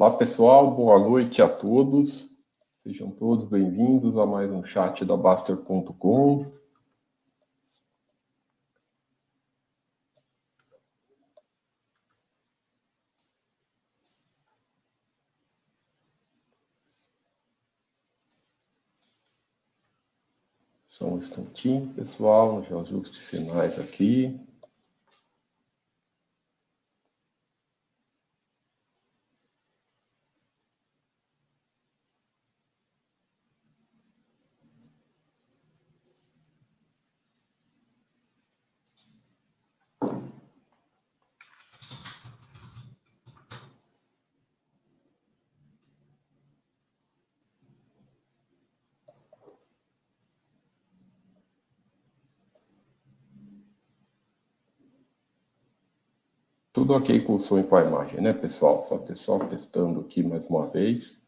Olá, 0.00 0.16
pessoal, 0.16 0.70
boa 0.70 0.98
noite 0.98 1.42
a 1.42 1.46
todos. 1.46 2.34
Sejam 2.82 3.10
todos 3.10 3.46
bem-vindos 3.46 4.16
a 4.16 4.24
mais 4.24 4.50
um 4.50 4.64
chat 4.64 5.04
da 5.04 5.14
Baster.com. 5.14 6.50
Só 20.88 21.08
um 21.08 21.18
instantinho, 21.18 21.92
pessoal, 21.92 22.62
nos 22.62 22.72
ajustes 22.72 23.18
finais 23.18 23.78
aqui. 23.78 24.40
Tudo 56.90 57.04
ok 57.04 57.20
com 57.20 57.36
o 57.36 57.40
som 57.40 57.60
e 57.60 57.62
com 57.62 57.76
a 57.76 57.84
imagem, 57.84 58.20
né, 58.20 58.32
pessoal? 58.32 58.82
Só, 58.82 59.00
só 59.14 59.38
testando 59.38 60.00
aqui 60.00 60.24
mais 60.24 60.44
uma 60.46 60.66
vez. 60.66 61.24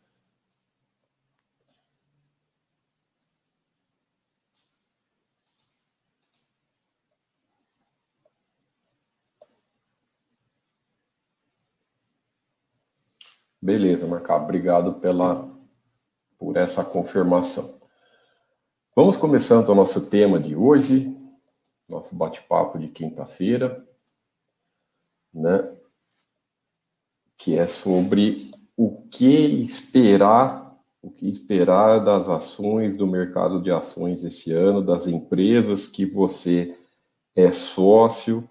Beleza, 13.63 14.05
Marcado. 14.09 14.43
Obrigado 14.43 14.95
pela, 14.95 15.49
por 16.37 16.57
essa 16.57 16.83
confirmação. 16.83 17.81
Vamos 18.97 19.17
começando 19.17 19.69
o 19.69 19.77
nosso 19.77 20.11
tema 20.11 20.41
de 20.41 20.57
hoje, 20.57 21.17
nosso 21.89 22.17
bate-papo 22.17 22.81
de 22.81 22.89
quinta-feira 22.89 23.92
né? 25.33 25.77
Que 27.37 27.57
é 27.57 27.67
sobre 27.67 28.51
o 28.77 29.03
que 29.09 29.65
esperar, 29.65 30.77
o 31.01 31.11
que 31.11 31.29
esperar 31.29 32.05
das 32.05 32.29
ações 32.29 32.97
do 32.97 33.07
mercado 33.07 33.63
de 33.63 33.71
ações 33.71 34.23
esse 34.23 34.53
ano, 34.53 34.85
das 34.85 35.07
empresas 35.07 35.89
que 35.89 36.05
você 36.05 36.79
é 37.35 37.51
sócio, 37.53 38.49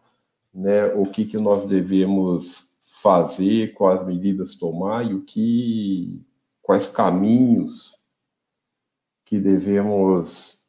né? 0.53 0.85
O 0.93 1.03
que 1.03 1.25
que 1.25 1.37
nós 1.37 1.65
devemos 1.65 2.71
fazer, 2.79 3.73
quais 3.73 4.05
medidas 4.05 4.55
tomar 4.55 5.09
e 5.09 5.13
o 5.13 5.23
que, 5.23 6.21
quais 6.61 6.87
caminhos 6.87 7.97
que 9.25 9.39
devemos 9.39 10.67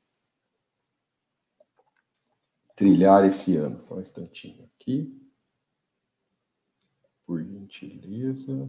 trilhar 2.76 3.24
esse 3.24 3.56
ano. 3.56 3.80
Só 3.80 3.96
um 3.96 4.00
instantinho 4.00 4.68
aqui 4.76 5.21
por 7.26 7.42
gentileza. 7.42 8.68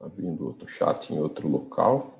Abrindo 0.00 0.46
outro 0.46 0.68
chat 0.68 1.12
em 1.12 1.18
outro 1.18 1.48
local. 1.48 2.16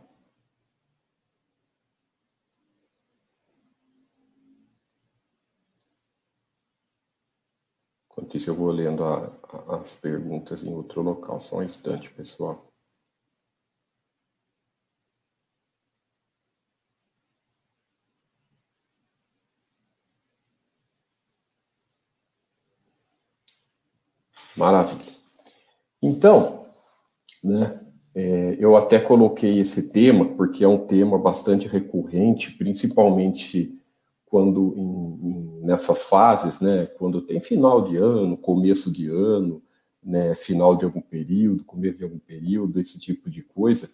Enquanto 8.11 8.37
isso, 8.37 8.49
eu 8.49 8.55
vou 8.55 8.71
lendo 8.71 9.05
a, 9.05 9.27
a, 9.27 9.77
as 9.77 9.95
perguntas 9.95 10.62
em 10.62 10.72
outro 10.72 11.03
local. 11.03 11.41
Só 11.41 11.59
um 11.59 11.62
instante, 11.62 12.11
pessoal. 12.11 12.66
Maravilha. 24.56 25.12
Então, 26.03 26.67
né, 27.43 27.81
é, 28.15 28.56
eu 28.59 28.77
até 28.77 28.99
coloquei 28.99 29.59
esse 29.59 29.91
tema 29.91 30.25
porque 30.25 30.65
é 30.65 30.69
um 30.69 30.87
tema 30.87 31.19
bastante 31.19 31.69
recorrente, 31.69 32.53
principalmente 32.53 33.77
quando 34.25 34.75
em, 34.77 35.28
em, 35.28 35.61
nessas 35.66 36.03
fases, 36.03 36.61
né, 36.61 36.87
quando 36.87 37.22
tem 37.22 37.41
final 37.41 37.83
de 37.83 37.97
ano, 37.97 38.37
começo 38.37 38.93
de 38.93 39.09
ano, 39.09 39.62
né, 40.03 40.34
final 40.34 40.77
de 40.77 40.84
algum 40.84 41.00
período, 41.00 41.65
começo 41.65 41.99
de 41.99 42.05
algum 42.05 42.19
período, 42.19 42.81
esse 42.81 42.99
tipo 42.99 43.28
de 43.28 43.43
coisa, 43.43 43.91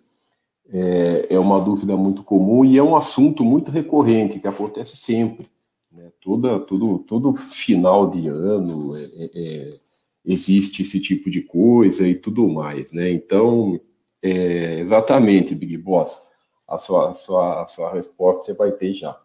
é, 0.69 1.27
é 1.31 1.39
uma 1.39 1.61
dúvida 1.61 1.97
muito 1.97 2.23
comum 2.23 2.65
e 2.65 2.79
é 2.79 2.83
um 2.83 2.97
assunto 2.97 3.45
muito 3.45 3.71
recorrente 3.71 4.39
que 4.39 4.49
acontece 4.49 4.97
sempre. 4.97 5.51
Né, 5.91 6.11
toda, 6.21 6.61
todo, 6.61 7.01
todo 7.01 7.35
final 7.35 8.11
de 8.11 8.29
ano 8.29 8.97
é, 8.97 9.03
é, 9.03 9.31
é 9.35 9.81
existe 10.25 10.83
esse 10.83 11.01
tipo 11.01 11.31
de 11.31 11.43
coisa 11.43 12.07
e 12.07 12.15
tudo 12.15 12.49
mais, 12.49 12.93
né? 12.93 13.11
Então, 13.11 13.81
é, 14.23 14.79
exatamente, 14.79 15.55
Big 15.55 15.77
Boss, 15.77 16.31
a 16.67 16.79
sua, 16.79 17.11
a, 17.11 17.13
sua, 17.13 17.63
a 17.63 17.67
sua 17.67 17.93
resposta 17.93 18.45
você 18.45 18.55
vai 18.55 18.73
ter 18.73 18.95
já. 18.95 19.19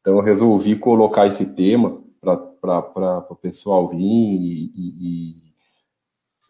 Então, 0.00 0.16
eu 0.16 0.22
resolvi 0.22 0.76
colocar 0.76 1.26
esse 1.26 1.54
tema 1.54 2.02
para 2.20 3.26
o 3.30 3.36
pessoal 3.36 3.88
vir 3.88 3.98
e, 3.98 4.70
e, 4.74 4.94
e 5.00 5.44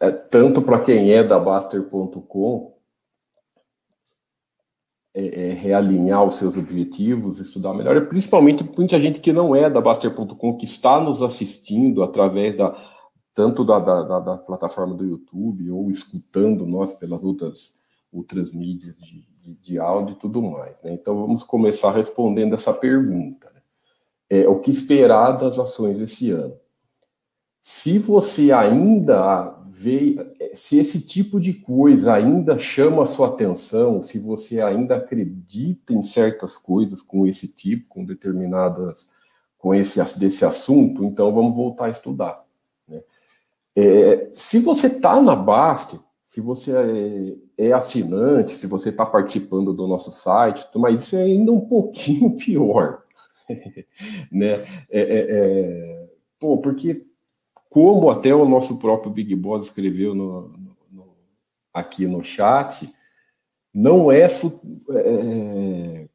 é, 0.01 0.11
tanto 0.11 0.61
para 0.61 0.81
quem 0.81 1.13
é 1.13 1.23
da 1.23 1.39
Baster.com 1.39 2.75
é, 5.17 5.51
é, 5.51 5.53
realinhar 5.53 6.25
os 6.25 6.35
seus 6.35 6.57
objetivos, 6.57 7.39
estudar 7.39 7.73
melhor, 7.73 8.09
principalmente 8.09 8.69
muita 8.77 8.99
gente 8.99 9.21
que 9.21 9.33
não 9.33 9.55
é 9.55 9.71
da 9.71 9.81
Baster.com, 9.81 10.57
que 10.57 10.65
está 10.65 10.99
nos 11.01 11.23
assistindo 11.23 12.03
através 12.03 12.57
da, 12.57 12.77
tanto 13.35 13.65
da, 13.65 13.79
da, 13.81 14.21
da, 14.21 14.37
plataforma 14.39 14.95
do 14.95 15.05
YouTube 15.05 15.71
ou 15.71 15.91
escutando 15.91 16.65
nós 16.65 16.93
pelas 16.93 17.23
outras, 17.23 17.75
outras 18.13 18.53
mídias 18.53 18.97
de, 18.97 19.27
de, 19.43 19.55
de 19.55 19.79
áudio 19.79 20.15
e 20.15 20.19
tudo 20.19 20.41
mais. 20.41 20.81
Né? 20.83 20.93
Então, 20.93 21.21
vamos 21.21 21.43
começar 21.43 21.91
respondendo 21.91 22.55
essa 22.55 22.73
pergunta. 22.73 23.51
Né? 23.53 23.61
É, 24.31 24.49
o 24.49 24.61
que 24.61 24.71
esperar 24.71 25.33
das 25.33 25.59
ações 25.59 25.99
esse 25.99 26.31
ano? 26.31 26.55
Se 27.61 27.99
você 27.99 28.53
ainda 28.53 29.59
vê, 29.67 30.17
se 30.55 30.79
esse 30.79 31.01
tipo 31.01 31.41
de 31.41 31.55
coisa 31.55 32.13
ainda 32.13 32.59
chama 32.59 33.03
a 33.03 33.07
sua 33.07 33.29
atenção, 33.29 34.01
se 34.03 34.19
você 34.19 34.61
ainda 34.61 34.97
acredita 34.97 35.93
em 35.93 36.03
certas 36.03 36.57
coisas 36.57 37.03
com 37.03 37.27
esse 37.27 37.49
tipo, 37.49 37.89
com 37.89 38.05
determinadas, 38.05 39.11
com 39.59 39.75
esse 39.75 39.99
desse 40.19 40.45
assunto, 40.45 41.05
então 41.05 41.33
vamos 41.33 41.57
voltar 41.57 41.87
a 41.87 41.91
estudar. 41.91 42.44
É, 43.77 44.31
se 44.33 44.61
você 44.61 44.87
está 44.87 45.21
na 45.21 45.35
Bast, 45.35 46.01
se 46.23 46.41
você 46.41 47.37
é, 47.59 47.67
é 47.69 47.73
assinante, 47.73 48.53
se 48.53 48.67
você 48.67 48.89
está 48.89 49.05
participando 49.05 49.73
do 49.73 49.87
nosso 49.87 50.11
site, 50.11 50.67
mas 50.77 51.03
isso 51.03 51.17
é 51.17 51.23
ainda 51.23 51.53
um 51.53 51.61
pouquinho 51.61 52.35
pior. 52.39 53.03
né? 54.33 54.55
É, 54.91 55.01
é, 55.01 55.27
é, 55.31 56.11
pô, 56.39 56.59
porque 56.59 57.07
como 57.69 58.11
até 58.11 58.35
o 58.35 58.49
nosso 58.49 58.79
próprio 58.79 59.11
Big 59.11 59.35
Boss 59.35 59.67
escreveu 59.67 60.15
no, 60.15 60.49
no, 60.91 61.17
aqui 61.73 62.07
no 62.07 62.23
chat, 62.23 62.89
não 63.73 64.11
é, 64.13 64.27
é, 64.27 66.09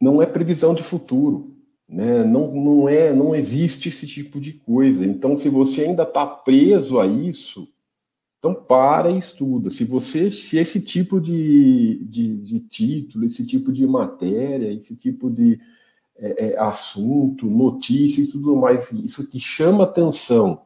não 0.00 0.20
é 0.20 0.26
previsão 0.26 0.74
de 0.74 0.82
futuro. 0.82 1.51
Né? 1.92 2.24
Não, 2.24 2.50
não, 2.50 2.88
é, 2.88 3.12
não 3.12 3.34
existe 3.34 3.90
esse 3.90 4.06
tipo 4.06 4.40
de 4.40 4.54
coisa. 4.54 5.04
Então, 5.04 5.36
se 5.36 5.50
você 5.50 5.82
ainda 5.82 6.04
está 6.04 6.26
preso 6.26 6.98
a 6.98 7.06
isso, 7.06 7.68
então 8.38 8.54
para 8.54 9.10
e 9.10 9.18
estuda. 9.18 9.70
Se 9.70 9.84
você, 9.84 10.30
se 10.30 10.58
esse 10.58 10.80
tipo 10.80 11.20
de, 11.20 12.02
de, 12.04 12.36
de 12.38 12.60
título, 12.60 13.26
esse 13.26 13.46
tipo 13.46 13.70
de 13.70 13.86
matéria, 13.86 14.72
esse 14.72 14.96
tipo 14.96 15.30
de 15.30 15.60
é, 16.16 16.46
é, 16.46 16.58
assunto, 16.58 17.46
notícias 17.46 18.28
e 18.28 18.32
tudo 18.32 18.56
mais, 18.56 18.90
isso 18.92 19.28
te 19.28 19.38
chama 19.38 19.84
atenção 19.84 20.62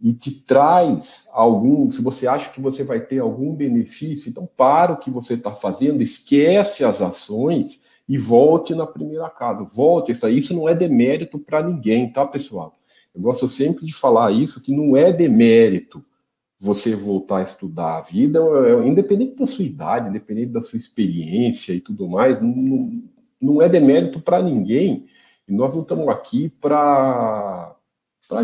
e 0.00 0.14
te 0.14 0.30
traz 0.30 1.28
algum, 1.32 1.90
se 1.90 2.00
você 2.00 2.26
acha 2.26 2.50
que 2.50 2.60
você 2.60 2.84
vai 2.84 3.00
ter 3.00 3.18
algum 3.18 3.54
benefício, 3.54 4.30
então 4.30 4.48
para 4.56 4.92
o 4.92 4.98
que 4.98 5.10
você 5.10 5.34
está 5.34 5.50
fazendo, 5.50 6.02
esquece 6.02 6.84
as 6.84 7.02
ações 7.02 7.82
e 8.08 8.16
volte 8.16 8.74
na 8.74 8.86
primeira 8.86 9.28
casa. 9.28 9.62
Volte, 9.62 10.12
isso, 10.12 10.28
isso 10.28 10.54
não 10.54 10.68
é 10.68 10.74
demérito 10.74 11.38
para 11.38 11.62
ninguém, 11.62 12.10
tá, 12.10 12.26
pessoal? 12.26 12.74
Eu 13.14 13.20
gosto 13.20 13.46
sempre 13.48 13.84
de 13.84 13.92
falar 13.92 14.32
isso, 14.32 14.62
que 14.62 14.74
não 14.74 14.96
é 14.96 15.12
demérito 15.12 16.02
você 16.60 16.96
voltar 16.96 17.38
a 17.38 17.42
estudar 17.42 17.98
a 17.98 18.00
vida, 18.00 18.40
é, 18.40 18.86
independente 18.86 19.36
da 19.36 19.46
sua 19.46 19.64
idade, 19.64 20.08
independente 20.08 20.52
da 20.52 20.62
sua 20.62 20.76
experiência 20.76 21.72
e 21.72 21.80
tudo 21.80 22.08
mais, 22.08 22.40
não, 22.40 23.02
não 23.40 23.62
é 23.62 23.68
demérito 23.68 24.20
para 24.20 24.42
ninguém. 24.42 25.06
E 25.46 25.52
nós 25.52 25.74
não 25.74 25.82
estamos 25.82 26.08
aqui 26.08 26.48
para 26.48 27.76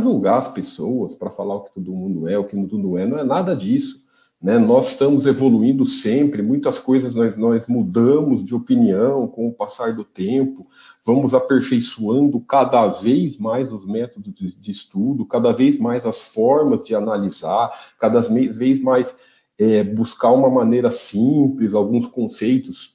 julgar 0.00 0.38
as 0.38 0.52
pessoas, 0.52 1.14
para 1.14 1.30
falar 1.30 1.56
o 1.56 1.62
que 1.62 1.74
todo 1.74 1.92
mundo 1.92 2.28
é, 2.28 2.38
o 2.38 2.44
que 2.44 2.56
todo 2.56 2.78
mundo 2.78 2.98
é, 2.98 3.06
não 3.06 3.18
é 3.18 3.24
nada 3.24 3.56
disso. 3.56 4.03
Né? 4.44 4.58
Nós 4.58 4.90
estamos 4.90 5.24
evoluindo 5.26 5.86
sempre, 5.86 6.42
muitas 6.42 6.78
coisas 6.78 7.14
nós, 7.14 7.34
nós 7.34 7.66
mudamos 7.66 8.44
de 8.44 8.54
opinião 8.54 9.26
com 9.26 9.48
o 9.48 9.52
passar 9.54 9.94
do 9.94 10.04
tempo, 10.04 10.66
vamos 11.02 11.34
aperfeiçoando 11.34 12.38
cada 12.40 12.86
vez 12.86 13.38
mais 13.38 13.72
os 13.72 13.86
métodos 13.86 14.34
de, 14.34 14.54
de 14.54 14.70
estudo, 14.70 15.24
cada 15.24 15.50
vez 15.50 15.78
mais 15.78 16.04
as 16.04 16.34
formas 16.34 16.84
de 16.84 16.94
analisar, 16.94 17.70
cada 17.98 18.20
vez 18.20 18.82
mais 18.82 19.18
é, 19.58 19.82
buscar 19.82 20.30
uma 20.32 20.50
maneira 20.50 20.92
simples, 20.92 21.72
alguns 21.72 22.06
conceitos 22.08 22.93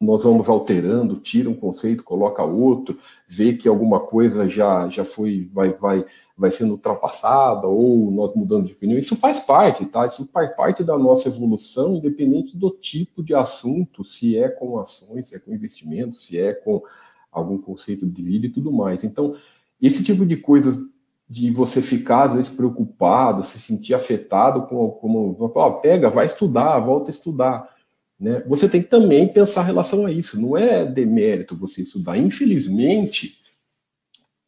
nós 0.00 0.24
vamos 0.24 0.48
alterando, 0.48 1.16
tira 1.16 1.50
um 1.50 1.54
conceito, 1.54 2.02
coloca 2.02 2.42
outro, 2.42 2.98
vê 3.28 3.52
que 3.52 3.68
alguma 3.68 4.00
coisa 4.00 4.48
já, 4.48 4.88
já 4.88 5.04
foi, 5.04 5.50
vai, 5.52 5.70
vai, 5.72 6.06
vai 6.34 6.50
sendo 6.50 6.72
ultrapassada, 6.72 7.66
ou 7.66 8.10
nós 8.10 8.34
mudando 8.34 8.66
de 8.66 8.72
opinião. 8.72 8.98
Isso 8.98 9.14
faz 9.14 9.40
parte, 9.40 9.84
tá? 9.84 10.06
Isso 10.06 10.26
faz 10.32 10.56
parte 10.56 10.82
da 10.82 10.96
nossa 10.96 11.28
evolução, 11.28 11.96
independente 11.96 12.56
do 12.56 12.70
tipo 12.70 13.22
de 13.22 13.34
assunto, 13.34 14.02
se 14.02 14.38
é 14.38 14.48
com 14.48 14.78
ações, 14.78 15.28
se 15.28 15.36
é 15.36 15.38
com 15.38 15.52
investimento, 15.52 16.16
se 16.16 16.38
é 16.38 16.54
com 16.54 16.82
algum 17.30 17.58
conceito 17.58 18.06
de 18.06 18.22
vida 18.22 18.46
e 18.46 18.50
tudo 18.50 18.72
mais. 18.72 19.04
Então, 19.04 19.36
esse 19.82 20.02
tipo 20.02 20.24
de 20.24 20.36
coisa 20.38 20.82
de 21.28 21.50
você 21.50 21.82
ficar, 21.82 22.24
às 22.24 22.32
vezes, 22.32 22.56
preocupado, 22.56 23.44
se 23.44 23.60
sentir 23.60 23.92
afetado 23.92 24.62
com, 24.62 24.90
como, 24.92 25.36
ó, 25.38 25.70
pega, 25.72 26.08
vai 26.08 26.24
estudar, 26.24 26.78
volta 26.80 27.10
a 27.10 27.12
estudar 27.12 27.79
né? 28.20 28.42
Você 28.46 28.68
tem 28.68 28.82
que 28.82 28.88
também 28.88 29.26
pensar 29.32 29.62
em 29.62 29.66
relação 29.66 30.04
a 30.04 30.12
isso. 30.12 30.38
Não 30.38 30.56
é 30.56 30.84
demérito 30.84 31.56
você 31.56 31.82
estudar. 31.82 32.18
Infelizmente, 32.18 33.38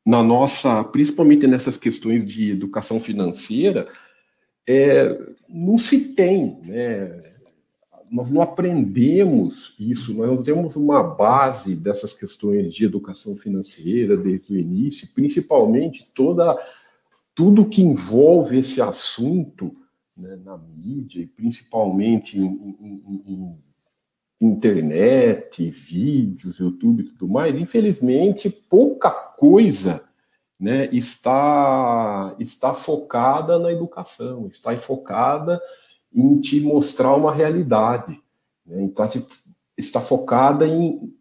na 0.05 0.23
nossa, 0.23 0.85
principalmente 0.85 1.47
nessas 1.47 1.77
questões 1.77 2.27
de 2.27 2.51
educação 2.51 3.01
financeira, 3.01 3.89
é, 4.69 5.19
não 5.49 5.79
se 5.79 5.99
tem, 5.99 6.61
né? 6.63 7.33
Nós 8.11 8.31
não 8.31 8.43
aprendemos 8.43 9.75
isso, 9.81 10.13
nós 10.13 10.29
não 10.29 10.43
temos 10.43 10.77
uma 10.77 11.03
base 11.03 11.75
dessas 11.75 12.13
questões 12.13 12.75
de 12.75 12.85
educação 12.85 13.35
financeira 13.35 14.19
desde 14.19 14.53
o 14.53 14.59
início, 14.59 15.09
principalmente 15.15 16.05
toda 16.15 16.59
tudo 17.35 17.65
que 17.65 17.81
envolve 17.81 18.59
esse 18.59 18.83
assunto 18.83 19.75
né, 20.17 20.37
na 20.37 20.57
mídia, 20.57 21.23
e 21.23 21.27
principalmente 21.27 22.39
em, 22.39 22.45
em, 22.45 23.23
em, 23.27 23.59
internet, 24.41 25.71
vídeos, 25.71 26.59
YouTube 26.59 27.03
e 27.03 27.07
tudo 27.07 27.29
mais, 27.29 27.57
infelizmente, 27.57 28.51
pouca 28.51 29.11
coisa 29.11 30.05
né, 30.59 30.89
está, 30.93 32.35
está 32.39 32.75
focada 32.75 33.59
na 33.59 33.71
educação, 33.71 34.49
está 34.49 34.77
focada 34.77 35.61
em 36.13 36.41
te 36.41 36.61
mostrar 36.61 37.15
uma 37.15 37.33
realidade, 37.33 38.21
né, 38.67 38.85
está, 38.87 39.09
está 39.77 40.01
focada 40.01 40.67
em 40.67 41.15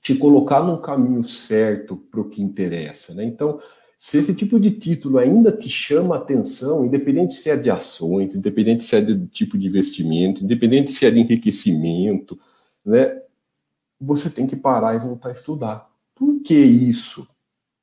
te 0.00 0.14
colocar 0.14 0.62
num 0.62 0.80
caminho 0.80 1.24
certo 1.24 1.96
para 1.96 2.20
o 2.20 2.28
que 2.28 2.42
interessa. 2.42 3.14
Né? 3.14 3.24
Então, 3.24 3.60
se 3.98 4.18
esse 4.18 4.32
tipo 4.32 4.60
de 4.60 4.70
título 4.70 5.18
ainda 5.18 5.50
te 5.50 5.68
chama 5.68 6.14
atenção, 6.14 6.86
independente 6.86 7.34
se 7.34 7.50
é 7.50 7.56
de 7.56 7.68
ações, 7.68 8.36
independente 8.36 8.84
se 8.84 8.94
é 8.94 9.00
de 9.00 9.26
tipo 9.26 9.58
de 9.58 9.66
investimento, 9.66 10.44
independente 10.44 10.92
se 10.92 11.04
é 11.04 11.10
de 11.10 11.18
enriquecimento, 11.18 12.38
né, 12.84 13.20
você 14.00 14.30
tem 14.30 14.46
que 14.46 14.54
parar 14.54 14.94
e 14.94 15.00
voltar 15.00 15.30
a 15.30 15.32
estudar. 15.32 15.90
Por 16.14 16.40
que 16.42 16.54
isso? 16.54 17.26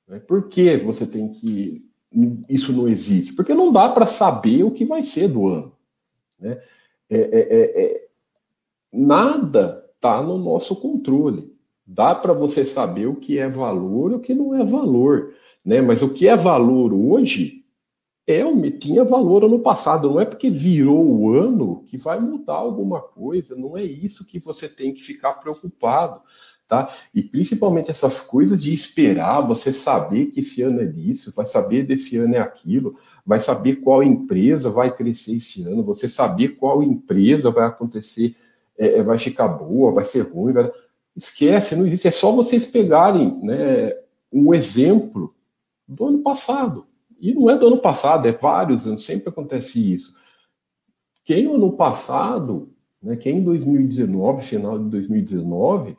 Né, 0.08 0.20
por 0.20 0.48
que 0.48 0.78
você 0.78 1.06
tem 1.06 1.28
que. 1.28 1.86
Isso 2.48 2.72
não 2.72 2.88
existe? 2.88 3.34
Porque 3.34 3.54
não 3.54 3.74
dá 3.74 3.90
para 3.90 4.08
saber 4.08 4.64
o 4.64 4.72
que 4.72 4.86
vai 4.86 5.04
ser 5.04 5.28
do 5.28 5.50
ano. 5.50 5.74
Né? 6.40 6.62
É, 7.10 7.18
é, 7.18 7.40
é, 7.40 7.82
é 7.84 8.08
nada 8.94 9.86
está 9.96 10.22
no 10.22 10.38
nosso 10.38 10.76
controle. 10.78 11.54
Dá 11.86 12.16
para 12.16 12.34
você 12.34 12.66
saber 12.66 13.06
o 13.06 13.16
que 13.16 13.38
é 13.38 13.48
valor 13.48 14.12
e 14.12 14.16
o 14.16 14.20
que 14.20 14.34
não 14.34 14.56
é 14.56 14.64
valor. 14.64 15.34
Né? 15.64 15.82
Mas 15.82 16.02
o 16.02 16.14
que 16.14 16.28
é 16.28 16.36
valor 16.36 16.94
hoje 16.94 17.64
é 18.28 18.42
tinha 18.72 19.04
valor 19.04 19.44
ano 19.44 19.60
passado. 19.60 20.10
Não 20.10 20.20
é 20.20 20.26
porque 20.26 20.50
virou 20.50 21.06
o 21.06 21.32
ano 21.32 21.84
que 21.86 21.98
vai 21.98 22.20
mudar 22.20 22.56
alguma 22.56 23.00
coisa. 23.00 23.56
Não 23.56 23.78
é 23.78 23.84
isso 23.84 24.26
que 24.26 24.40
você 24.40 24.68
tem 24.68 24.94
que 24.94 25.02
ficar 25.02 25.34
preocupado. 25.34 26.22
Tá? 26.68 26.92
E 27.14 27.22
principalmente 27.22 27.92
essas 27.92 28.20
coisas 28.20 28.60
de 28.60 28.74
esperar, 28.74 29.42
você 29.42 29.72
saber 29.72 30.28
que 30.28 30.40
esse 30.40 30.64
ano 30.64 30.82
é 30.82 30.92
isso, 30.98 31.32
vai 31.36 31.46
saber 31.46 31.86
desse 31.86 32.18
ano 32.18 32.36
é 32.36 32.40
aquilo, 32.40 32.98
vai 33.24 33.40
saber 33.40 33.76
qual 33.76 34.02
empresa 34.02 34.68
vai 34.72 34.92
crescer 34.96 35.36
esse 35.36 35.62
ano, 35.62 35.84
você 35.84 36.08
saber 36.08 36.56
qual 36.56 36.82
empresa 36.82 37.52
vai 37.52 37.68
acontecer, 37.68 38.36
é, 38.76 38.98
é 38.98 39.04
vai 39.04 39.20
ficar 39.20 39.48
boa, 39.48 39.94
vai 39.94 40.04
ser 40.04 40.22
ruim. 40.22 40.54
Vai... 40.54 40.72
Esquece, 41.16 41.76
não 41.76 41.86
existe. 41.88 42.08
É 42.08 42.12
só 42.12 42.32
vocês 42.32 42.66
pegarem 42.66 43.40
né, 43.42 43.96
um 44.32 44.54
exemplo 44.54 45.34
do 45.88 46.06
ano 46.08 46.20
passado. 46.20 46.86
E 47.20 47.34
não 47.34 47.50
é 47.50 47.58
do 47.58 47.68
ano 47.68 47.78
passado, 47.78 48.28
é 48.28 48.32
vários 48.32 48.86
anos, 48.86 49.06
sempre 49.06 49.30
acontece 49.30 49.94
isso. 49.94 50.14
Quem 51.24 51.46
no 51.46 51.56
ano 51.56 51.72
passado, 51.72 52.70
né, 53.02 53.16
quem 53.16 53.38
em 53.38 53.44
2019, 53.44 54.44
final 54.44 54.78
de 54.78 54.90
2019, 54.90 55.98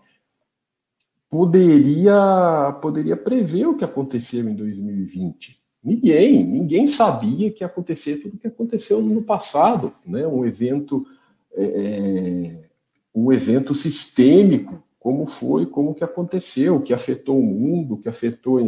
poderia, 1.28 2.78
poderia 2.80 3.16
prever 3.16 3.66
o 3.66 3.76
que 3.76 3.84
aconteceu 3.84 4.48
em 4.48 4.54
2020? 4.54 5.58
Ninguém, 5.82 6.44
ninguém 6.44 6.86
sabia 6.86 7.50
que 7.50 7.62
ia 7.62 7.66
acontecer 7.66 8.16
tudo 8.16 8.34
o 8.34 8.38
que 8.38 8.48
aconteceu 8.48 9.00
no 9.00 9.22
passado, 9.22 9.92
né? 10.04 10.26
Um 10.26 10.44
evento, 10.44 11.06
é, 11.54 11.64
é 11.64 12.68
um 13.14 13.32
evento 13.32 13.72
sistêmico 13.72 14.82
como 15.06 15.24
foi, 15.24 15.66
como 15.66 15.94
que 15.94 16.02
aconteceu, 16.02 16.80
que 16.80 16.92
afetou 16.92 17.38
o 17.38 17.42
mundo, 17.46 17.96
que 17.96 18.08
afetou 18.08 18.58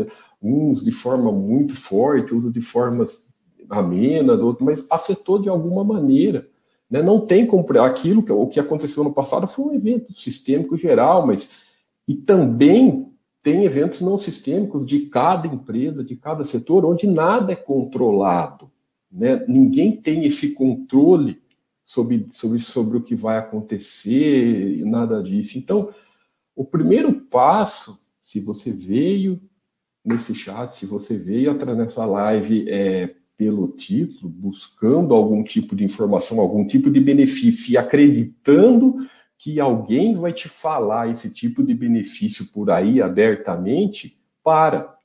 uns 0.41 0.85
de 0.85 0.93
forma 0.93 1.33
muito 1.33 1.75
forte, 1.75 2.33
outros 2.33 2.53
de 2.53 2.61
formas 2.61 3.29
amena, 3.69 4.35
outro, 4.35 4.65
mas 4.65 4.87
afetou 4.89 5.43
de 5.43 5.49
alguma 5.49 5.83
maneira. 5.83 6.49
Né? 6.89 7.03
Não 7.03 7.27
tem 7.27 7.45
como 7.45 7.67
aquilo 7.81 8.23
que 8.23 8.31
o 8.31 8.47
que 8.47 8.61
aconteceu 8.61 9.03
no 9.03 9.13
passado 9.13 9.49
foi 9.49 9.65
um 9.65 9.75
evento 9.75 10.13
sistêmico 10.13 10.77
geral, 10.77 11.27
mas 11.27 11.57
e 12.07 12.15
também 12.15 13.11
tem 13.43 13.65
eventos 13.65 14.01
não 14.01 14.17
sistêmicos 14.17 14.87
de 14.87 15.07
cada 15.07 15.49
empresa, 15.49 16.05
de 16.05 16.15
cada 16.15 16.45
setor, 16.45 16.85
onde 16.85 17.05
nada 17.05 17.51
é 17.53 17.57
controlado. 17.57 18.71
Né? 19.11 19.45
Ninguém 19.49 19.91
tem 19.91 20.25
esse 20.25 20.55
controle 20.55 21.43
sobre, 21.85 22.29
sobre, 22.31 22.61
sobre 22.61 22.97
o 22.97 23.03
que 23.03 23.17
vai 23.17 23.39
acontecer, 23.39 24.85
nada 24.85 25.21
disso. 25.21 25.59
Então, 25.59 25.93
o 26.59 26.65
primeiro 26.65 27.13
passo, 27.13 28.05
se 28.21 28.41
você 28.41 28.73
veio 28.73 29.41
nesse 30.05 30.35
chat, 30.35 30.75
se 30.75 30.87
você 30.87 31.17
veio 31.17 31.53
atrás 31.53 31.79
nessa 31.79 32.05
live 32.05 32.69
é, 32.69 33.15
pelo 33.37 33.69
título, 33.69 34.29
buscando 34.29 35.15
algum 35.15 35.45
tipo 35.45 35.77
de 35.77 35.85
informação, 35.85 36.41
algum 36.41 36.67
tipo 36.67 36.91
de 36.91 36.99
benefício 36.99 37.73
e 37.73 37.77
acreditando 37.79 38.97
que 39.39 39.61
alguém 39.61 40.17
vai 40.17 40.33
te 40.33 40.49
falar 40.49 41.09
esse 41.09 41.33
tipo 41.33 41.63
de 41.63 41.73
benefício 41.73 42.47
por 42.47 42.73
aí 42.73 43.01
abertamente, 43.01 44.21
para. 44.43 44.99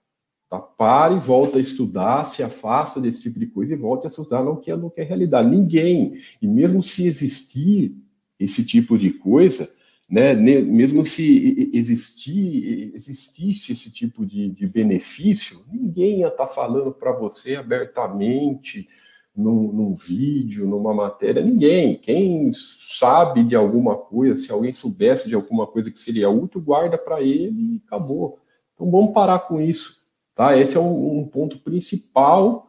Tá? 0.49 0.59
Para 0.59 1.13
e 1.13 1.19
volta 1.19 1.59
a 1.59 1.61
estudar, 1.61 2.23
se 2.23 2.41
afasta 2.41 2.99
desse 2.99 3.21
tipo 3.21 3.39
de 3.39 3.45
coisa 3.45 3.75
e 3.75 3.77
volta 3.77 4.07
a 4.07 4.09
estudar 4.09 4.43
não 4.43 4.55
quer, 4.55 4.75
não 4.75 4.89
quer 4.89 5.03
realidade. 5.03 5.47
Ninguém. 5.47 6.13
E 6.41 6.47
mesmo 6.47 6.81
se 6.81 7.05
existir 7.05 7.95
esse 8.39 8.65
tipo 8.65 8.97
de 8.97 9.11
coisa, 9.11 9.69
né, 10.13 10.35
mesmo 10.35 11.03
se 11.03 11.71
existir, 11.73 12.93
existisse 12.93 13.73
esse 13.73 13.91
tipo 13.91 14.23
de, 14.23 14.51
de 14.51 14.67
benefício, 14.67 15.61
ninguém 15.71 16.19
ia 16.19 16.27
estar 16.27 16.45
tá 16.45 16.47
falando 16.47 16.91
para 16.91 17.11
você 17.11 17.55
abertamente 17.55 18.87
num, 19.35 19.71
num, 19.73 19.95
vídeo, 19.95 20.67
numa 20.67 20.93
matéria, 20.93 21.41
ninguém. 21.41 21.97
Quem 21.97 22.51
sabe 22.53 23.43
de 23.43 23.55
alguma 23.55 23.97
coisa, 23.97 24.37
se 24.37 24.51
alguém 24.51 24.71
soubesse 24.71 25.27
de 25.27 25.33
alguma 25.33 25.65
coisa 25.65 25.89
que 25.89 25.97
seria 25.97 26.29
útil, 26.29 26.61
guarda 26.61 26.95
para 26.95 27.19
ele 27.19 27.73
e 27.73 27.81
acabou. 27.87 28.37
Então 28.75 28.91
vamos 28.91 29.15
parar 29.15 29.39
com 29.39 29.59
isso. 29.59 29.97
Tá? 30.35 30.55
Esse 30.55 30.77
é 30.77 30.79
um, 30.79 31.21
um 31.21 31.27
ponto 31.27 31.57
principal 31.57 32.67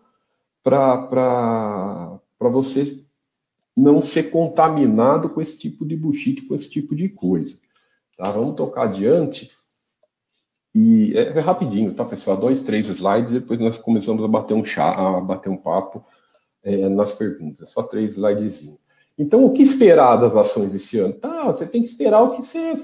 para 0.62 2.18
você 2.40 3.03
não 3.76 4.00
ser 4.00 4.24
contaminado 4.30 5.28
com 5.28 5.40
esse 5.40 5.58
tipo 5.58 5.84
de 5.84 5.96
bullshit, 5.96 6.42
com 6.42 6.54
esse 6.54 6.70
tipo 6.70 6.94
de 6.94 7.08
coisa. 7.08 7.58
Tá? 8.16 8.30
Vamos 8.30 8.56
tocar 8.56 8.84
adiante. 8.84 9.50
E 10.74 11.16
é, 11.16 11.28
é 11.28 11.40
rapidinho, 11.40 11.94
tá, 11.94 12.04
pessoal? 12.04 12.36
Dois, 12.36 12.60
três 12.60 12.88
slides, 12.88 13.32
depois 13.32 13.60
nós 13.60 13.78
começamos 13.78 14.22
a 14.24 14.28
bater 14.28 14.54
um 14.54 14.64
chá, 14.64 14.90
a 14.90 15.20
bater 15.20 15.48
um 15.48 15.56
papo 15.56 16.04
é, 16.62 16.88
nas 16.88 17.12
perguntas, 17.12 17.70
só 17.70 17.82
três 17.82 18.16
slidezinhos. 18.16 18.78
Então, 19.16 19.44
o 19.44 19.52
que 19.52 19.62
esperar 19.62 20.16
das 20.16 20.36
ações 20.36 20.74
esse 20.74 20.98
ano? 20.98 21.14
Tá, 21.14 21.44
você 21.44 21.66
tem 21.66 21.82
que 21.82 21.88
esperar 21.88 22.22
o 22.22 22.34
que 22.34 22.42
você 22.42 22.74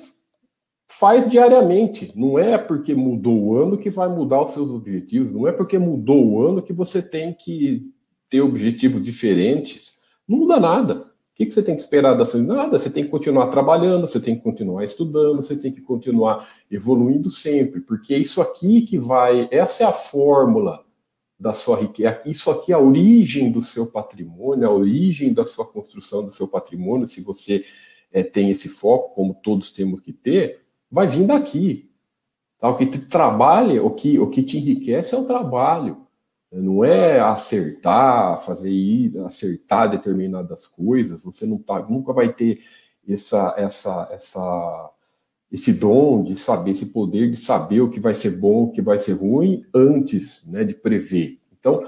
faz 0.88 1.28
diariamente. 1.28 2.12
Não 2.14 2.38
é 2.38 2.56
porque 2.58 2.94
mudou 2.94 3.42
o 3.42 3.56
ano 3.56 3.78
que 3.78 3.90
vai 3.90 4.08
mudar 4.08 4.44
os 4.44 4.52
seus 4.52 4.70
objetivos, 4.70 5.32
não 5.32 5.48
é 5.48 5.52
porque 5.52 5.78
mudou 5.78 6.24
o 6.24 6.46
ano 6.46 6.62
que 6.62 6.72
você 6.72 7.02
tem 7.02 7.32
que 7.32 7.92
ter 8.28 8.40
objetivos 8.40 9.02
diferentes. 9.02 9.98
Não 10.30 10.38
muda 10.38 10.60
nada. 10.60 10.94
O 10.94 11.06
que 11.34 11.50
você 11.50 11.60
tem 11.60 11.74
que 11.74 11.80
esperar 11.80 12.14
das 12.16 12.28
ações? 12.28 12.46
Nada, 12.46 12.78
você 12.78 12.88
tem 12.88 13.02
que 13.02 13.10
continuar 13.10 13.48
trabalhando, 13.48 14.06
você 14.06 14.20
tem 14.20 14.36
que 14.36 14.42
continuar 14.42 14.84
estudando, 14.84 15.42
você 15.42 15.56
tem 15.56 15.72
que 15.72 15.80
continuar 15.80 16.48
evoluindo 16.70 17.28
sempre, 17.28 17.80
porque 17.80 18.14
é 18.14 18.18
isso 18.18 18.40
aqui 18.40 18.82
que 18.82 18.96
vai, 18.96 19.48
essa 19.50 19.82
é 19.82 19.86
a 19.86 19.92
fórmula 19.92 20.84
da 21.36 21.52
sua 21.52 21.80
riqueza. 21.80 22.20
Isso 22.24 22.48
aqui 22.48 22.70
é 22.70 22.76
a 22.76 22.78
origem 22.78 23.50
do 23.50 23.60
seu 23.60 23.86
patrimônio, 23.86 24.68
a 24.68 24.72
origem 24.72 25.32
da 25.32 25.44
sua 25.44 25.66
construção 25.66 26.24
do 26.24 26.30
seu 26.30 26.46
patrimônio, 26.46 27.08
se 27.08 27.20
você 27.20 27.64
é, 28.12 28.22
tem 28.22 28.50
esse 28.50 28.68
foco, 28.68 29.14
como 29.16 29.34
todos 29.34 29.72
temos 29.72 30.00
que 30.00 30.12
ter, 30.12 30.60
vai 30.88 31.08
vir 31.08 31.26
daqui. 31.26 31.90
Tá? 32.56 32.68
O 32.68 32.76
que 32.76 32.86
te 32.86 33.00
trabalha, 33.00 33.82
o 33.82 33.90
que, 33.90 34.16
o 34.16 34.30
que 34.30 34.44
te 34.44 34.58
enriquece 34.58 35.12
é 35.12 35.18
o 35.18 35.24
trabalho. 35.24 36.06
Não 36.52 36.84
é 36.84 37.20
acertar, 37.20 38.40
fazer 38.40 38.70
ir, 38.70 39.16
acertar 39.24 39.88
determinadas 39.88 40.66
coisas. 40.66 41.24
Você 41.24 41.46
não 41.46 41.58
tá, 41.58 41.80
nunca 41.88 42.12
vai 42.12 42.32
ter 42.32 42.60
essa, 43.08 43.54
essa, 43.56 44.08
essa, 44.10 44.90
esse 45.50 45.72
dom 45.72 46.24
de 46.24 46.36
saber, 46.36 46.72
esse 46.72 46.86
poder 46.86 47.30
de 47.30 47.36
saber 47.36 47.80
o 47.80 47.90
que 47.90 48.00
vai 48.00 48.14
ser 48.14 48.38
bom, 48.38 48.64
o 48.64 48.72
que 48.72 48.82
vai 48.82 48.98
ser 48.98 49.12
ruim, 49.12 49.62
antes 49.72 50.44
né, 50.46 50.64
de 50.64 50.74
prever. 50.74 51.38
Então, 51.58 51.86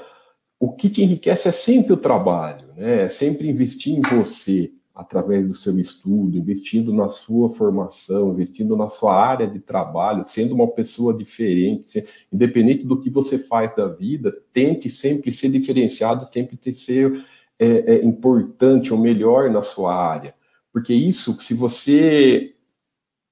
o 0.60 0.72
que 0.72 0.88
te 0.88 1.02
enriquece 1.02 1.48
é 1.48 1.52
sempre 1.52 1.92
o 1.92 1.96
trabalho, 1.96 2.68
né? 2.76 3.04
é 3.04 3.08
sempre 3.08 3.48
investir 3.48 3.96
em 3.96 4.00
você 4.00 4.72
através 4.94 5.48
do 5.48 5.54
seu 5.54 5.78
estudo, 5.78 6.36
investindo 6.36 6.92
na 6.92 7.08
sua 7.08 7.48
formação, 7.48 8.32
investindo 8.32 8.76
na 8.76 8.88
sua 8.90 9.14
área 9.14 9.46
de 9.46 9.58
trabalho, 9.58 10.24
sendo 10.24 10.54
uma 10.54 10.68
pessoa 10.68 11.14
diferente, 11.14 12.04
independente 12.30 12.84
do 12.84 13.00
que 13.00 13.08
você 13.08 13.38
faz 13.38 13.74
da 13.74 13.86
vida, 13.86 14.36
tente 14.52 14.90
sempre 14.90 15.32
ser 15.32 15.48
diferenciado, 15.48 16.26
sempre 16.30 16.58
ser 16.74 17.24
é, 17.58 17.94
é, 17.94 18.04
importante 18.04 18.92
ou 18.92 18.98
melhor 18.98 19.50
na 19.50 19.62
sua 19.62 19.94
área. 19.94 20.34
Porque 20.72 20.92
isso, 20.92 21.40
se 21.40 21.54
você 21.54 22.54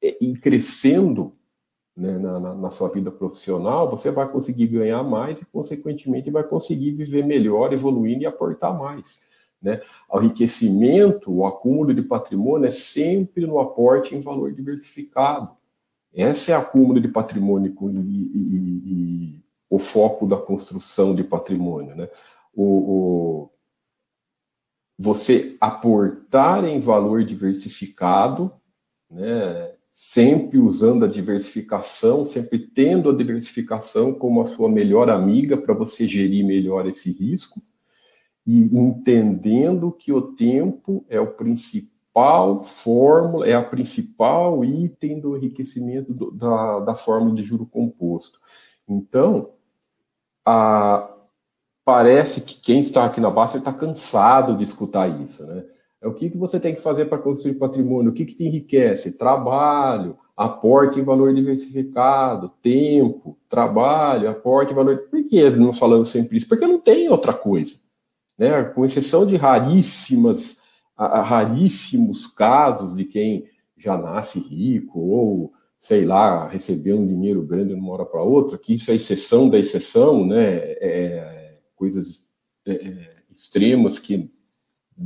é, 0.02 0.16
ir 0.24 0.38
crescendo 0.38 1.34
né, 1.96 2.16
na, 2.16 2.54
na, 2.54 2.70
sua 2.70 2.88
vida 2.88 3.10
profissional, 3.10 3.90
você 3.90 4.10
vai 4.10 4.30
conseguir 4.30 4.68
ganhar 4.68 5.02
mais 5.02 5.42
e, 5.42 5.46
consequentemente, 5.46 6.30
vai 6.30 6.44
conseguir 6.44 6.92
viver 6.92 7.26
melhor, 7.26 7.72
evoluindo 7.72 8.22
e 8.22 8.26
aportar 8.26 8.78
mais. 8.78 9.20
Né? 9.62 9.80
O 10.08 10.20
enriquecimento, 10.20 11.30
o 11.32 11.46
acúmulo 11.46 11.92
de 11.92 12.02
patrimônio 12.02 12.66
é 12.66 12.70
sempre 12.70 13.46
no 13.46 13.58
aporte 13.58 14.14
em 14.14 14.20
valor 14.20 14.52
diversificado. 14.52 15.50
Esse 16.12 16.50
é 16.50 16.54
acúmulo 16.54 17.00
de 17.00 17.08
patrimônio 17.08 17.70
e, 17.70 18.10
e, 18.10 19.36
e 19.36 19.44
o 19.68 19.78
foco 19.78 20.26
da 20.26 20.36
construção 20.36 21.14
de 21.14 21.22
patrimônio. 21.22 21.94
Né? 21.94 22.08
O, 22.54 22.64
o, 22.64 23.50
você 24.98 25.56
aportar 25.60 26.64
em 26.64 26.80
valor 26.80 27.22
diversificado, 27.24 28.52
né, 29.10 29.74
sempre 29.92 30.58
usando 30.58 31.04
a 31.04 31.08
diversificação, 31.08 32.24
sempre 32.24 32.58
tendo 32.58 33.10
a 33.10 33.16
diversificação 33.16 34.12
como 34.12 34.40
a 34.40 34.46
sua 34.46 34.68
melhor 34.68 35.10
amiga 35.10 35.56
para 35.56 35.74
você 35.74 36.08
gerir 36.08 36.44
melhor 36.44 36.86
esse 36.88 37.12
risco 37.12 37.60
e 38.52 38.76
entendendo 38.76 39.92
que 39.92 40.12
o 40.12 40.20
tempo 40.20 41.04
é 41.08 41.20
o 41.20 41.28
principal 41.28 42.64
fórmula, 42.64 43.46
é 43.46 43.54
a 43.54 43.62
principal 43.62 44.64
item 44.64 45.20
do 45.20 45.36
enriquecimento 45.36 46.12
do, 46.12 46.32
da, 46.32 46.80
da 46.80 46.94
fórmula 46.96 47.36
de 47.36 47.44
juro 47.44 47.64
composto. 47.64 48.40
Então, 48.88 49.50
a, 50.44 51.08
parece 51.84 52.40
que 52.40 52.60
quem 52.60 52.80
está 52.80 53.04
aqui 53.04 53.20
na 53.20 53.30
base 53.30 53.58
está 53.58 53.72
cansado 53.72 54.56
de 54.56 54.64
escutar 54.64 55.06
isso, 55.22 55.46
né? 55.46 55.64
É 56.02 56.08
o 56.08 56.14
que, 56.14 56.28
que 56.28 56.36
você 56.36 56.58
tem 56.58 56.74
que 56.74 56.80
fazer 56.80 57.04
para 57.04 57.18
construir 57.18 57.54
patrimônio, 57.54 58.10
o 58.10 58.14
que, 58.14 58.24
que 58.24 58.34
te 58.34 58.46
enriquece? 58.46 59.16
Trabalho, 59.16 60.18
aporte 60.36 60.98
em 60.98 61.04
valor 61.04 61.32
diversificado, 61.32 62.48
tempo, 62.60 63.38
trabalho, 63.48 64.28
aporte 64.28 64.72
em 64.72 64.74
valor. 64.74 65.06
Por 65.08 65.22
que 65.22 65.50
nós 65.50 65.78
falamos 65.78 66.08
sempre 66.08 66.38
isso? 66.38 66.48
Porque 66.48 66.66
não 66.66 66.80
tem 66.80 67.08
outra 67.08 67.32
coisa 67.32 67.89
né? 68.40 68.64
com 68.64 68.86
exceção 68.86 69.26
de 69.26 69.36
raríssimas, 69.36 70.62
raríssimos 70.96 72.26
casos 72.26 72.96
de 72.96 73.04
quem 73.04 73.46
já 73.76 73.98
nasce 73.98 74.40
rico 74.40 74.98
ou, 74.98 75.52
sei 75.78 76.06
lá, 76.06 76.48
recebeu 76.48 76.98
um 76.98 77.06
dinheiro 77.06 77.42
grande 77.42 77.74
de 77.74 77.78
uma 77.78 77.92
hora 77.92 78.06
para 78.06 78.22
outra, 78.22 78.56
que 78.56 78.72
isso 78.72 78.90
é 78.90 78.94
exceção 78.94 79.50
da 79.50 79.58
exceção, 79.58 80.26
né? 80.26 80.56
É, 80.80 81.58
coisas 81.76 82.30
é, 82.66 82.72
é 82.72 83.16
extremas 83.30 83.98
que 83.98 84.30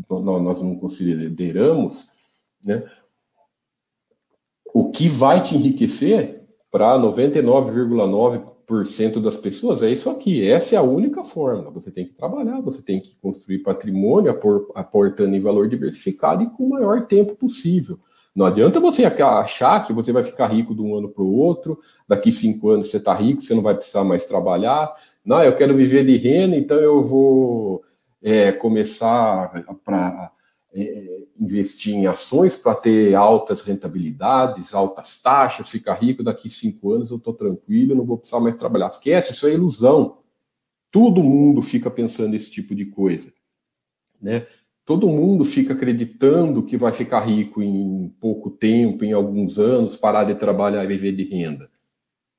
nós 0.08 0.62
não 0.62 0.76
consideramos, 0.76 2.08
né? 2.64 2.88
O 4.72 4.90
que 4.90 5.08
vai 5.08 5.42
te 5.42 5.56
enriquecer 5.56 6.44
para 6.70 6.96
99,9 6.98 8.53
cento 8.86 9.20
das 9.20 9.36
pessoas 9.36 9.82
é 9.82 9.90
isso 9.90 10.08
aqui. 10.10 10.46
Essa 10.46 10.76
é 10.76 10.78
a 10.78 10.82
única 10.82 11.24
forma. 11.24 11.70
Você 11.70 11.90
tem 11.90 12.04
que 12.04 12.14
trabalhar, 12.14 12.60
você 12.60 12.82
tem 12.82 13.00
que 13.00 13.16
construir 13.20 13.58
patrimônio, 13.58 14.38
aportando 14.74 15.36
em 15.36 15.40
valor 15.40 15.68
diversificado 15.68 16.42
e 16.42 16.50
com 16.50 16.64
o 16.64 16.70
maior 16.70 17.06
tempo 17.06 17.34
possível. 17.34 17.98
Não 18.34 18.46
adianta 18.46 18.80
você 18.80 19.04
achar 19.04 19.86
que 19.86 19.92
você 19.92 20.10
vai 20.10 20.24
ficar 20.24 20.48
rico 20.48 20.74
de 20.74 20.82
um 20.82 20.96
ano 20.96 21.08
para 21.08 21.22
o 21.22 21.36
outro, 21.36 21.78
daqui 22.08 22.32
cinco 22.32 22.68
anos 22.68 22.90
você 22.90 22.96
está 22.96 23.14
rico, 23.14 23.40
você 23.40 23.54
não 23.54 23.62
vai 23.62 23.74
precisar 23.74 24.02
mais 24.02 24.24
trabalhar. 24.24 24.92
Não, 25.24 25.40
eu 25.42 25.54
quero 25.54 25.74
viver 25.74 26.04
de 26.04 26.16
renda, 26.16 26.56
então 26.56 26.76
eu 26.76 27.00
vou 27.02 27.82
é, 28.20 28.50
começar 28.50 29.64
para 29.84 30.32
investir 31.38 31.94
em 31.94 32.06
ações 32.06 32.56
para 32.56 32.74
ter 32.74 33.14
altas 33.14 33.62
rentabilidades, 33.62 34.74
altas 34.74 35.20
taxas, 35.22 35.68
ficar 35.68 35.94
rico, 35.94 36.22
daqui 36.22 36.48
cinco 36.48 36.92
anos 36.92 37.10
eu 37.10 37.16
estou 37.16 37.32
tranquilo, 37.32 37.94
não 37.94 38.04
vou 38.04 38.18
precisar 38.18 38.40
mais 38.40 38.56
trabalhar. 38.56 38.88
Esquece, 38.88 39.32
isso 39.32 39.46
é 39.46 39.52
ilusão. 39.52 40.18
Todo 40.90 41.22
mundo 41.22 41.62
fica 41.62 41.90
pensando 41.90 42.34
esse 42.34 42.50
tipo 42.50 42.74
de 42.74 42.86
coisa. 42.86 43.32
Né? 44.20 44.46
Todo 44.84 45.08
mundo 45.08 45.44
fica 45.44 45.72
acreditando 45.72 46.62
que 46.62 46.76
vai 46.76 46.92
ficar 46.92 47.20
rico 47.20 47.62
em 47.62 48.12
pouco 48.20 48.50
tempo, 48.50 49.04
em 49.04 49.12
alguns 49.12 49.58
anos, 49.58 49.96
parar 49.96 50.24
de 50.24 50.34
trabalhar 50.34 50.84
e 50.84 50.88
viver 50.88 51.12
de 51.12 51.24
renda. 51.24 51.70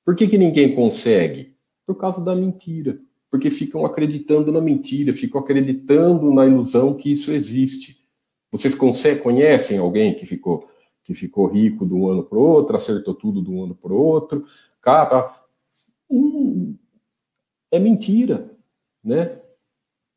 Por 0.03 0.15
que, 0.15 0.27
que 0.27 0.37
ninguém 0.37 0.75
consegue? 0.75 1.55
Por 1.85 1.95
causa 1.95 2.23
da 2.23 2.35
mentira. 2.35 2.99
Porque 3.31 3.49
ficam 3.49 3.85
acreditando 3.85 4.51
na 4.51 4.61
mentira, 4.61 5.11
ficam 5.11 5.41
acreditando 5.41 6.31
na 6.31 6.45
ilusão 6.45 6.93
que 6.93 7.11
isso 7.11 7.31
existe. 7.31 8.04
Vocês 8.57 8.75
conhecem 9.21 9.77
alguém 9.77 10.13
que 10.13 10.25
ficou 10.25 10.67
que 11.03 11.13
ficou 11.13 11.45
rico 11.45 11.85
de 11.85 11.93
um 11.93 12.09
ano 12.09 12.23
para 12.23 12.39
o 12.39 12.41
outro, 12.41 12.75
acertou 12.75 13.13
tudo 13.13 13.43
de 13.43 13.51
um 13.51 13.63
ano 13.63 13.75
para 13.75 13.93
o 13.93 13.95
outro? 13.95 14.43
Cara, 14.81 15.31
hum, 16.09 16.75
é 17.71 17.77
mentira, 17.77 18.51
né? 19.03 19.39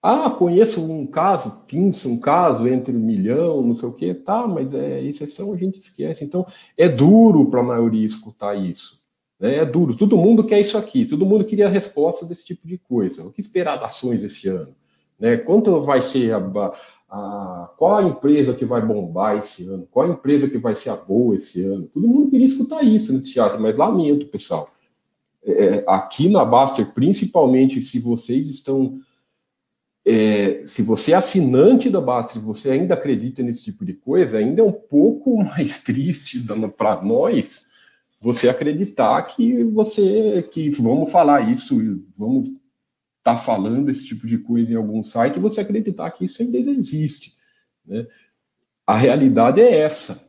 Ah, 0.00 0.30
conheço 0.30 0.90
um 0.90 1.06
caso, 1.06 1.64
pinça 1.66 2.08
um 2.08 2.18
caso 2.18 2.66
entre 2.68 2.96
um 2.96 3.00
milhão, 3.00 3.60
não 3.62 3.76
sei 3.76 3.88
o 3.88 3.92
quê, 3.92 4.14
tá, 4.14 4.46
mas 4.46 4.72
é 4.72 5.02
exceção, 5.02 5.52
a 5.52 5.56
gente 5.56 5.78
esquece. 5.78 6.24
Então, 6.24 6.46
é 6.76 6.88
duro 6.88 7.50
para 7.50 7.60
a 7.60 7.64
maioria 7.64 8.06
escutar 8.06 8.54
isso. 8.54 9.02
Né? 9.38 9.56
É 9.56 9.66
duro. 9.66 9.96
Todo 9.96 10.16
mundo 10.16 10.44
quer 10.44 10.60
isso 10.60 10.78
aqui, 10.78 11.04
todo 11.04 11.26
mundo 11.26 11.44
queria 11.44 11.66
a 11.66 11.70
resposta 11.70 12.24
desse 12.24 12.46
tipo 12.46 12.66
de 12.66 12.78
coisa. 12.78 13.24
O 13.24 13.32
que 13.32 13.40
esperar 13.40 13.76
das 13.76 13.96
ações 13.96 14.22
esse 14.22 14.48
ano? 14.48 14.74
Né? 15.18 15.36
Quanto 15.36 15.80
vai 15.82 16.00
ser 16.00 16.32
a, 16.32 16.72
a, 17.08 17.70
qual 17.76 17.96
a 17.96 18.02
empresa 18.02 18.54
que 18.54 18.64
vai 18.64 18.84
bombar 18.84 19.38
esse 19.38 19.66
ano, 19.66 19.88
qual 19.90 20.06
a 20.06 20.10
empresa 20.10 20.48
que 20.48 20.58
vai 20.58 20.74
ser 20.74 20.90
a 20.90 20.96
boa 20.96 21.34
esse 21.34 21.64
ano. 21.64 21.88
Todo 21.92 22.06
mundo 22.06 22.30
queria 22.30 22.46
escutar 22.46 22.82
isso 22.82 23.12
nesse 23.12 23.32
teatro, 23.32 23.60
mas 23.60 23.76
lamento, 23.76 24.26
pessoal. 24.26 24.70
É, 25.42 25.52
é, 25.52 25.84
aqui 25.86 26.28
na 26.28 26.44
Baster, 26.44 26.92
principalmente 26.92 27.82
se 27.82 27.98
vocês 27.98 28.48
estão. 28.48 29.00
É, 30.04 30.62
se 30.64 30.82
você 30.82 31.12
é 31.12 31.16
assinante 31.16 31.90
da 31.90 32.00
Baster, 32.00 32.40
você 32.40 32.70
ainda 32.70 32.94
acredita 32.94 33.42
nesse 33.42 33.64
tipo 33.64 33.84
de 33.84 33.92
coisa, 33.94 34.38
ainda 34.38 34.62
é 34.62 34.64
um 34.64 34.72
pouco 34.72 35.36
mais 35.44 35.82
triste 35.82 36.44
para 36.76 37.02
nós 37.02 37.66
você 38.20 38.48
acreditar 38.48 39.22
que 39.22 39.62
você 39.64 40.42
que 40.50 40.70
vamos 40.70 41.10
falar 41.10 41.48
isso, 41.50 41.76
vamos 42.16 42.48
está 43.28 43.36
falando 43.36 43.90
esse 43.90 44.06
tipo 44.06 44.26
de 44.26 44.38
coisa 44.38 44.72
em 44.72 44.76
algum 44.76 45.04
site 45.04 45.36
e 45.36 45.40
você 45.40 45.60
acreditar 45.60 46.10
que 46.10 46.24
isso 46.24 46.42
ainda 46.42 46.56
existe. 46.56 47.34
Né? 47.84 48.06
A 48.86 48.96
realidade 48.96 49.60
é 49.60 49.80
essa. 49.80 50.28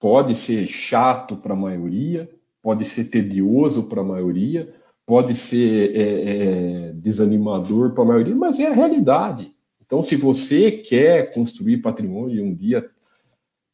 Pode 0.00 0.34
ser 0.34 0.66
chato 0.66 1.36
para 1.36 1.52
a 1.52 1.56
maioria, 1.56 2.28
pode 2.60 2.84
ser 2.84 3.04
tedioso 3.04 3.84
para 3.84 4.00
a 4.00 4.04
maioria, 4.04 4.74
pode 5.06 5.34
ser 5.34 5.94
é, 5.94 6.88
é, 6.88 6.92
desanimador 6.92 7.92
para 7.92 8.02
a 8.02 8.06
maioria, 8.06 8.34
mas 8.34 8.58
é 8.58 8.66
a 8.66 8.72
realidade. 8.72 9.54
Então, 9.84 10.02
se 10.02 10.16
você 10.16 10.70
quer 10.70 11.32
construir 11.32 11.78
patrimônio 11.78 12.36
e 12.36 12.42
um 12.42 12.54
dia 12.54 12.88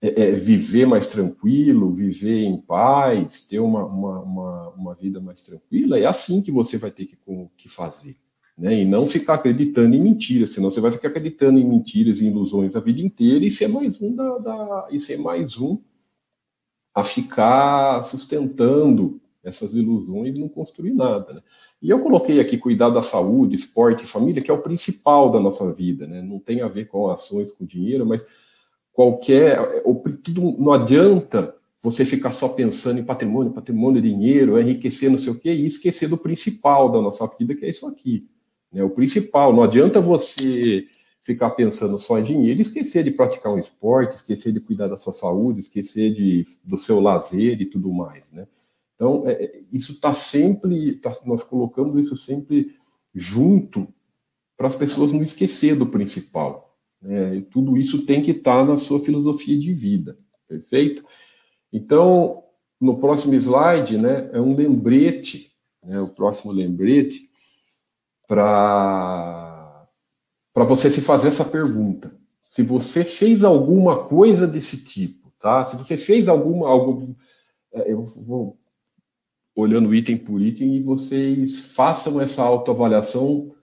é, 0.01 0.29
é, 0.29 0.33
viver 0.33 0.87
mais 0.87 1.07
tranquilo, 1.07 1.91
viver 1.91 2.43
em 2.45 2.57
paz, 2.57 3.43
ter 3.43 3.61
uma, 3.61 3.85
uma, 3.85 4.21
uma, 4.21 4.69
uma, 4.71 4.95
vida 4.95 5.21
mais 5.21 5.41
tranquila, 5.41 5.99
é 5.99 6.05
assim 6.05 6.43
que 6.43 6.53
você 6.53 6.77
vai 6.77 6.91
ter 6.91 7.07
que, 7.07 7.19
que 7.57 7.69
fazer. 7.69 8.17
Né? 8.59 8.83
E 8.83 8.85
não 8.85 9.07
ficar 9.07 9.35
acreditando 9.35 9.95
em 9.95 10.03
mentiras, 10.03 10.51
senão 10.51 10.71
você 10.71 10.81
vai 10.81 10.91
ficar 10.91 11.09
acreditando 11.09 11.59
em 11.59 11.65
mentiras 11.65 12.21
e 12.21 12.27
ilusões 12.27 12.77
a 12.77 12.81
vida 12.81 13.01
inteira 13.01 13.45
e 13.45 13.51
ser 13.51 13.69
mais 13.69 14.01
um 14.01 14.15
da, 14.15 14.39
da 14.39 14.89
e 14.91 15.01
ser 15.01 15.19
mais 15.19 15.59
um 15.59 15.79
a 16.95 17.03
ficar 17.03 18.03
sustentando 18.03 19.21
essas 19.45 19.75
ilusões 19.75 20.37
e 20.37 20.41
não 20.41 20.49
construir 20.49 20.93
nada. 20.93 21.35
Né? 21.35 21.43
E 21.81 21.89
eu 21.89 22.01
coloquei 22.01 22.41
aqui 22.41 22.59
cuidar 22.59 22.91
da 22.91 23.03
saúde, 23.03 23.55
esporte 23.55 24.07
família, 24.07 24.43
que 24.43 24.51
é 24.51 24.55
o 24.55 24.63
principal 24.63 25.31
da 25.31 25.39
nossa 25.39 25.73
vida. 25.73 26.07
Né? 26.07 26.21
Não 26.21 26.39
tem 26.39 26.63
a 26.63 26.69
ver 26.69 26.87
com 26.87 27.09
ações, 27.09 27.53
com 27.53 27.65
dinheiro, 27.65 28.05
mas 28.05 28.27
qualquer. 28.97 29.83
Tudo, 30.25 30.57
não 30.59 30.73
adianta 30.73 31.55
você 31.83 32.05
ficar 32.05 32.33
só 32.33 32.49
pensando 32.49 32.99
em 32.99 33.05
patrimônio, 33.05 33.53
patrimônio, 33.53 34.01
dinheiro, 34.01 34.59
enriquecer, 34.59 35.11
não 35.11 35.19
sei 35.19 35.33
o 35.33 35.39
quê, 35.39 35.53
e 35.53 35.67
esquecer 35.67 36.09
do 36.09 36.17
principal 36.17 36.91
da 36.91 37.01
nossa 37.01 37.27
vida, 37.39 37.55
que 37.55 37.67
é 37.67 37.69
isso 37.69 37.87
aqui. 37.87 38.27
Né? 38.73 38.83
O 38.83 38.91
principal. 38.91 39.53
Não 39.53 39.63
adianta 39.63 40.01
você 40.01 40.87
ficar 41.21 41.51
pensando 41.51 41.99
só 41.99 42.19
em 42.19 42.23
dinheiro, 42.23 42.61
esquecer 42.61 43.05
de 43.05 43.11
praticar 43.11 43.53
um 43.53 43.59
esporte, 43.59 44.17
esquecer 44.17 44.53
de 44.53 44.61
cuidar 44.61 44.89
da 44.89 44.97
sua 44.97 45.13
saúde, 45.13 45.61
esquecer 45.61 46.15
de, 46.15 46.43
do 46.65 46.79
seu 46.79 46.99
lazer 46.99 47.61
e 47.61 47.67
tudo 47.67 47.93
mais, 47.93 48.31
né? 48.33 48.47
Então, 48.95 49.29
é, 49.29 49.33
é 49.33 49.61
isso 49.71 49.93
está 49.93 50.15
sempre, 50.15 50.95
tá, 50.95 51.11
nós 51.27 51.43
colocamos 51.43 51.99
isso 51.99 52.17
sempre 52.17 52.75
junto 53.15 53.87
para 54.57 54.69
as 54.69 54.77
pessoas 54.77 55.13
não 55.13 55.23
esquecer 55.23 55.77
do 55.77 55.87
principal. 55.87 56.66
Né? 57.01 57.37
E 57.37 57.43
tudo 57.43 57.77
isso 57.77 58.05
tem 58.05 58.23
que 58.23 58.33
estar 58.33 58.59
tá 58.59 58.65
na 58.65 58.77
sua 58.77 58.99
filosofia 58.99 59.59
de 59.59 59.73
vida, 59.73 60.19
perfeito? 60.49 61.05
Então, 61.73 62.43
no 62.81 62.99
próximo 62.99 63.35
slide, 63.35 63.99
né, 63.99 64.31
é 64.33 64.41
um 64.41 64.55
lembrete, 64.55 65.53
né, 65.83 66.01
o 66.01 66.09
próximo 66.09 66.53
lembrete, 66.53 67.31
para 68.27 69.87
você 70.55 70.91
se 70.91 71.01
fazer 71.01 71.29
essa 71.29 71.45
pergunta. 71.45 72.15
Se 72.51 72.63
você 72.63 73.05
fez 73.05 73.45
alguma 73.45 74.05
coisa 74.05 74.47
desse 74.47 74.83
tipo, 74.83 75.31
tá? 75.39 75.65
Se 75.65 75.77
você 75.77 75.97
fez 75.97 76.29
alguma, 76.29 76.69
algum, 76.69 77.15
é, 77.73 77.93
eu 77.93 78.05
vou 78.27 78.59
olhando 79.55 79.95
item 79.95 80.17
por 80.17 80.41
item 80.41 80.77
e 80.77 80.81
vocês 80.81 81.75
façam 81.75 82.21
essa 82.21 82.43
autoavaliação 82.43 83.55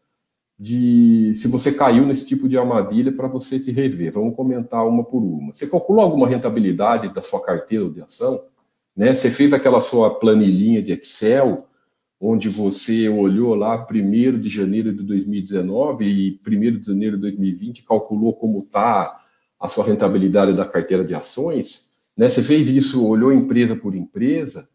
de 0.57 1.33
se 1.35 1.47
você 1.47 1.71
caiu 1.71 2.05
nesse 2.05 2.25
tipo 2.25 2.47
de 2.47 2.57
armadilha 2.57 3.11
para 3.11 3.27
você 3.27 3.59
se 3.59 3.71
rever. 3.71 4.11
Vamos 4.11 4.35
comentar 4.35 4.87
uma 4.87 5.03
por 5.03 5.21
uma. 5.21 5.53
Você 5.53 5.67
calculou 5.67 6.03
alguma 6.03 6.27
rentabilidade 6.27 7.13
da 7.13 7.21
sua 7.21 7.41
carteira 7.41 7.89
de 7.89 8.01
ação? 8.01 8.43
Né? 8.95 9.13
Você 9.13 9.29
fez 9.29 9.53
aquela 9.53 9.81
sua 9.81 10.19
planilhinha 10.19 10.81
de 10.81 10.91
Excel, 10.91 11.67
onde 12.19 12.47
você 12.47 13.09
olhou 13.09 13.55
lá 13.55 13.85
1 13.89 14.39
de 14.39 14.49
janeiro 14.49 14.93
de 14.93 15.03
2019 15.03 16.05
e 16.05 16.39
1 16.47 16.79
de 16.79 16.87
janeiro 16.87 17.15
de 17.17 17.21
2020 17.23 17.83
calculou 17.83 18.33
como 18.33 18.59
está 18.59 19.21
a 19.59 19.67
sua 19.67 19.85
rentabilidade 19.85 20.53
da 20.53 20.65
carteira 20.65 21.03
de 21.03 21.15
ações? 21.15 21.89
Né? 22.15 22.29
Você 22.29 22.41
fez 22.41 22.69
isso, 22.69 23.05
olhou 23.05 23.33
empresa 23.33 23.75
por 23.75 23.95
empresa? 23.95 24.69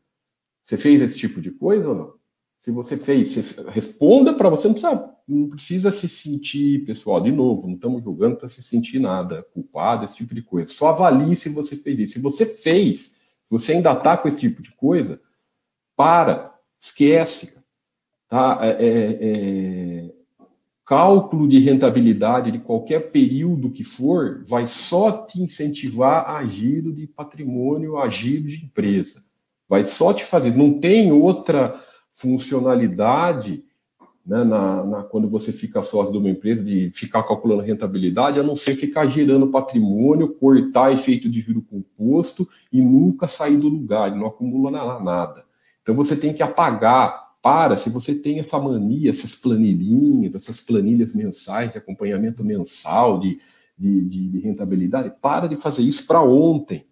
Você 0.65 0.77
fez 0.77 1.01
esse 1.01 1.17
tipo 1.17 1.41
de 1.41 1.51
coisa 1.51 1.89
ou 1.89 1.95
não? 1.95 2.13
Se 2.59 2.71
você 2.73 2.97
fez, 2.97 3.31
você 3.31 3.63
responda 3.71 4.35
para 4.35 4.51
você, 4.51 4.67
não 4.67 4.75
precisa, 4.75 5.08
não 5.29 5.49
precisa 5.51 5.93
se 5.93 6.09
sentir, 6.09 6.87
pessoal, 6.87 7.21
de 7.21 7.31
novo, 7.31 7.67
não 7.67 7.75
estamos 7.75 8.03
julgando 8.03 8.37
para 8.37 8.49
se 8.49 8.63
sentir 8.63 8.99
nada, 8.99 9.43
culpado, 9.53 10.05
esse 10.05 10.17
tipo 10.17 10.35
de 10.35 10.41
coisa. 10.41 10.73
Só 10.73 10.89
avalie 10.89 11.37
se 11.37 11.51
você 11.51 11.77
fez 11.77 12.01
isso. 12.01 12.13
Se 12.15 12.21
você 12.21 12.47
fez, 12.47 13.21
se 13.45 13.51
você 13.51 13.73
ainda 13.75 13.93
está 13.93 14.17
com 14.17 14.27
esse 14.27 14.41
tipo 14.41 14.63
de 14.63 14.73
coisa, 14.73 15.21
para, 15.95 16.55
esquece. 16.81 17.63
Tá? 18.27 18.59
É, 18.63 18.69
é, 18.71 19.19
é, 19.21 20.15
cálculo 20.87 21.47
de 21.47 21.59
rentabilidade 21.59 22.51
de 22.51 22.59
qualquer 22.59 23.11
período 23.11 23.71
que 23.71 23.85
for 23.85 24.43
vai 24.47 24.67
só 24.67 25.27
te 25.27 25.43
incentivar 25.43 26.31
a 26.31 26.47
giro 26.47 26.91
de 26.91 27.07
patrimônio, 27.07 27.99
a 27.99 28.09
giro 28.09 28.45
de 28.45 28.65
empresa. 28.65 29.23
Vai 29.69 29.85
só 29.85 30.15
te 30.15 30.25
fazer. 30.25 30.57
Não 30.57 30.81
tem 30.81 31.13
outra 31.13 31.79
funcionalidade 32.09 33.68
né, 34.29 34.45
na, 34.45 34.85
na, 34.85 35.03
quando 35.05 35.27
você 35.27 35.51
fica 35.51 35.83
sócio 35.83 36.13
de 36.13 36.19
uma 36.19 36.29
empresa, 36.29 36.63
de 36.63 36.91
ficar 36.91 37.23
calculando 37.23 37.63
rentabilidade, 37.63 38.39
a 38.39 38.43
não 38.43 38.55
ser 38.55 38.75
ficar 38.75 39.07
gerando 39.07 39.47
patrimônio, 39.47 40.35
cortar 40.35 40.93
efeito 40.93 41.31
de 41.31 41.41
juro 41.41 41.63
composto 41.63 42.47
e 42.71 42.83
nunca 42.83 43.27
sair 43.27 43.57
do 43.57 43.69
lugar, 43.69 44.15
não 44.15 44.27
acumula 44.27 44.71
nada. 45.01 45.45
Então 45.81 45.95
você 45.95 46.15
tem 46.15 46.35
que 46.35 46.43
apagar. 46.43 47.27
Para, 47.41 47.77
se 47.77 47.89
você 47.89 48.17
tem 48.17 48.41
essa 48.41 48.59
mania, 48.59 49.09
essas 49.09 49.37
planilhinhas, 49.37 50.35
essas 50.35 50.61
planilhas 50.61 51.15
mensais 51.15 51.71
de 51.71 51.79
acompanhamento 51.79 52.45
mensal 52.45 53.21
de, 53.21 53.41
de, 53.79 54.29
de 54.29 54.41
rentabilidade, 54.41 55.15
para 55.23 55.47
de 55.47 55.55
fazer 55.55 55.85
isso 55.85 56.05
para 56.07 56.21
ontem. 56.21 56.85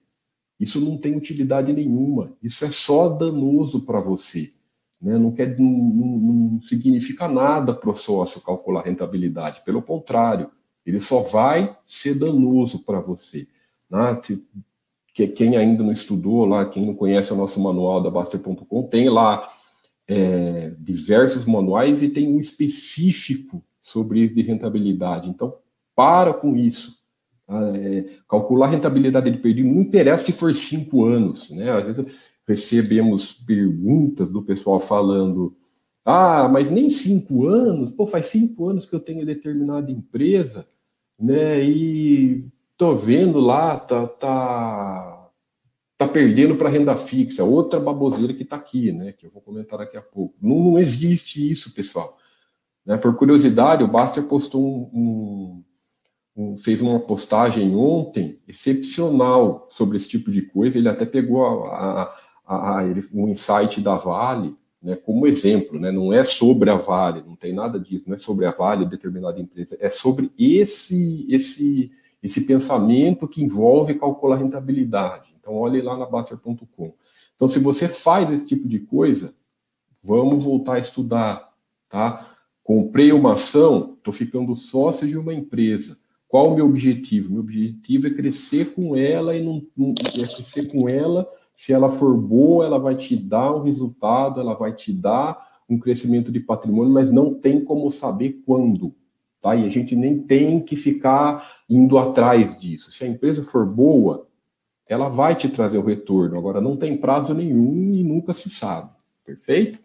Isso 0.59 0.81
não 0.81 0.97
tem 0.97 1.17
utilidade 1.17 1.73
nenhuma. 1.73 2.33
Isso 2.41 2.65
é 2.65 2.71
só 2.71 3.09
danoso 3.09 3.81
para 3.81 4.01
você. 4.01 4.53
Né? 5.01 5.19
Não, 5.19 5.33
quer, 5.33 5.59
não, 5.59 5.69
não, 5.69 6.63
significa 6.63 7.29
nada 7.29 7.75
para 7.75 7.91
o 7.91 7.97
sócio 7.97 8.41
calcular 8.41 8.83
rentabilidade. 8.83 9.63
Pelo 9.65 9.83
contrário, 9.83 10.51
ele 10.85 11.01
só 11.01 11.21
vai 11.21 11.77
ser 11.85 12.15
danoso 12.15 12.81
para 12.81 13.01
você. 13.01 13.47
Né? 13.91 14.21
Que, 15.13 15.27
quem 15.29 15.57
ainda 15.57 15.83
não 15.83 15.93
estudou 15.93 16.45
lá, 16.45 16.67
quem 16.67 16.85
não 16.85 16.95
conhece 16.95 17.33
o 17.33 17.37
nosso 17.37 17.59
manual 17.63 18.03
da 18.03 18.11
Baster.com, 18.11 18.83
tem 18.83 19.09
lá 19.09 19.49
é, 20.07 20.75
diversos 20.79 21.47
manuais 21.47 22.03
e 22.03 22.11
tem 22.11 22.29
um 22.29 22.39
específico 22.39 23.65
sobre 23.83 24.29
de 24.29 24.43
rentabilidade. 24.43 25.29
Então, 25.29 25.57
para 25.95 26.35
com 26.35 26.55
isso. 26.55 26.97
Ah, 27.49 27.73
é, 27.77 28.07
calcular 28.29 28.67
a 28.67 28.71
rentabilidade 28.71 29.31
de 29.31 29.39
perdido 29.39 29.69
não 29.69 29.81
interessa 29.81 30.25
se 30.25 30.33
for 30.33 30.55
cinco 30.55 31.05
anos, 31.05 31.51
né? 31.51 31.71
Às 31.71 31.85
vezes 31.85 32.07
recebemos 32.47 33.33
perguntas 33.33 34.31
do 34.31 34.43
pessoal 34.43 34.79
falando, 34.79 35.57
ah, 36.05 36.49
mas 36.49 36.71
nem 36.71 36.89
cinco 36.89 37.47
anos, 37.47 37.91
pô, 37.91 38.07
faz 38.07 38.27
cinco 38.27 38.69
anos 38.69 38.87
que 38.87 38.95
eu 38.95 39.01
tenho 39.01 39.27
determinada 39.27 39.91
empresa, 39.91 40.69
né? 41.19 41.63
E 41.65 42.47
tô 42.77 42.95
vendo 42.97 43.41
lá, 43.41 43.79
tá, 43.79 44.07
tá, 44.07 45.31
tá 45.99 46.07
perdendo 46.07 46.55
para 46.57 46.69
renda 46.69 46.95
fixa, 46.95 47.43
outra 47.43 47.81
baboseira 47.81 48.33
que 48.33 48.45
tá 48.45 48.57
aqui, 48.57 48.93
né? 48.93 49.13
Que 49.13 49.27
eu 49.27 49.31
vou 49.31 49.43
comentar 49.43 49.81
daqui 49.81 49.97
a 49.97 50.03
pouco. 50.03 50.37
Não, 50.41 50.73
não 50.73 50.79
existe 50.79 51.51
isso, 51.51 51.75
pessoal. 51.75 52.17
Né? 52.85 52.97
Por 52.97 53.17
curiosidade, 53.17 53.83
o 53.83 53.89
Baster 53.89 54.23
postou 54.23 54.63
um, 54.95 55.65
um 56.37 56.57
fez 56.57 56.81
uma 56.81 57.01
postagem 57.01 57.75
ontem 57.75 58.39
excepcional 58.47 59.69
sobre 59.73 59.97
esse 59.97 60.09
tipo 60.09 60.31
de 60.31 60.43
coisa. 60.43 60.79
Ele 60.79 60.89
até 60.89 61.05
pegou 61.05 61.45
a, 61.45 62.03
a, 62.03 62.17
a, 62.47 62.79
um 63.13 63.29
insight 63.29 63.81
da 63.81 63.97
Vale 63.97 64.57
né, 64.83 64.95
como 64.97 65.27
exemplo. 65.27 65.79
Né? 65.79 65.91
Não 65.91 66.13
é 66.13 66.23
sobre 66.23 66.71
a 66.71 66.77
Vale, 66.77 67.23
não 67.27 67.35
tem 67.35 67.53
nada 67.53 67.79
disso, 67.79 68.05
não 68.07 68.15
é 68.15 68.19
sobre 68.19 68.47
a 68.47 68.51
Vale, 68.51 68.87
determinada 68.87 69.41
empresa, 69.41 69.77
é 69.81 69.91
sobre 69.91 70.31
esse, 70.39 71.27
esse, 71.29 71.91
esse 72.23 72.47
pensamento 72.47 73.27
que 73.27 73.43
envolve 73.43 73.95
calcular 73.95 74.37
rentabilidade. 74.37 75.35
Então, 75.41 75.55
olhe 75.55 75.83
lá 75.83 75.97
na 75.97 76.07
Baster.com. 76.07 76.95
Então, 77.35 77.49
se 77.49 77.59
você 77.59 77.89
faz 77.89 78.31
esse 78.31 78.47
tipo 78.47 78.69
de 78.69 78.79
coisa, 78.79 79.35
vamos 80.03 80.45
voltar 80.45 80.75
a 80.75 80.79
estudar, 80.79 81.53
tá? 81.89 82.35
Comprei 82.63 83.13
uma 83.13 83.35
ação, 83.35 83.95
estou 83.99 84.13
ficando 84.13 84.55
sócio 84.55 85.07
de 85.07 85.19
uma 85.19 85.35
empresa 85.35 85.99
qual 86.29 86.53
o 86.53 86.55
meu 86.55 86.67
objetivo? 86.67 87.33
Meu 87.33 87.41
objetivo 87.41 88.07
é 88.07 88.11
crescer 88.11 88.75
com 88.75 88.97
ela 88.97 89.35
e 89.37 89.45
não, 89.45 89.65
não 89.77 89.95
é 90.17 90.27
crescer 90.27 90.71
com 90.71 90.89
ela. 90.89 91.27
Se 91.57 91.73
ela 91.73 91.89
for 91.89 92.15
boa, 92.15 92.67
ela 92.67 92.79
vai 92.79 92.95
te 92.95 93.17
dar 93.17 93.57
um 93.57 93.63
resultado, 93.63 94.39
ela 94.39 94.53
vai 94.53 94.75
te 94.75 94.93
dar 94.93 95.63
um 95.67 95.79
crescimento 95.79 96.31
de 96.31 96.39
patrimônio, 96.39 96.93
mas 96.93 97.11
não 97.11 97.33
tem 97.33 97.65
como 97.65 97.91
saber 97.91 98.43
quando. 98.45 98.95
Tá? 99.41 99.57
E 99.57 99.65
a 99.65 99.71
gente 99.71 99.97
nem 99.97 100.21
tem 100.21 100.61
que 100.61 100.77
ficar 100.77 101.63
indo 101.67 101.97
atrás 101.97 102.61
disso. 102.61 102.93
Se 102.93 103.05
a 103.05 103.09
empresa 103.09 103.43
for 103.43 103.65
boa, 103.65 104.29
ela 104.87 105.09
vai 105.09 105.35
te 105.35 105.49
trazer 105.49 105.79
o 105.79 105.85
retorno. 105.85 106.37
Agora, 106.37 106.61
não 106.61 106.77
tem 106.77 106.95
prazo 106.95 107.33
nenhum 107.33 107.95
e 107.95 108.05
nunca 108.05 108.35
se 108.35 108.51
sabe. 108.51 108.91
Perfeito? 109.25 109.79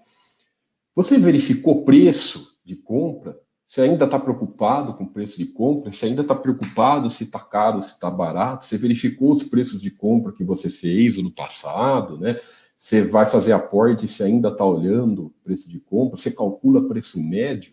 Você 0.93 1.17
verificou 1.17 1.85
preço 1.85 2.59
de 2.65 2.75
compra? 2.75 3.39
Você 3.71 3.83
ainda 3.83 4.03
está 4.03 4.19
preocupado 4.19 4.95
com 4.95 5.05
o 5.05 5.09
preço 5.09 5.37
de 5.37 5.45
compra? 5.45 5.93
Você 5.93 6.07
ainda 6.07 6.23
está 6.23 6.35
preocupado 6.35 7.09
se 7.09 7.23
está 7.23 7.39
caro, 7.39 7.81
se 7.81 7.91
está 7.91 8.11
barato? 8.11 8.65
Você 8.65 8.75
verificou 8.75 9.31
os 9.31 9.43
preços 9.43 9.81
de 9.81 9.89
compra 9.89 10.33
que 10.33 10.43
você 10.43 10.69
fez 10.69 11.15
no 11.23 11.31
passado, 11.31 12.17
né? 12.17 12.37
você 12.77 13.01
vai 13.01 13.25
fazer 13.25 13.53
aporte 13.53 14.03
e 14.03 14.09
você 14.09 14.23
ainda 14.23 14.49
está 14.49 14.65
olhando 14.65 15.27
o 15.27 15.33
preço 15.41 15.69
de 15.69 15.79
compra, 15.79 16.17
você 16.17 16.31
calcula 16.31 16.85
preço 16.85 17.23
médio, 17.23 17.71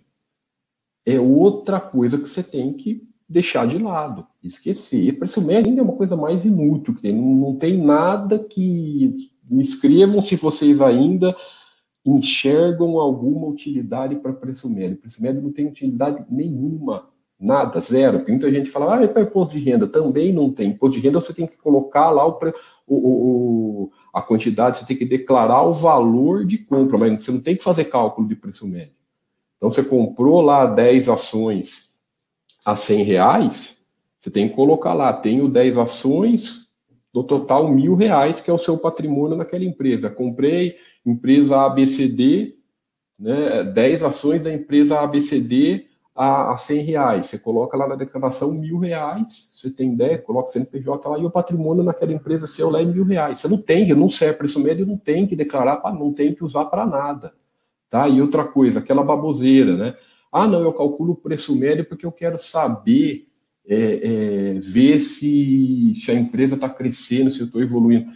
é 1.04 1.18
outra 1.18 1.80
coisa 1.80 2.16
que 2.16 2.28
você 2.28 2.44
tem 2.44 2.74
que 2.74 3.02
deixar 3.28 3.66
de 3.66 3.78
lado, 3.78 4.24
esquecer. 4.40 5.18
Preço 5.18 5.42
médio 5.42 5.68
ainda 5.68 5.80
é 5.80 5.84
uma 5.84 5.96
coisa 5.96 6.14
mais 6.14 6.44
inútil 6.44 6.94
que. 6.94 7.12
Não, 7.12 7.34
não 7.34 7.56
tem 7.56 7.76
nada 7.76 8.38
que. 8.38 9.32
Me 9.50 9.62
escrevam 9.62 10.22
se 10.22 10.36
vocês 10.36 10.80
ainda 10.80 11.34
enxergam 12.16 12.98
alguma 12.98 13.46
utilidade 13.46 14.16
para 14.16 14.32
preço 14.32 14.68
médio. 14.70 14.96
Preço 14.96 15.22
médio 15.22 15.42
não 15.42 15.52
tem 15.52 15.66
utilidade 15.66 16.24
nenhuma, 16.30 17.08
nada, 17.38 17.80
zero. 17.80 18.24
Tem 18.24 18.34
muita 18.34 18.50
gente 18.50 18.70
fala, 18.70 18.96
ah, 18.96 19.02
é 19.02 19.06
para 19.06 19.22
imposto 19.22 19.58
de 19.58 19.64
renda. 19.64 19.86
Também 19.86 20.32
não 20.32 20.50
tem. 20.50 20.70
Imposto 20.70 20.96
de 20.96 21.06
renda 21.06 21.20
você 21.20 21.34
tem 21.34 21.46
que 21.46 21.58
colocar 21.58 22.10
lá 22.10 22.26
o, 22.26 22.38
o, 22.86 22.96
o, 22.96 23.92
a 24.14 24.22
quantidade, 24.22 24.78
você 24.78 24.86
tem 24.86 24.96
que 24.96 25.04
declarar 25.04 25.62
o 25.62 25.72
valor 25.72 26.46
de 26.46 26.58
compra, 26.58 26.96
mas 26.96 27.24
você 27.24 27.32
não 27.32 27.40
tem 27.40 27.56
que 27.56 27.64
fazer 27.64 27.84
cálculo 27.84 28.28
de 28.28 28.36
preço 28.36 28.66
médio. 28.66 28.94
Então 29.56 29.70
você 29.70 29.82
comprou 29.82 30.40
lá 30.40 30.66
10 30.66 31.08
ações 31.08 31.92
a 32.64 32.76
100 32.76 33.02
reais, 33.02 33.86
você 34.18 34.30
tem 34.30 34.48
que 34.48 34.54
colocar 34.54 34.94
lá, 34.94 35.12
tenho 35.12 35.48
10 35.48 35.78
ações, 35.78 36.68
do 37.12 37.24
total 37.24 37.68
mil 37.68 37.94
reais, 37.94 38.40
que 38.40 38.50
é 38.50 38.54
o 38.54 38.58
seu 38.58 38.76
patrimônio 38.76 39.36
naquela 39.36 39.64
empresa. 39.64 40.10
Comprei 40.10 40.76
empresa 41.10 41.64
ABCD, 41.64 42.56
né, 43.18 43.64
10 43.64 44.02
ações 44.02 44.42
da 44.42 44.52
empresa 44.52 45.00
ABCD 45.00 45.86
a, 46.14 46.52
a 46.52 46.56
100 46.56 46.82
reais. 46.82 47.26
Você 47.26 47.38
coloca 47.38 47.76
lá 47.76 47.86
na 47.86 47.94
declaração 47.94 48.52
mil 48.52 48.78
reais, 48.78 49.50
você 49.52 49.70
tem 49.70 49.94
10, 49.94 50.22
coloca 50.22 50.48
o 50.48 50.52
CNPJ 50.52 51.08
lá 51.08 51.18
e 51.18 51.24
o 51.24 51.30
patrimônio 51.30 51.84
naquela 51.84 52.12
empresa 52.12 52.46
seu 52.46 52.70
lá 52.70 52.82
é 52.82 52.84
mil 52.84 53.04
reais. 53.04 53.38
Você 53.38 53.48
não 53.48 53.58
tem, 53.58 53.94
não 53.94 54.08
serve 54.10 54.38
preço 54.38 54.60
médio, 54.60 54.84
não 54.84 54.98
tem 54.98 55.26
que 55.26 55.36
declarar, 55.36 55.80
não 55.94 56.12
tem 56.12 56.34
que 56.34 56.42
usar 56.42 56.64
para 56.64 56.84
nada. 56.84 57.32
Tá? 57.88 58.08
E 58.08 58.20
outra 58.20 58.44
coisa, 58.44 58.80
aquela 58.80 59.02
baboseira, 59.02 59.76
né? 59.76 59.96
Ah, 60.30 60.46
não, 60.46 60.60
eu 60.60 60.72
calculo 60.72 61.12
o 61.12 61.16
preço 61.16 61.56
médio 61.56 61.84
porque 61.86 62.04
eu 62.04 62.12
quero 62.12 62.38
saber, 62.38 63.28
é, 63.66 63.76
é, 63.76 64.60
ver 64.60 64.98
se, 64.98 65.92
se 65.94 66.10
a 66.10 66.14
empresa 66.14 66.56
está 66.56 66.68
crescendo, 66.68 67.30
se 67.30 67.40
eu 67.40 67.46
estou 67.46 67.62
evoluindo. 67.62 68.10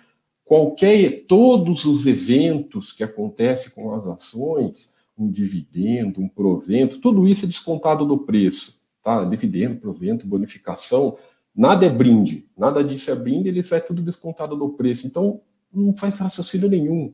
Qualquer, 0.45 1.25
todos 1.27 1.85
os 1.85 2.07
eventos 2.07 2.93
que 2.93 3.03
acontecem 3.03 3.73
com 3.73 3.95
as 3.95 4.07
ações, 4.07 4.93
um 5.17 5.31
dividendo, 5.31 6.21
um 6.21 6.29
provento, 6.29 6.99
tudo 6.99 7.27
isso 7.27 7.45
é 7.45 7.49
descontado 7.49 8.05
do 8.05 8.19
preço, 8.19 8.81
tá? 9.03 9.25
Dividendo, 9.25 9.77
provento, 9.77 10.27
bonificação, 10.27 11.17
nada 11.55 11.87
é 11.87 11.91
brinde, 11.91 12.47
nada 12.57 12.83
disso 12.83 13.11
é 13.11 13.15
brinde, 13.15 13.49
eles 13.49 13.69
vai 13.69 13.81
tudo 13.81 14.03
descontado 14.03 14.57
do 14.57 14.71
preço. 14.71 15.07
Então, 15.07 15.41
não 15.73 15.97
faz 15.97 16.19
raciocínio 16.19 16.69
nenhum. 16.69 17.13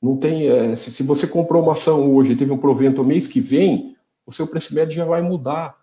Não 0.00 0.16
tem, 0.16 0.48
é, 0.48 0.76
se, 0.76 0.92
se, 0.92 1.02
você 1.02 1.26
comprou 1.26 1.62
uma 1.62 1.72
ação 1.72 2.14
hoje 2.14 2.32
e 2.32 2.36
teve 2.36 2.52
um 2.52 2.58
provento 2.58 3.04
mês 3.04 3.26
que 3.26 3.40
vem, 3.40 3.96
o 4.24 4.32
seu 4.32 4.46
preço 4.46 4.74
médio 4.74 4.94
já 4.94 5.04
vai 5.04 5.20
mudar, 5.20 5.77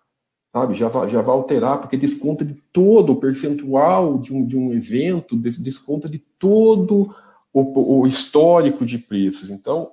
sabe? 0.55 0.73
Já 0.73 0.87
vai, 0.87 1.09
já 1.09 1.21
vai 1.21 1.35
alterar, 1.35 1.81
porque 1.81 1.97
desconta 1.97 2.45
de 2.45 2.53
todo 2.53 3.11
o 3.11 3.17
percentual 3.17 4.17
de 4.17 4.33
um, 4.33 4.47
de 4.47 4.57
um 4.57 4.71
evento, 4.71 5.35
desconta 5.35 6.07
de 6.07 6.17
todo 6.17 7.13
o, 7.51 7.99
o 7.99 8.07
histórico 8.07 8.85
de 8.85 8.97
preços. 8.97 9.49
Então, 9.49 9.91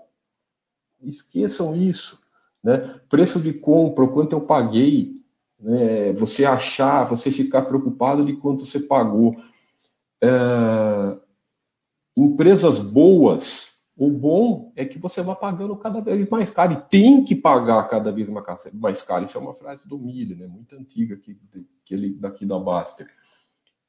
esqueçam 1.03 1.75
isso. 1.75 2.17
Né? 2.63 2.77
Preço 3.09 3.41
de 3.41 3.53
compra, 3.53 4.05
o 4.05 4.13
quanto 4.13 4.35
eu 4.35 4.41
paguei, 4.41 5.25
né? 5.59 6.13
você 6.13 6.45
achar, 6.45 7.07
você 7.07 7.33
ficar 7.33 7.63
preocupado 7.63 8.25
de 8.25 8.35
quanto 8.35 8.65
você 8.65 8.79
pagou. 8.79 9.35
É... 10.23 11.17
Empresas 12.17 12.79
boas 12.79 13.72
o 14.05 14.11
bom 14.11 14.73
é 14.75 14.85
que 14.85 14.99
você 14.99 15.23
vai 15.23 15.37
pagando 15.37 15.77
cada 15.77 16.01
vez 16.01 16.29
mais 16.29 16.51
caro 16.51 16.73
e 16.73 16.91
tem 16.91 17.23
que 17.23 17.37
pagar 17.37 17.89
cada 17.89 18.11
vez 18.11 18.29
mais 18.73 19.03
caro. 19.03 19.25
Isso 19.25 19.39
é 19.39 19.41
uma 19.41 19.55
frase 19.55 19.89
do 19.89 19.97
Miller, 19.97 20.37
né? 20.37 20.49
muito 20.49 20.75
antiga 20.75 21.15
aqui, 21.15 21.39
que 21.85 21.95
ele, 21.95 22.15
daqui 22.15 22.45
da 22.45 22.59
Baster. 22.59 23.07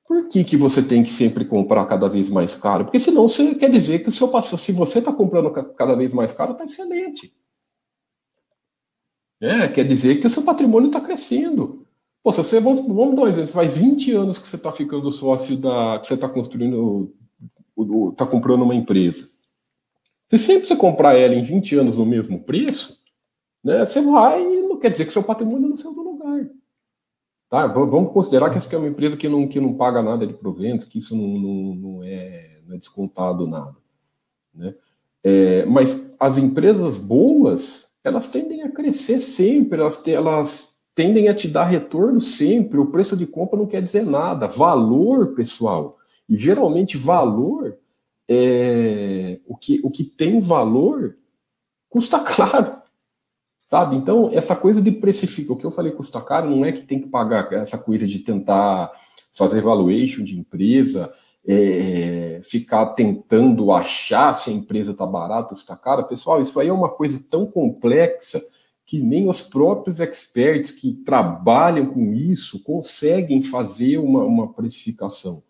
Por 0.06 0.28
que, 0.28 0.44
que 0.44 0.56
você 0.56 0.84
tem 0.84 1.02
que 1.02 1.10
sempre 1.10 1.46
comprar 1.46 1.88
cada 1.88 2.08
vez 2.08 2.30
mais 2.30 2.54
caro? 2.54 2.86
Porque 2.86 3.00
senão 3.00 3.28
você 3.28 3.56
quer 3.56 3.72
dizer 3.72 4.04
que 4.04 4.10
o 4.10 4.12
seu 4.12 4.30
se 4.42 4.72
você 4.72 5.00
está 5.00 5.12
comprando 5.12 5.50
cada 5.52 5.96
vez 5.96 6.14
mais 6.14 6.32
caro, 6.32 6.52
está 6.52 6.64
excelente. 6.64 7.36
É, 9.42 9.68
quer 9.68 9.88
dizer 9.88 10.22
que 10.22 10.28
o 10.28 10.30
seu 10.30 10.44
patrimônio 10.44 10.88
está 10.88 11.02
crescendo. 11.02 11.88
Pô, 12.22 12.32
se 12.32 12.38
você, 12.38 12.60
vamos, 12.60 12.82
vamos 12.86 13.16
dar 13.16 13.24
um 13.24 13.28
exemplo, 13.28 13.52
faz 13.52 13.76
20 13.78 14.12
anos 14.12 14.38
que 14.38 14.48
você 14.48 14.58
está 14.58 14.72
ficando 14.72 15.10
sócio 15.10 15.58
da. 15.58 15.98
que 16.00 16.06
você 16.06 16.14
está 16.14 16.30
construindo, 16.30 17.12
está 18.12 18.28
comprando 18.28 18.62
uma 18.62 18.76
empresa. 18.76 19.33
Se 20.34 20.40
sempre 20.40 20.68
você 20.68 20.76
comprar 20.76 21.16
ela 21.16 21.36
em 21.36 21.44
20 21.44 21.76
anos 21.76 21.96
no 21.96 22.08
mesmo 22.08 22.40
preço, 22.40 23.00
né, 23.64 23.86
você 23.86 24.02
vai 24.02 24.44
não 24.44 24.80
quer 24.80 24.90
dizer 24.90 25.06
que 25.06 25.14
seu 25.14 25.22
patrimônio 25.22 25.70
não 25.70 25.78
saiu 25.78 25.94
do 25.94 26.02
lugar. 26.02 26.50
Tá? 27.48 27.68
Vamos 27.68 28.12
considerar 28.12 28.50
que 28.50 28.58
essa 28.58 28.76
é 28.76 28.80
uma 28.80 28.88
empresa 28.88 29.16
que 29.16 29.30
não, 29.30 29.48
que 29.48 29.60
não 29.60 29.76
paga 29.76 30.02
nada 30.02 30.26
de 30.26 30.34
proventos, 30.34 30.88
que 30.88 30.98
isso 30.98 31.16
não, 31.16 31.28
não, 31.28 31.76
não, 31.76 32.04
é, 32.04 32.62
não 32.66 32.74
é 32.74 32.80
descontado 32.80 33.46
nada. 33.46 33.76
Né? 34.56 34.74
É, 35.24 35.66
mas 35.68 36.16
as 36.20 36.40
empresas 36.40 36.98
boas, 36.98 37.94
elas 38.04 38.28
tendem 38.28 38.64
a 38.64 38.72
crescer 38.72 39.20
sempre, 39.20 39.82
elas, 39.82 40.02
te, 40.02 40.12
elas 40.12 40.84
tendem 40.96 41.28
a 41.28 41.36
te 41.36 41.48
dar 41.48 41.66
retorno 41.66 42.22
sempre. 42.22 42.80
O 42.80 42.88
preço 42.88 43.16
de 43.16 43.28
compra 43.28 43.60
não 43.60 43.68
quer 43.68 43.84
dizer 43.84 44.04
nada. 44.04 44.48
Valor, 44.48 45.36
pessoal, 45.36 46.00
e 46.28 46.36
geralmente 46.36 46.98
valor 46.98 47.78
é, 48.30 49.40
o, 49.46 49.56
que, 49.56 49.80
o 49.84 49.90
que 49.90 50.04
tem 50.04 50.40
valor 50.40 51.18
custa 51.90 52.20
caro, 52.24 52.82
sabe? 53.66 53.96
Então, 53.96 54.30
essa 54.34 54.56
coisa 54.56 54.82
de 54.82 54.92
precificar, 54.92 55.56
o 55.56 55.60
que 55.60 55.66
eu 55.66 55.72
falei 55.72 55.92
custa 55.92 56.22
caro, 56.22 56.50
não 56.50 56.66
é 56.66 56.72
que 56.72 56.82
tem 56.82 57.00
que 57.02 57.08
pagar 57.08 57.52
essa 57.54 57.78
coisa 57.78 58.08
de 58.08 58.20
tentar 58.20 58.92
fazer 59.36 59.62
valuation 59.62 60.24
de 60.24 60.38
empresa, 60.38 61.14
é, 61.46 62.40
ficar 62.44 62.86
tentando 62.88 63.72
achar 63.72 64.34
se 64.36 64.50
a 64.50 64.54
empresa 64.54 64.92
está 64.92 65.06
barata 65.06 65.54
ou 65.54 65.58
está 65.58 65.76
cara. 65.76 66.04
Pessoal, 66.04 66.42
isso 66.42 66.60
aí 66.60 66.68
é 66.68 66.74
uma 66.74 66.90
coisa 66.90 67.24
tão 67.30 67.46
complexa 67.46 68.42
que 68.86 69.00
nem 69.00 69.30
os 69.30 69.42
próprios 69.42 70.00
experts 70.00 70.72
que 70.72 70.94
trabalham 70.94 71.88
com 71.88 72.14
isso 72.14 72.62
conseguem 72.64 73.42
fazer 73.42 73.98
uma, 73.98 74.24
uma 74.24 74.54
precificação. 74.54 75.42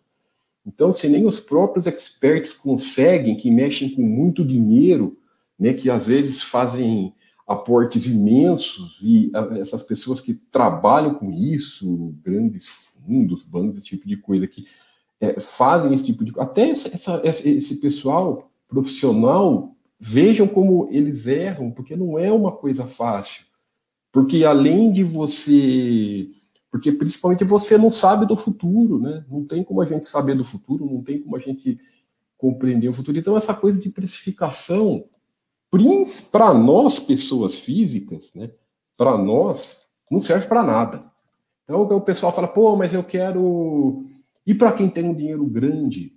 Então, 0.66 0.92
se 0.92 1.08
nem 1.08 1.26
os 1.26 1.40
próprios 1.40 1.86
experts 1.86 2.54
conseguem, 2.54 3.36
que 3.36 3.50
mexem 3.50 3.90
com 3.90 4.02
muito 4.02 4.44
dinheiro, 4.44 5.18
né, 5.58 5.74
que 5.74 5.90
às 5.90 6.06
vezes 6.06 6.42
fazem 6.42 7.14
aportes 7.46 8.06
imensos, 8.06 8.98
e 9.02 9.30
essas 9.60 9.82
pessoas 9.82 10.20
que 10.20 10.34
trabalham 10.34 11.14
com 11.14 11.30
isso, 11.30 12.14
grandes 12.22 12.92
fundos, 13.04 13.42
bancos, 13.42 13.76
esse 13.76 13.86
tipo 13.86 14.08
de 14.08 14.16
coisa, 14.16 14.46
que 14.46 14.64
é, 15.20 15.38
fazem 15.38 15.92
esse 15.92 16.06
tipo 16.06 16.24
de 16.24 16.32
coisa, 16.32 16.50
até 16.50 16.70
essa, 16.70 17.20
esse 17.24 17.80
pessoal 17.80 18.50
profissional, 18.66 19.76
vejam 20.00 20.48
como 20.48 20.88
eles 20.90 21.26
erram, 21.26 21.70
porque 21.70 21.94
não 21.94 22.18
é 22.18 22.32
uma 22.32 22.52
coisa 22.52 22.86
fácil. 22.86 23.44
Porque 24.10 24.44
além 24.44 24.90
de 24.90 25.04
você 25.04 26.30
porque 26.74 26.90
principalmente 26.90 27.44
você 27.44 27.78
não 27.78 27.88
sabe 27.88 28.26
do 28.26 28.34
futuro, 28.34 28.98
né? 28.98 29.24
Não 29.30 29.44
tem 29.44 29.62
como 29.62 29.80
a 29.80 29.86
gente 29.86 30.08
saber 30.08 30.36
do 30.36 30.42
futuro, 30.42 30.84
não 30.84 31.04
tem 31.04 31.22
como 31.22 31.36
a 31.36 31.38
gente 31.38 31.78
compreender 32.36 32.88
o 32.88 32.92
futuro. 32.92 33.16
Então, 33.16 33.36
essa 33.36 33.54
coisa 33.54 33.78
de 33.78 33.88
precificação, 33.88 35.04
para 36.32 36.52
nós, 36.52 36.98
pessoas 36.98 37.60
físicas, 37.60 38.34
né? 38.34 38.50
Para 38.98 39.16
nós, 39.16 39.86
não 40.10 40.18
serve 40.18 40.48
para 40.48 40.64
nada. 40.64 41.04
Então, 41.62 41.80
o 41.80 42.00
pessoal 42.00 42.32
fala, 42.32 42.48
pô, 42.48 42.74
mas 42.74 42.92
eu 42.92 43.04
quero. 43.04 44.04
E 44.44 44.52
para 44.52 44.72
quem 44.72 44.88
tem 44.88 45.08
um 45.08 45.14
dinheiro 45.14 45.46
grande 45.46 46.12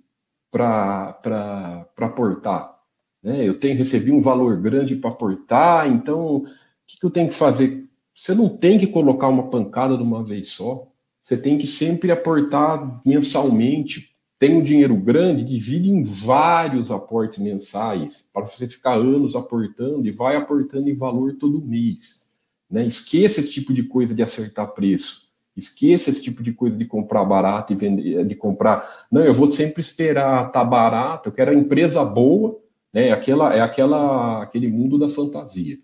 para 0.50 1.86
aportar? 2.00 2.80
Né? 3.22 3.48
Eu 3.48 3.56
tenho 3.60 3.78
recebi 3.78 4.10
um 4.10 4.20
valor 4.20 4.60
grande 4.60 4.96
para 4.96 5.10
aportar, 5.10 5.88
então 5.88 6.38
o 6.38 6.46
que, 6.84 6.98
que 6.98 7.06
eu 7.06 7.10
tenho 7.10 7.28
que 7.28 7.34
fazer? 7.34 7.87
Você 8.18 8.34
não 8.34 8.48
tem 8.48 8.80
que 8.80 8.88
colocar 8.88 9.28
uma 9.28 9.48
pancada 9.48 9.96
de 9.96 10.02
uma 10.02 10.24
vez 10.24 10.48
só. 10.48 10.88
Você 11.22 11.36
tem 11.36 11.56
que 11.56 11.68
sempre 11.68 12.10
aportar 12.10 13.00
mensalmente. 13.06 14.10
Tem 14.40 14.56
um 14.56 14.62
dinheiro 14.62 14.96
grande, 14.96 15.44
divide 15.44 15.88
em 15.88 16.02
vários 16.02 16.90
aportes 16.90 17.38
mensais, 17.38 18.28
para 18.32 18.44
você 18.44 18.66
ficar 18.66 18.94
anos 18.94 19.36
aportando 19.36 20.04
e 20.04 20.10
vai 20.10 20.34
aportando 20.34 20.90
em 20.90 20.94
valor 20.94 21.36
todo 21.38 21.64
mês. 21.64 22.26
Né? 22.68 22.84
Esqueça 22.88 23.38
esse 23.38 23.52
tipo 23.52 23.72
de 23.72 23.84
coisa 23.84 24.12
de 24.12 24.22
acertar 24.22 24.74
preço. 24.74 25.28
Esqueça 25.56 26.10
esse 26.10 26.20
tipo 26.20 26.42
de 26.42 26.52
coisa 26.52 26.76
de 26.76 26.86
comprar 26.86 27.24
barato 27.24 27.72
e 27.72 27.76
vender, 27.76 28.24
de 28.26 28.34
comprar. 28.34 28.84
Não, 29.12 29.22
eu 29.22 29.32
vou 29.32 29.50
sempre 29.52 29.80
esperar 29.80 30.50
tá 30.50 30.64
barato, 30.64 31.28
eu 31.28 31.32
quero 31.32 31.52
a 31.52 31.54
empresa 31.54 32.04
boa, 32.04 32.58
né? 32.92 33.12
Aquela, 33.12 33.54
é 33.54 33.60
aquela, 33.60 34.42
aquele 34.42 34.66
mundo 34.66 34.98
da 34.98 35.08
fantasia. 35.08 35.78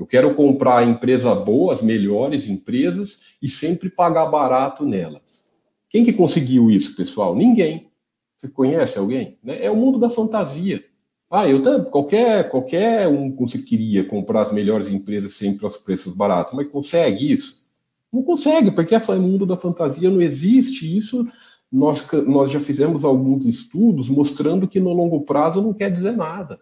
Eu 0.00 0.06
quero 0.06 0.34
comprar 0.34 0.88
empresa 0.88 1.34
boa, 1.34 1.74
as 1.74 1.82
melhores 1.82 2.48
empresas 2.48 3.34
e 3.42 3.50
sempre 3.50 3.90
pagar 3.90 4.24
barato 4.30 4.86
nelas. 4.86 5.46
Quem 5.90 6.06
que 6.06 6.14
conseguiu 6.14 6.70
isso, 6.70 6.96
pessoal? 6.96 7.36
Ninguém. 7.36 7.90
Você 8.38 8.48
conhece 8.48 8.98
alguém? 8.98 9.36
Né? 9.44 9.62
É 9.62 9.70
o 9.70 9.76
mundo 9.76 9.98
da 9.98 10.08
fantasia. 10.08 10.82
Ah, 11.30 11.46
eu 11.46 11.60
qualquer 11.90 12.48
qualquer 12.48 13.08
um 13.08 13.30
conseguiria 13.30 14.02
comprar 14.02 14.40
as 14.40 14.52
melhores 14.52 14.90
empresas 14.90 15.34
sempre 15.34 15.66
aos 15.66 15.76
preços 15.76 16.14
baratos, 16.14 16.54
mas 16.54 16.68
consegue 16.68 17.30
isso? 17.30 17.68
Não 18.10 18.22
consegue, 18.22 18.70
porque 18.70 18.96
o 18.96 19.20
mundo 19.20 19.44
da 19.44 19.54
fantasia 19.54 20.08
não 20.08 20.22
existe. 20.22 20.96
Isso 20.96 21.28
nós, 21.70 22.10
nós 22.26 22.50
já 22.50 22.58
fizemos 22.58 23.04
alguns 23.04 23.44
estudos 23.44 24.08
mostrando 24.08 24.66
que 24.66 24.80
no 24.80 24.94
longo 24.94 25.20
prazo 25.26 25.60
não 25.60 25.74
quer 25.74 25.90
dizer 25.90 26.16
nada. 26.16 26.58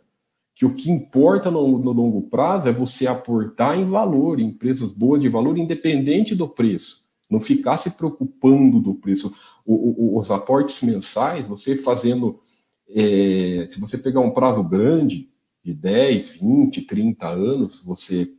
Que 0.58 0.66
o 0.66 0.74
que 0.74 0.90
importa 0.90 1.52
no, 1.52 1.78
no 1.78 1.92
longo 1.92 2.22
prazo 2.22 2.68
é 2.68 2.72
você 2.72 3.06
aportar 3.06 3.78
em 3.78 3.84
valor, 3.84 4.40
em 4.40 4.48
empresas 4.48 4.90
boas 4.90 5.20
de 5.20 5.28
valor, 5.28 5.56
independente 5.56 6.34
do 6.34 6.48
preço. 6.48 7.06
Não 7.30 7.40
ficar 7.40 7.76
se 7.76 7.92
preocupando 7.92 8.80
do 8.80 8.96
preço. 8.96 9.32
O, 9.64 10.16
o, 10.16 10.18
os 10.18 10.32
aportes 10.32 10.82
mensais, 10.82 11.46
você 11.46 11.76
fazendo 11.76 12.40
é, 12.88 13.66
se 13.68 13.78
você 13.80 13.98
pegar 13.98 14.20
um 14.20 14.32
prazo 14.32 14.64
grande, 14.64 15.30
de 15.62 15.74
10, 15.74 16.38
20, 16.40 16.82
30 16.82 17.28
anos, 17.28 17.84
você 17.84 18.32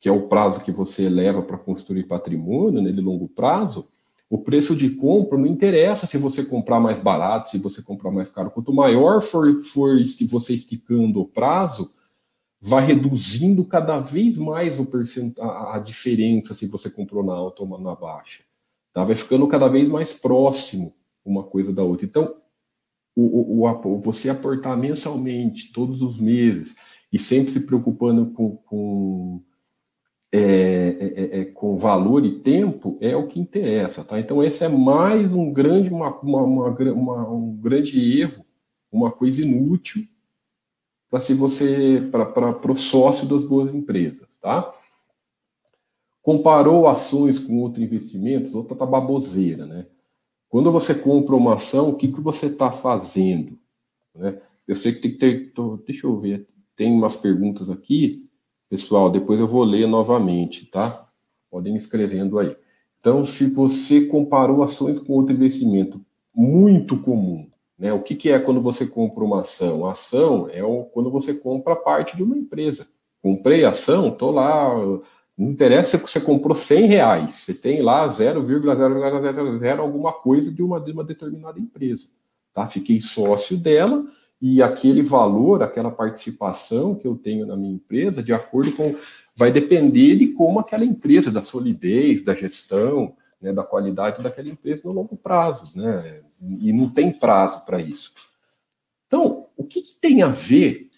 que 0.00 0.08
é 0.08 0.12
o 0.12 0.28
prazo 0.28 0.62
que 0.62 0.70
você 0.70 1.08
leva 1.08 1.42
para 1.42 1.58
construir 1.58 2.04
patrimônio, 2.04 2.80
nele 2.80 3.00
longo 3.00 3.28
prazo, 3.28 3.88
o 4.30 4.38
preço 4.38 4.76
de 4.76 4.90
compra 4.90 5.38
não 5.38 5.46
interessa 5.46 6.06
se 6.06 6.18
você 6.18 6.44
comprar 6.44 6.78
mais 6.80 6.98
barato, 6.98 7.50
se 7.50 7.58
você 7.58 7.82
comprar 7.82 8.10
mais 8.10 8.28
caro. 8.28 8.50
Quanto 8.50 8.72
maior 8.72 9.22
for, 9.22 9.60
for 9.62 10.04
se 10.04 10.26
você 10.26 10.54
esticando 10.54 11.20
o 11.20 11.28
prazo, 11.28 11.90
vai 12.60 12.84
reduzindo 12.84 13.64
cada 13.64 13.98
vez 13.98 14.36
mais 14.36 14.78
o 14.78 14.86
percent... 14.86 15.38
a 15.38 15.78
diferença 15.78 16.52
se 16.52 16.66
você 16.66 16.90
comprou 16.90 17.24
na 17.24 17.32
alta 17.32 17.62
ou 17.62 17.80
na 17.80 17.94
baixa. 17.94 18.42
Tá? 18.92 19.02
Vai 19.02 19.14
ficando 19.14 19.46
cada 19.48 19.68
vez 19.68 19.88
mais 19.88 20.12
próximo 20.12 20.94
uma 21.24 21.44
coisa 21.44 21.72
da 21.72 21.82
outra. 21.82 22.04
Então, 22.04 22.36
o, 23.16 23.62
o, 23.62 23.66
o, 23.66 24.00
você 24.00 24.28
aportar 24.28 24.76
mensalmente, 24.76 25.72
todos 25.72 26.02
os 26.02 26.18
meses, 26.18 26.76
e 27.12 27.18
sempre 27.18 27.50
se 27.50 27.60
preocupando 27.60 28.30
com, 28.32 28.56
com, 28.58 29.42
é, 30.30 30.38
é, 30.40 31.38
é, 31.38 31.40
é, 31.40 31.44
com 31.46 31.76
valor 31.76 32.24
e 32.24 32.40
tempo, 32.40 32.98
é 33.00 33.16
o 33.16 33.26
que 33.26 33.40
interessa. 33.40 34.04
Tá? 34.04 34.20
Então, 34.20 34.44
esse 34.44 34.64
é 34.64 34.68
mais 34.68 35.32
um 35.32 35.52
grande, 35.52 35.88
uma, 35.88 36.10
uma, 36.20 36.42
uma, 36.42 37.30
um 37.30 37.56
grande 37.56 38.20
erro, 38.20 38.44
uma 38.92 39.10
coisa 39.10 39.42
inútil 39.42 40.06
para 41.10 41.20
se 41.20 41.32
você 41.32 42.06
para 42.12 42.72
o 42.72 42.76
sócio 42.76 43.26
das 43.26 43.44
boas 43.44 43.74
empresas. 43.74 44.28
Tá? 44.40 44.70
Comparou 46.22 46.86
ações 46.86 47.38
com 47.38 47.62
outros 47.62 47.82
investimentos, 47.82 48.54
outra 48.54 48.76
tá 48.76 48.84
baboseira, 48.84 49.66
né? 49.66 49.86
Quando 50.48 50.72
você 50.72 50.94
compra 50.94 51.34
uma 51.34 51.54
ação, 51.54 51.90
o 51.90 51.94
que, 51.94 52.08
que 52.08 52.20
você 52.20 52.46
está 52.46 52.70
fazendo? 52.70 53.58
Né? 54.14 54.40
Eu 54.66 54.76
sei 54.76 54.92
que 54.92 55.00
tem 55.00 55.10
que 55.12 55.18
ter. 55.18 55.52
Tô, 55.52 55.76
deixa 55.78 56.06
eu 56.06 56.18
ver. 56.18 56.46
Tem 56.76 56.92
umas 56.92 57.16
perguntas 57.16 57.68
aqui, 57.68 58.27
pessoal. 58.68 59.10
Depois 59.10 59.40
eu 59.40 59.46
vou 59.46 59.64
ler 59.64 59.86
novamente, 59.86 60.66
tá? 60.66 61.08
Podem 61.50 61.74
ir 61.74 61.76
escrevendo 61.76 62.38
aí. 62.38 62.56
Então, 63.00 63.24
se 63.24 63.46
você 63.46 64.06
comparou 64.06 64.62
ações 64.62 64.98
com 64.98 65.14
outro 65.14 65.34
investimento, 65.34 66.00
muito 66.34 66.98
comum. 66.98 67.48
Né? 67.78 67.92
O 67.92 68.02
que, 68.02 68.14
que 68.14 68.30
é 68.30 68.38
quando 68.38 68.60
você 68.60 68.86
compra 68.86 69.24
uma 69.24 69.40
ação? 69.40 69.86
A 69.86 69.92
ação 69.92 70.48
é 70.52 70.62
o, 70.62 70.84
quando 70.84 71.10
você 71.10 71.34
compra 71.34 71.76
parte 71.76 72.16
de 72.16 72.22
uma 72.22 72.36
empresa. 72.36 72.88
Comprei 73.22 73.64
ação, 73.64 74.08
estou 74.08 74.30
lá 74.30 74.74
não 75.38 75.50
interessa 75.50 75.96
se 75.96 76.02
você 76.02 76.20
comprou 76.20 76.56
100 76.56 76.86
reais, 76.86 77.34
você 77.36 77.54
tem 77.54 77.80
lá 77.80 78.08
0,0000 78.08 79.78
alguma 79.78 80.12
coisa 80.12 80.52
de 80.52 80.60
uma, 80.60 80.80
de 80.80 80.90
uma 80.90 81.04
determinada 81.04 81.60
empresa. 81.60 82.08
Tá? 82.52 82.66
Fiquei 82.66 83.00
sócio 83.00 83.56
dela 83.56 84.04
e 84.40 84.62
aquele 84.62 85.02
valor, 85.02 85.62
aquela 85.62 85.90
participação 85.90 86.94
que 86.94 87.06
eu 87.06 87.16
tenho 87.16 87.44
na 87.44 87.56
minha 87.56 87.74
empresa, 87.74 88.22
de 88.22 88.32
acordo 88.32 88.72
com. 88.72 88.94
vai 89.36 89.50
depender 89.50 90.16
de 90.16 90.28
como 90.28 90.60
aquela 90.60 90.84
empresa, 90.84 91.30
da 91.30 91.42
solidez, 91.42 92.22
da 92.22 92.34
gestão, 92.34 93.16
né, 93.40 93.52
da 93.52 93.64
qualidade 93.64 94.22
daquela 94.22 94.48
empresa 94.48 94.82
no 94.84 94.92
longo 94.92 95.16
prazo. 95.16 95.76
Né? 95.76 96.22
E 96.40 96.72
não 96.72 96.92
tem 96.92 97.12
prazo 97.12 97.64
para 97.64 97.80
isso. 97.80 98.12
Então, 99.06 99.46
o 99.56 99.64
que, 99.64 99.80
que 99.80 99.94
tem 100.00 100.22
a 100.22 100.28
ver 100.28 100.88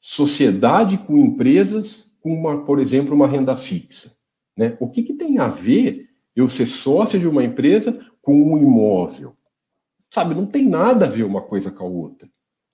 sociedade 0.00 0.96
com 0.98 1.18
empresas 1.18 2.10
com, 2.20 2.32
uma, 2.32 2.64
por 2.64 2.78
exemplo, 2.78 3.14
uma 3.14 3.26
renda 3.26 3.56
fixa? 3.56 4.10
Né? 4.56 4.76
O 4.80 4.88
que, 4.88 5.02
que 5.02 5.14
tem 5.14 5.38
a 5.38 5.48
ver 5.48 6.08
eu 6.34 6.48
ser 6.48 6.66
sócio 6.66 7.18
de 7.18 7.28
uma 7.28 7.44
empresa 7.44 8.00
com 8.22 8.34
um 8.34 8.56
imóvel? 8.56 9.36
Sabe, 10.10 10.34
não 10.34 10.46
tem 10.46 10.66
nada 10.66 11.04
a 11.04 11.08
ver 11.08 11.24
uma 11.24 11.42
coisa 11.42 11.70
com 11.70 11.84
a 11.84 11.88
outra. 11.88 12.28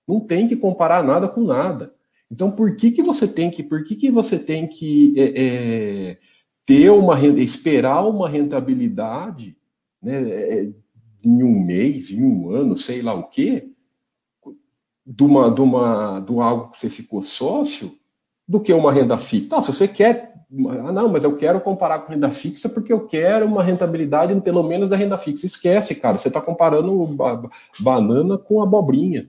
Não 0.06 0.20
tem 0.20 0.46
que 0.46 0.56
comparar 0.56 1.02
nada 1.02 1.28
com 1.28 1.42
nada. 1.42 1.94
Então, 2.30 2.50
por 2.50 2.74
que, 2.76 2.90
que 2.90 3.02
você 3.02 3.26
tem 3.26 3.50
que, 3.50 3.62
por 3.62 3.84
que, 3.84 3.94
que 3.94 4.10
você 4.10 4.38
tem 4.38 4.66
que 4.66 5.14
é, 5.16 5.44
é, 5.44 6.18
ter 6.64 6.90
uma 6.90 7.18
esperar 7.38 8.06
uma 8.06 8.28
rentabilidade 8.28 9.56
né, 10.02 10.30
é, 10.30 10.68
em 11.24 11.42
um 11.42 11.58
mês, 11.60 12.10
em 12.10 12.24
um 12.24 12.50
ano, 12.50 12.76
sei 12.76 13.00
lá 13.00 13.14
o 13.14 13.24
quê, 13.24 13.68
de 15.06 15.22
uma, 15.22 15.50
de 15.50 15.60
uma, 15.60 16.20
de 16.20 16.32
algo 16.38 16.70
que 16.70 16.78
você 16.78 16.88
ficou 16.88 17.22
sócio, 17.22 17.92
do 18.46 18.60
que 18.60 18.72
uma 18.72 18.92
renda 18.92 19.18
fixa. 19.18 19.56
Ah, 19.56 19.62
se 19.62 19.72
você 19.72 19.88
quer. 19.88 20.34
Ah, 20.68 20.92
não, 20.92 21.08
mas 21.08 21.24
eu 21.24 21.36
quero 21.36 21.60
comparar 21.60 22.00
com 22.00 22.12
renda 22.12 22.30
fixa 22.30 22.68
porque 22.68 22.92
eu 22.92 23.06
quero 23.06 23.46
uma 23.46 23.62
rentabilidade 23.62 24.40
pelo 24.40 24.62
menos 24.62 24.88
da 24.88 24.96
renda 24.96 25.18
fixa. 25.18 25.46
Esquece, 25.46 25.96
cara. 25.96 26.18
Você 26.18 26.28
está 26.28 26.40
comparando 26.40 27.00
banana 27.80 28.38
com 28.38 28.62
abobrinha. 28.62 29.28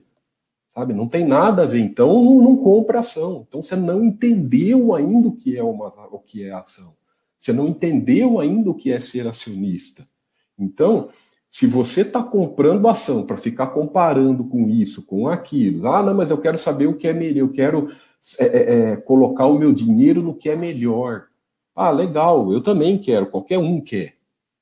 Sabe? 0.78 0.94
Não 0.94 1.08
tem 1.08 1.26
nada 1.26 1.64
a 1.64 1.66
ver. 1.66 1.80
Então, 1.80 2.22
não, 2.40 2.56
compra 2.56 3.00
ação. 3.00 3.44
Então, 3.48 3.60
você 3.60 3.74
não 3.74 4.04
entendeu 4.04 4.94
ainda 4.94 5.26
o 5.26 5.34
que 5.34 5.56
é, 5.56 5.62
uma, 5.62 5.88
o 6.12 6.20
que 6.20 6.44
é 6.44 6.52
ação. 6.52 6.94
Você 7.36 7.52
não 7.52 7.66
entendeu 7.66 8.38
ainda 8.38 8.70
o 8.70 8.74
que 8.74 8.92
é 8.92 9.00
ser 9.00 9.26
acionista. 9.26 10.06
Então, 10.56 11.08
se 11.50 11.66
você 11.66 12.02
está 12.02 12.22
comprando 12.22 12.86
ação 12.86 13.26
para 13.26 13.36
ficar 13.36 13.68
comparando 13.68 14.44
com 14.44 14.68
isso, 14.68 15.04
com 15.04 15.26
aquilo, 15.26 15.88
ah, 15.88 16.00
não, 16.00 16.14
mas 16.14 16.30
eu 16.30 16.38
quero 16.38 16.58
saber 16.58 16.86
o 16.86 16.96
que 16.96 17.08
é 17.08 17.12
melhor, 17.12 17.40
eu 17.40 17.52
quero 17.52 17.88
é, 18.38 18.44
é, 18.44 18.90
é, 18.92 18.96
colocar 18.98 19.46
o 19.46 19.58
meu 19.58 19.72
dinheiro 19.72 20.22
no 20.22 20.34
que 20.34 20.48
é 20.48 20.54
melhor. 20.54 21.26
Ah, 21.74 21.90
legal, 21.90 22.52
eu 22.52 22.62
também 22.62 22.98
quero, 22.98 23.26
qualquer 23.26 23.58
um 23.58 23.80
quer. 23.80 24.14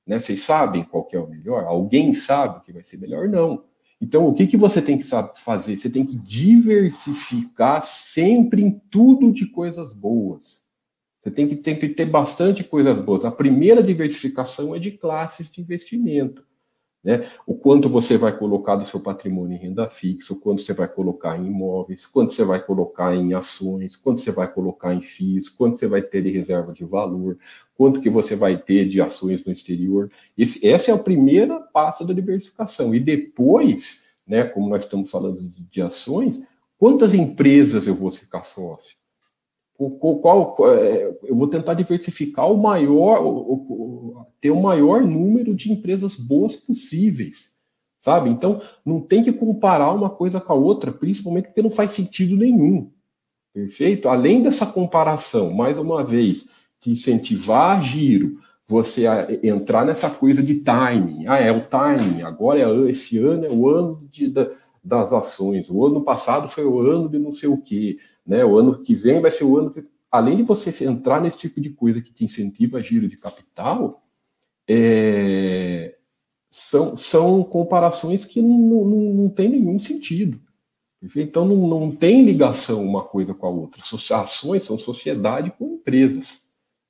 Né? 0.06 0.18
Vocês 0.18 0.40
sabem 0.40 0.82
qual 0.82 1.06
é 1.12 1.18
o 1.18 1.28
melhor? 1.28 1.64
Alguém 1.64 2.14
sabe 2.14 2.56
o 2.56 2.60
que 2.62 2.72
vai 2.72 2.82
ser 2.82 2.96
melhor? 2.96 3.28
Não. 3.28 3.62
Então, 4.00 4.28
o 4.28 4.34
que, 4.34 4.46
que 4.46 4.56
você 4.56 4.82
tem 4.82 4.98
que 4.98 5.04
fazer? 5.36 5.76
Você 5.76 5.88
tem 5.88 6.04
que 6.04 6.16
diversificar 6.16 7.82
sempre 7.82 8.62
em 8.62 8.78
tudo 8.90 9.32
de 9.32 9.46
coisas 9.46 9.92
boas. 9.92 10.64
Você 11.20 11.30
tem 11.30 11.48
que 11.48 11.62
sempre 11.62 11.88
ter 11.88 12.06
bastante 12.06 12.62
coisas 12.62 13.00
boas. 13.00 13.24
A 13.24 13.32
primeira 13.32 13.82
diversificação 13.82 14.74
é 14.74 14.78
de 14.78 14.92
classes 14.92 15.50
de 15.50 15.60
investimento. 15.60 16.44
Né? 17.06 17.24
O 17.46 17.54
quanto 17.54 17.88
você 17.88 18.16
vai 18.16 18.36
colocar 18.36 18.74
do 18.74 18.84
seu 18.84 18.98
patrimônio 18.98 19.56
em 19.56 19.60
renda 19.60 19.88
fixa, 19.88 20.32
o 20.32 20.40
quanto 20.40 20.60
você 20.60 20.72
vai 20.72 20.88
colocar 20.88 21.38
em 21.38 21.46
imóveis, 21.46 22.04
quanto 22.04 22.32
você 22.32 22.42
vai 22.42 22.60
colocar 22.60 23.14
em 23.14 23.32
ações, 23.32 23.94
quanto 23.94 24.20
você 24.20 24.32
vai 24.32 24.52
colocar 24.52 24.92
em 24.92 25.00
FIIs, 25.00 25.48
quanto 25.48 25.78
você 25.78 25.86
vai 25.86 26.02
ter 26.02 26.20
de 26.20 26.30
reserva 26.30 26.72
de 26.72 26.84
valor, 26.84 27.38
quanto 27.76 28.00
que 28.00 28.10
você 28.10 28.34
vai 28.34 28.58
ter 28.58 28.88
de 28.88 29.00
ações 29.00 29.44
no 29.44 29.52
exterior. 29.52 30.08
Esse, 30.36 30.66
essa 30.66 30.90
é 30.90 30.94
a 30.94 30.98
primeira 30.98 31.60
passo 31.60 32.04
da 32.04 32.12
diversificação. 32.12 32.92
E 32.92 32.98
depois, 32.98 34.06
né, 34.26 34.42
como 34.42 34.68
nós 34.68 34.82
estamos 34.82 35.08
falando 35.08 35.40
de, 35.40 35.62
de 35.62 35.80
ações, 35.80 36.42
quantas 36.76 37.14
empresas 37.14 37.86
eu 37.86 37.94
vou 37.94 38.10
ficar 38.10 38.42
sócio? 38.42 38.96
Qual, 39.76 40.52
qual, 40.52 40.74
é, 40.74 41.16
eu 41.24 41.34
vou 41.34 41.46
tentar 41.46 41.74
diversificar 41.74 42.50
o 42.50 42.56
maior, 42.56 44.26
ter 44.40 44.50
o 44.50 44.60
maior 44.60 45.02
número 45.02 45.54
de 45.54 45.70
empresas 45.70 46.16
boas 46.16 46.56
possíveis, 46.56 47.54
sabe? 48.00 48.30
Então, 48.30 48.60
não 48.84 49.00
tem 49.00 49.22
que 49.22 49.32
comparar 49.32 49.92
uma 49.92 50.08
coisa 50.08 50.40
com 50.40 50.52
a 50.52 50.56
outra, 50.56 50.90
principalmente 50.90 51.48
porque 51.48 51.62
não 51.62 51.70
faz 51.70 51.90
sentido 51.90 52.36
nenhum, 52.36 52.90
perfeito? 53.52 54.08
Além 54.08 54.42
dessa 54.42 54.66
comparação, 54.66 55.52
mais 55.52 55.78
uma 55.78 56.02
vez, 56.02 56.48
de 56.80 56.92
incentivar 56.92 57.82
giro, 57.82 58.38
você 58.66 59.04
entrar 59.42 59.84
nessa 59.84 60.10
coisa 60.10 60.42
de 60.42 60.56
timing, 60.56 61.26
ah, 61.28 61.38
é 61.38 61.52
o 61.52 61.60
timing, 61.60 62.22
agora 62.22 62.60
é 62.60 62.90
esse 62.90 63.18
ano 63.18 63.44
é 63.44 63.50
o 63.50 63.68
ano 63.68 64.08
de, 64.10 64.28
da, 64.28 64.50
das 64.82 65.12
ações. 65.12 65.70
O 65.70 65.86
ano 65.86 66.02
passado 66.02 66.48
foi 66.48 66.64
o 66.64 66.80
ano 66.80 67.08
de 67.08 67.18
não 67.18 67.32
sei 67.32 67.48
o 67.48 67.58
quê, 67.58 67.98
né? 68.26 68.44
O 68.44 68.56
ano 68.56 68.82
que 68.82 68.94
vem 68.94 69.20
vai 69.20 69.30
ser 69.30 69.44
o 69.44 69.56
ano 69.56 69.70
que... 69.70 69.84
Além 70.10 70.36
de 70.36 70.42
você 70.42 70.84
entrar 70.84 71.20
nesse 71.20 71.38
tipo 71.38 71.60
de 71.60 71.70
coisa 71.70 72.00
que 72.00 72.12
te 72.12 72.24
incentiva 72.24 72.78
a 72.78 72.80
giro 72.80 73.08
de 73.08 73.16
capital, 73.16 74.02
é... 74.68 75.96
são, 76.50 76.96
são 76.96 77.42
comparações 77.44 78.24
que 78.24 78.40
não, 78.40 78.84
não, 78.84 79.14
não 79.14 79.28
tem 79.28 79.48
nenhum 79.48 79.78
sentido. 79.78 80.40
Então 81.14 81.44
não, 81.44 81.68
não 81.68 81.90
tem 81.90 82.24
ligação 82.24 82.82
uma 82.82 83.04
coisa 83.04 83.34
com 83.34 83.46
a 83.46 83.50
outra. 83.50 83.82
Ações 83.82 84.62
são 84.62 84.78
sociedade 84.78 85.52
com 85.56 85.74
empresas. 85.74 86.46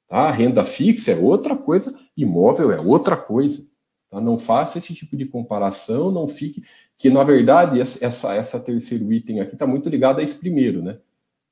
Tá? 0.08 0.30
Renda 0.30 0.64
fixa 0.64 1.12
é 1.12 1.16
outra 1.16 1.56
coisa, 1.56 1.98
imóvel 2.16 2.70
é 2.70 2.80
outra 2.80 3.16
coisa. 3.16 3.66
Tá? 4.08 4.20
Não 4.20 4.38
faça 4.38 4.78
esse 4.78 4.94
tipo 4.94 5.16
de 5.16 5.26
comparação, 5.26 6.10
não 6.12 6.28
fique. 6.28 6.62
Que 6.96 7.10
na 7.10 7.24
verdade 7.24 7.80
essa, 7.80 8.34
essa 8.34 8.60
terceiro 8.60 9.12
item 9.12 9.40
aqui 9.40 9.54
está 9.54 9.66
muito 9.66 9.88
ligado 9.88 10.20
a 10.20 10.22
esse 10.22 10.38
primeiro, 10.38 10.82
né? 10.82 10.98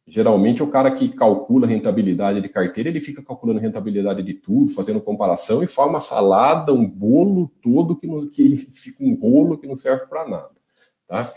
Geralmente 0.06 0.62
o 0.62 0.66
cara 0.66 0.90
que 0.90 1.08
calcula 1.08 1.66
rentabilidade 1.66 2.40
de 2.40 2.48
carteira, 2.48 2.90
ele 2.90 3.00
fica 3.00 3.22
calculando 3.22 3.58
rentabilidade 3.58 4.22
de 4.22 4.34
tudo, 4.34 4.70
fazendo 4.70 5.00
comparação 5.00 5.62
e 5.62 5.66
forma 5.66 5.98
salada, 5.98 6.74
um 6.74 6.86
bolo 6.86 7.50
todo 7.62 7.96
que, 7.96 8.06
não, 8.06 8.28
que 8.28 8.56
fica 8.68 9.02
um 9.02 9.14
rolo 9.14 9.56
que 9.56 9.66
não 9.66 9.76
serve 9.76 10.06
para 10.06 10.28
nada, 10.28 10.50
tá? 11.08 11.32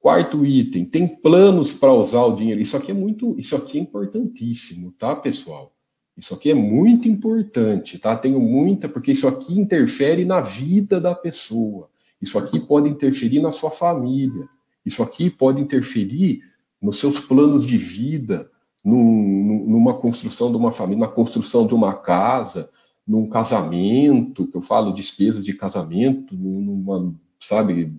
Quarto 0.00 0.46
item, 0.46 0.86
tem 0.86 1.06
planos 1.06 1.74
para 1.74 1.92
usar 1.92 2.24
o 2.24 2.36
dinheiro. 2.36 2.60
Isso 2.60 2.76
aqui 2.76 2.92
é 2.92 2.94
muito, 2.94 3.34
isso 3.38 3.56
aqui 3.56 3.78
é 3.78 3.82
importantíssimo, 3.82 4.92
tá, 4.92 5.14
pessoal? 5.14 5.74
Isso 6.16 6.32
aqui 6.32 6.50
é 6.50 6.54
muito 6.54 7.08
importante, 7.08 7.98
tá? 7.98 8.16
Tenho 8.16 8.40
muita, 8.40 8.88
porque 8.88 9.12
isso 9.12 9.28
aqui 9.28 9.58
interfere 9.58 10.24
na 10.24 10.40
vida 10.40 10.98
da 10.98 11.14
pessoa. 11.14 11.90
Isso 12.22 12.38
aqui 12.38 12.58
pode 12.58 12.88
interferir 12.88 13.40
na 13.40 13.52
sua 13.52 13.70
família. 13.70 14.48
Isso 14.84 15.02
aqui 15.02 15.28
pode 15.28 15.60
interferir 15.60 16.40
nos 16.80 16.98
seus 16.98 17.18
planos 17.20 17.66
de 17.66 17.76
vida, 17.76 18.50
num, 18.84 19.64
numa 19.66 19.94
construção 19.94 20.50
de 20.50 20.56
uma 20.56 20.70
família, 20.70 21.06
na 21.06 21.12
construção 21.12 21.66
de 21.66 21.74
uma 21.74 21.94
casa, 21.94 22.70
num 23.06 23.28
casamento, 23.28 24.46
que 24.46 24.56
eu 24.56 24.62
falo 24.62 24.92
despesas 24.92 25.44
de 25.44 25.54
casamento, 25.54 26.34
numa, 26.34 27.14
sabe, 27.40 27.92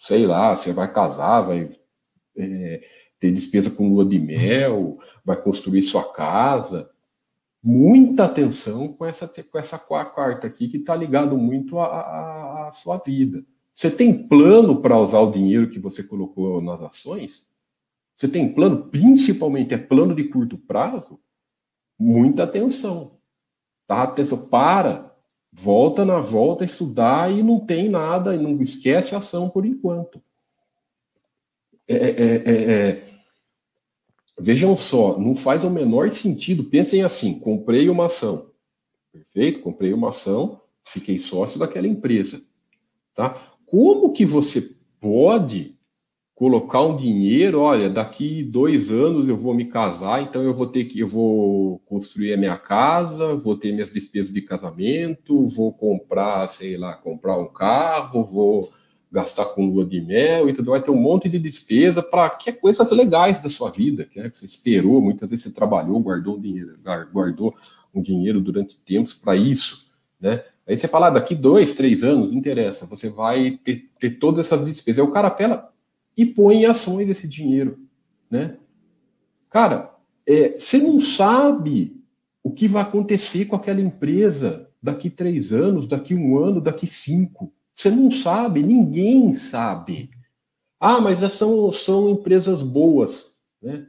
sei 0.00 0.26
lá, 0.26 0.54
você 0.54 0.72
vai 0.72 0.92
casar, 0.92 1.42
vai 1.42 1.68
é, 2.36 2.82
ter 3.18 3.32
despesa 3.32 3.70
com 3.70 3.88
lua 3.92 4.04
de 4.04 4.18
mel, 4.18 4.98
vai 5.24 5.40
construir 5.40 5.82
sua 5.82 6.12
casa 6.12 6.90
muita 7.62 8.24
atenção 8.24 8.88
com 8.88 9.04
essa, 9.04 9.28
com 9.28 9.58
essa 9.58 9.78
quarta 9.78 10.46
aqui, 10.46 10.68
que 10.68 10.76
está 10.78 10.94
ligado 10.94 11.36
muito 11.36 11.78
à, 11.78 12.70
sua 12.72 12.98
vida. 12.98 13.44
Você 13.74 13.90
tem 13.90 14.26
plano 14.26 14.80
para 14.80 14.98
usar 14.98 15.20
o 15.20 15.30
dinheiro 15.30 15.70
que 15.70 15.78
você 15.78 16.02
colocou 16.02 16.60
nas 16.60 16.80
ações? 16.82 17.47
Você 18.18 18.26
tem 18.26 18.52
plano, 18.52 18.88
principalmente 18.88 19.72
é 19.72 19.78
plano 19.78 20.12
de 20.12 20.24
curto 20.24 20.58
prazo? 20.58 21.20
Muita 21.96 22.42
atenção. 22.42 23.20
Tá? 23.86 24.02
Atenção, 24.02 24.48
para, 24.48 25.16
volta 25.52 26.04
na 26.04 26.18
volta, 26.18 26.64
estudar 26.64 27.32
e 27.32 27.44
não 27.44 27.64
tem 27.64 27.88
nada, 27.88 28.34
e 28.34 28.38
não 28.42 28.60
esquece 28.60 29.14
a 29.14 29.18
ação 29.18 29.48
por 29.48 29.64
enquanto. 29.64 30.20
É, 31.86 31.94
é, 31.94 32.36
é, 32.36 32.72
é 32.72 33.08
Vejam 34.40 34.74
só, 34.76 35.18
não 35.18 35.34
faz 35.34 35.64
o 35.64 35.70
menor 35.70 36.10
sentido. 36.10 36.64
Pensem 36.64 37.02
assim: 37.02 37.38
comprei 37.38 37.88
uma 37.88 38.06
ação, 38.06 38.50
perfeito? 39.12 39.60
Comprei 39.60 39.92
uma 39.92 40.10
ação, 40.10 40.60
fiquei 40.84 41.18
sócio 41.20 41.58
daquela 41.58 41.86
empresa, 41.86 42.44
tá? 43.14 43.30
Como 43.64 44.12
que 44.12 44.24
você 44.24 44.76
pode 45.00 45.77
colocar 46.38 46.82
um 46.82 46.94
dinheiro? 46.94 47.62
Olha, 47.62 47.90
daqui 47.90 48.44
dois 48.44 48.92
anos 48.92 49.28
eu 49.28 49.36
vou 49.36 49.52
me 49.52 49.64
casar, 49.64 50.22
então 50.22 50.40
eu 50.40 50.54
vou 50.54 50.68
ter 50.68 50.84
que, 50.84 51.00
eu 51.00 51.06
vou 51.08 51.80
construir 51.80 52.32
a 52.32 52.36
minha 52.36 52.56
casa, 52.56 53.34
vou 53.34 53.56
ter 53.56 53.72
minhas 53.72 53.90
despesas 53.90 54.32
de 54.32 54.40
casamento, 54.40 55.44
vou 55.46 55.72
comprar, 55.72 56.46
sei 56.46 56.76
lá, 56.76 56.94
comprar 56.94 57.36
um 57.36 57.48
carro, 57.48 58.24
vou 58.24 58.70
gastar 59.10 59.46
com 59.46 59.66
lua 59.66 59.84
de 59.84 60.00
mel 60.00 60.48
e 60.48 60.52
tudo, 60.52 60.70
vai 60.70 60.80
ter 60.80 60.92
um 60.92 60.96
monte 60.96 61.28
de 61.28 61.40
despesa 61.40 62.04
para 62.04 62.30
que 62.30 62.50
é 62.50 62.52
coisas 62.52 62.88
legais 62.92 63.42
da 63.42 63.48
sua 63.48 63.68
vida, 63.72 64.04
que, 64.04 64.20
né, 64.20 64.30
que 64.30 64.38
você 64.38 64.46
esperou, 64.46 65.00
muitas 65.00 65.30
vezes 65.30 65.44
você 65.44 65.52
trabalhou, 65.52 65.98
guardou 65.98 66.36
um 66.36 66.40
dinheiro, 66.40 66.78
guardou 67.12 67.52
um 67.92 68.00
dinheiro 68.00 68.40
durante 68.40 68.80
tempos 68.82 69.12
para 69.12 69.34
isso, 69.34 69.88
né? 70.20 70.44
Aí 70.68 70.78
você 70.78 70.86
fala, 70.86 71.08
ah, 71.08 71.10
daqui 71.10 71.34
dois, 71.34 71.74
três 71.74 72.04
anos, 72.04 72.30
não 72.30 72.38
interessa, 72.38 72.86
você 72.86 73.08
vai 73.08 73.58
ter, 73.64 73.90
ter 73.98 74.10
todas 74.20 74.46
essas 74.46 74.64
despesas. 74.64 75.02
Aí 75.02 75.10
o 75.10 75.12
cara 75.12 75.28
apela 75.28 75.72
e 76.18 76.26
põe 76.26 76.62
em 76.62 76.66
ações 76.66 77.08
esse 77.08 77.28
dinheiro, 77.28 77.78
né? 78.28 78.56
Cara, 79.48 79.94
é, 80.26 80.58
você 80.58 80.78
não 80.78 81.00
sabe 81.00 81.96
o 82.42 82.50
que 82.50 82.66
vai 82.66 82.82
acontecer 82.82 83.44
com 83.44 83.54
aquela 83.54 83.80
empresa 83.80 84.68
daqui 84.82 85.08
três 85.08 85.52
anos, 85.52 85.86
daqui 85.86 86.16
um 86.16 86.36
ano, 86.36 86.60
daqui 86.60 86.88
cinco. 86.88 87.52
Você 87.72 87.88
não 87.88 88.10
sabe, 88.10 88.64
ninguém 88.64 89.32
sabe. 89.34 90.10
Ah, 90.80 91.00
mas 91.00 91.20
são, 91.32 91.70
são 91.70 92.10
empresas 92.10 92.62
boas. 92.62 93.38
Né? 93.62 93.86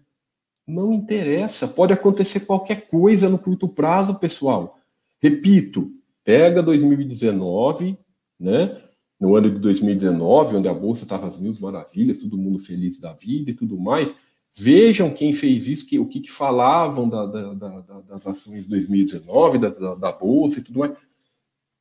Não 0.68 0.94
interessa, 0.94 1.68
pode 1.68 1.94
acontecer 1.94 2.42
qualquer 2.42 2.88
coisa 2.88 3.28
no 3.28 3.40
curto 3.40 3.68
prazo, 3.68 4.20
pessoal. 4.20 4.78
Repito, 5.20 5.92
pega 6.24 6.62
2019, 6.62 7.98
né? 8.40 8.80
No 9.20 9.36
ano 9.36 9.52
de 9.52 9.60
2019, 9.60 10.56
onde 10.56 10.68
a 10.68 10.74
bolsa 10.74 11.04
estava 11.04 11.28
às 11.28 11.38
mil 11.38 11.54
maravilhas, 11.60 12.20
todo 12.20 12.38
mundo 12.38 12.58
feliz 12.58 13.00
da 13.00 13.12
vida 13.14 13.52
e 13.52 13.54
tudo 13.54 13.78
mais. 13.78 14.16
Vejam 14.58 15.12
quem 15.12 15.32
fez 15.32 15.68
isso, 15.68 15.86
que, 15.86 16.00
o 16.00 16.08
que, 16.08 16.22
que 16.22 16.32
falavam 16.32 17.08
da, 17.08 17.26
da, 17.26 17.54
da, 17.54 18.02
das 18.02 18.26
ações 18.26 18.64
de 18.64 18.70
2019, 18.70 19.58
da, 19.58 20.12
bolsa 20.12 20.60
e 20.60 20.64
tudo 20.64 20.80
mais. 20.80 20.98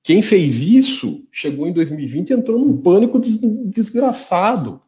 Quem 0.02 0.20
fez 0.20 0.60
isso 0.60 1.24
chegou 1.30 1.66
em 1.66 1.72
2020 1.72 2.30
e 2.30 2.32
entrou 2.34 2.58
num 2.58 2.76
pânico 2.76 3.18
desgraçado. 3.18 4.82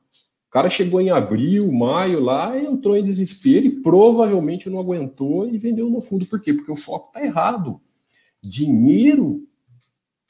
O 0.48 0.50
cara 0.50 0.68
chegou 0.68 1.00
em 1.00 1.10
abril, 1.10 1.70
maio 1.70 2.20
lá, 2.20 2.58
entrou 2.58 2.96
em 2.96 3.04
desespero 3.04 3.66
e 3.66 3.82
provavelmente 3.82 4.68
não 4.68 4.80
aguentou 4.80 5.48
e 5.48 5.56
vendeu 5.56 5.88
no 5.88 6.00
fundo. 6.00 6.26
Por 6.26 6.40
quê? 6.40 6.52
Porque 6.52 6.72
o 6.72 6.76
foco 6.76 7.06
está 7.08 7.24
errado. 7.24 7.80
Dinheiro, 8.42 9.46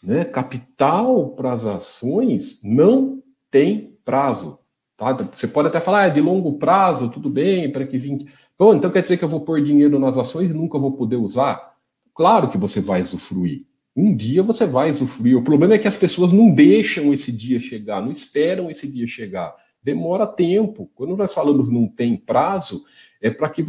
né, 0.02 0.24
capital 0.24 1.30
para 1.30 1.52
as 1.52 1.66
ações 1.66 2.60
não 2.64 3.22
tem 3.50 3.96
prazo. 4.04 4.58
Tá? 4.96 5.12
Você 5.12 5.46
pode 5.46 5.68
até 5.68 5.80
falar, 5.80 6.02
ah, 6.02 6.06
é 6.06 6.10
de 6.10 6.20
longo 6.20 6.58
prazo, 6.58 7.10
tudo 7.10 7.28
bem, 7.28 7.70
para 7.70 7.86
que 7.86 7.98
20. 7.98 8.26
Bom, 8.58 8.74
então 8.74 8.90
quer 8.90 9.02
dizer 9.02 9.16
que 9.16 9.24
eu 9.24 9.28
vou 9.28 9.40
pôr 9.40 9.62
dinheiro 9.62 9.98
nas 9.98 10.18
ações 10.18 10.50
e 10.50 10.54
nunca 10.54 10.78
vou 10.78 10.92
poder 10.92 11.16
usar? 11.16 11.74
Claro 12.14 12.50
que 12.50 12.58
você 12.58 12.80
vai 12.80 13.00
usufruir. 13.00 13.66
Um 13.96 14.14
dia 14.14 14.42
você 14.42 14.66
vai 14.66 14.90
usufruir. 14.90 15.36
O 15.36 15.42
problema 15.42 15.74
é 15.74 15.78
que 15.78 15.88
as 15.88 15.96
pessoas 15.96 16.32
não 16.32 16.50
deixam 16.50 17.12
esse 17.12 17.32
dia 17.32 17.58
chegar, 17.58 18.02
não 18.02 18.12
esperam 18.12 18.70
esse 18.70 18.90
dia 18.90 19.06
chegar. 19.06 19.54
Demora 19.82 20.26
tempo. 20.26 20.90
Quando 20.94 21.16
nós 21.16 21.32
falamos 21.32 21.70
não 21.70 21.88
tem 21.88 22.16
prazo, 22.16 22.84
é 23.20 23.30
para 23.30 23.48
que, 23.48 23.62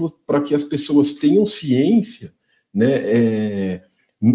que 0.45 0.55
as 0.55 0.63
pessoas 0.63 1.13
tenham 1.13 1.45
ciência, 1.45 2.33
né? 2.73 2.91
É, 3.03 3.83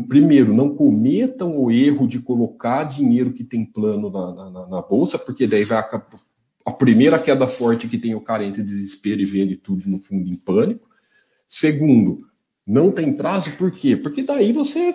primeiro, 0.09 0.53
não 0.53 0.75
cometam 0.75 1.57
o 1.57 1.71
erro 1.71 2.09
de 2.09 2.19
colocar 2.19 2.85
dinheiro 2.85 3.33
que 3.33 3.45
tem 3.45 3.65
plano 3.65 4.11
na, 4.11 4.51
na, 4.51 4.67
na 4.67 4.83
bolsa, 4.83 5.17
porque 5.17 5.47
daí 5.47 5.65
vai 5.65 5.79
acabar, 5.79 6.21
a 6.65 6.73
primeira 6.73 7.19
queda 7.21 7.47
forte 7.47 7.87
que 7.87 7.97
tem 7.97 8.13
o 8.13 8.21
cara 8.21 8.45
entra 8.45 8.61
em 8.61 8.65
desespero 8.65 9.21
e 9.21 9.25
vende 9.25 9.57
tudo 9.57 9.89
no 9.89 10.01
fundo 10.01 10.29
em 10.29 10.35
pânico. 10.35 10.89
Segundo, 11.49 12.27
não 12.67 12.91
tem 12.91 13.13
prazo, 13.13 13.57
por 13.57 13.71
quê? 13.71 13.97
Porque 13.97 14.25
daí 14.25 14.53
você 14.53 14.93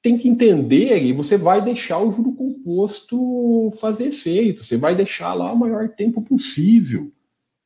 tem 0.00 0.16
que 0.16 0.26
entender 0.26 1.04
e 1.04 1.12
você 1.12 1.36
vai 1.36 1.62
deixar 1.62 1.98
o 1.98 2.10
juro 2.10 2.32
composto 2.32 3.70
fazer 3.78 4.06
efeito, 4.06 4.64
você 4.64 4.78
vai 4.78 4.94
deixar 4.94 5.34
lá 5.34 5.52
o 5.52 5.58
maior 5.58 5.90
tempo 5.90 6.22
possível, 6.22 7.12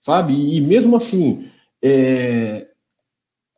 sabe? 0.00 0.35
E 0.35 0.61
mesmo 0.61 0.96
assim, 0.96 1.48
é... 1.81 2.66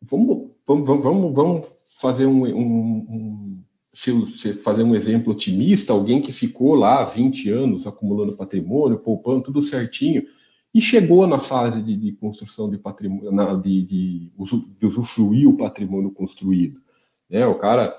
vamos, 0.02 0.50
vamos, 0.66 1.02
vamos, 1.02 1.34
vamos 1.34 1.77
fazer 1.96 2.26
um, 2.26 2.44
um, 2.44 3.06
um 3.08 3.64
se, 3.92 4.52
fazer 4.52 4.82
um 4.82 4.94
exemplo 4.94 5.32
otimista, 5.32 5.92
alguém 5.92 6.20
que 6.20 6.32
ficou 6.32 6.74
lá 6.74 7.04
20 7.04 7.50
anos 7.50 7.86
acumulando 7.86 8.36
patrimônio, 8.36 8.98
poupando 8.98 9.42
tudo 9.42 9.62
certinho, 9.62 10.24
e 10.72 10.80
chegou 10.80 11.26
na 11.26 11.40
fase 11.40 11.82
de, 11.82 11.96
de 11.96 12.12
construção 12.12 12.70
de 12.70 12.78
patrimônio, 12.78 13.32
na, 13.32 13.54
de, 13.54 13.82
de, 13.82 14.32
de 14.78 14.86
usufruir 14.86 15.48
o 15.48 15.56
patrimônio 15.56 16.10
construído. 16.10 16.80
Né? 17.28 17.46
O 17.46 17.56
cara 17.56 17.98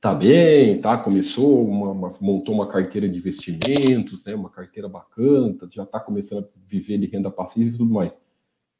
tá 0.00 0.14
bem, 0.14 0.80
tá? 0.80 0.98
Começou, 0.98 1.66
uma, 1.66 1.90
uma, 1.90 2.10
montou 2.20 2.54
uma 2.54 2.66
carteira 2.66 3.08
de 3.08 3.16
investimentos, 3.16 4.24
né? 4.24 4.34
Uma 4.34 4.50
carteira 4.50 4.88
bacana, 4.88 5.56
já 5.70 5.84
está 5.84 6.00
começando 6.00 6.44
a 6.44 6.48
viver 6.66 6.98
de 6.98 7.06
renda 7.06 7.30
passiva 7.30 7.70
e 7.70 7.72
tudo 7.72 7.86
mais. 7.86 8.14
O 8.14 8.20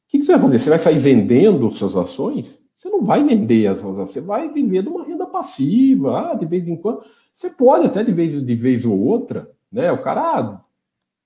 que, 0.09 0.19
que, 0.19 0.25
você 0.25 0.33
vai 0.33 0.41
fazer? 0.41 0.59
Você 0.59 0.69
vai 0.69 0.79
sair 0.79 0.99
vendendo 0.99 1.71
suas 1.71 1.95
ações? 1.95 2.62
Você 2.75 2.89
não 2.89 3.03
vai 3.03 3.23
vender 3.23 3.67
as 3.67 3.79
ações, 3.79 3.95
você 4.09 4.21
vai 4.21 4.49
viver 4.49 4.83
de 4.83 4.89
uma 4.89 5.05
renda 5.05 5.25
passiva, 5.25 6.31
ah, 6.31 6.35
de 6.35 6.45
vez 6.45 6.67
em 6.67 6.75
quando. 6.75 7.03
Você 7.33 7.49
pode 7.49 7.87
até 7.87 8.03
de 8.03 8.11
vez, 8.11 8.45
de 8.45 8.55
vez 8.55 8.85
ou 8.85 8.99
outra, 8.99 9.49
né? 9.71 9.91
O 9.91 10.01
cara, 10.01 10.21
ah, 10.21 10.61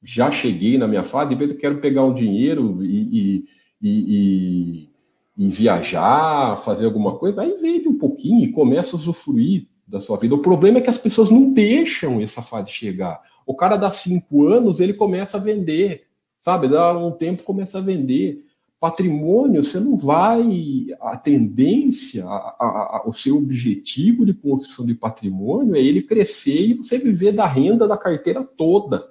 já 0.02 0.32
cheguei 0.32 0.78
na 0.78 0.88
minha 0.88 1.04
fase, 1.04 1.30
de 1.30 1.36
vez 1.36 1.52
eu 1.52 1.58
quero 1.58 1.80
pegar 1.80 2.04
um 2.04 2.14
dinheiro 2.14 2.84
e, 2.84 3.46
e, 3.82 3.90
e, 3.90 4.90
e 5.38 5.50
viajar, 5.50 6.58
fazer 6.58 6.86
alguma 6.86 7.18
coisa, 7.18 7.42
aí 7.42 7.56
vende 7.56 7.88
um 7.88 7.98
pouquinho 7.98 8.44
e 8.44 8.52
começa 8.52 8.96
a 8.96 9.00
usufruir 9.00 9.68
da 9.88 10.00
sua 10.00 10.18
vida. 10.18 10.36
O 10.36 10.42
problema 10.42 10.78
é 10.80 10.82
que 10.82 10.90
as 10.90 10.98
pessoas 10.98 11.30
não 11.30 11.52
deixam 11.52 12.22
essa 12.22 12.42
fase 12.42 12.72
chegar. 12.72 13.22
O 13.46 13.56
cara 13.56 13.78
dá 13.78 13.90
cinco 13.90 14.46
anos, 14.48 14.80
ele 14.80 14.94
começa 14.94 15.38
a 15.38 15.40
vender, 15.40 16.08
sabe? 16.42 16.68
Dá 16.68 16.98
um 16.98 17.12
tempo, 17.12 17.44
começa 17.44 17.78
a 17.80 17.82
vender. 17.82 18.46
Patrimônio, 18.80 19.64
você 19.64 19.80
não 19.80 19.98
vai. 19.98 20.88
A 21.02 21.18
tendência, 21.18 22.26
a, 22.26 22.56
a, 22.60 22.68
a, 22.98 23.04
o 23.08 23.14
seu 23.14 23.38
objetivo 23.38 24.26
de 24.26 24.34
construção 24.34 24.86
de 24.86 24.94
patrimônio 24.94 25.76
é 25.76 25.80
ele 25.80 26.04
crescer 26.04 26.62
e 26.62 26.74
você 26.76 27.00
viver 27.00 27.32
da 27.32 27.48
renda 27.48 27.88
da 27.88 27.98
carteira 27.98 28.44
toda, 28.44 29.08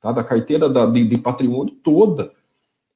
tá? 0.00 0.12
da 0.12 0.22
carteira 0.22 0.68
da, 0.68 0.86
de, 0.86 1.04
de 1.06 1.18
patrimônio 1.18 1.74
toda. 1.82 2.32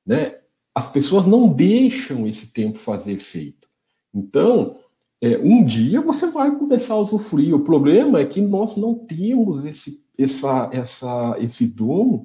Né? 0.07 0.39
As 0.73 0.89
pessoas 0.89 1.27
não 1.27 1.49
deixam 1.49 2.27
esse 2.27 2.53
tempo 2.53 2.79
fazer 2.79 3.15
efeito. 3.15 3.69
Então, 4.15 4.77
é, 5.21 5.39
um 5.39 5.65
dia 5.65 6.01
você 6.01 6.29
vai 6.31 6.57
começar 6.57 6.95
a 6.95 6.99
usufruir. 6.99 7.55
O 7.55 7.65
problema 7.65 8.21
é 8.21 8.27
que 8.27 8.41
nós 8.41 8.77
não 8.77 8.95
temos 8.95 9.65
esse, 9.65 10.05
essa, 10.17 10.71
essa, 10.73 11.37
esse 11.39 11.75
dom 11.75 12.25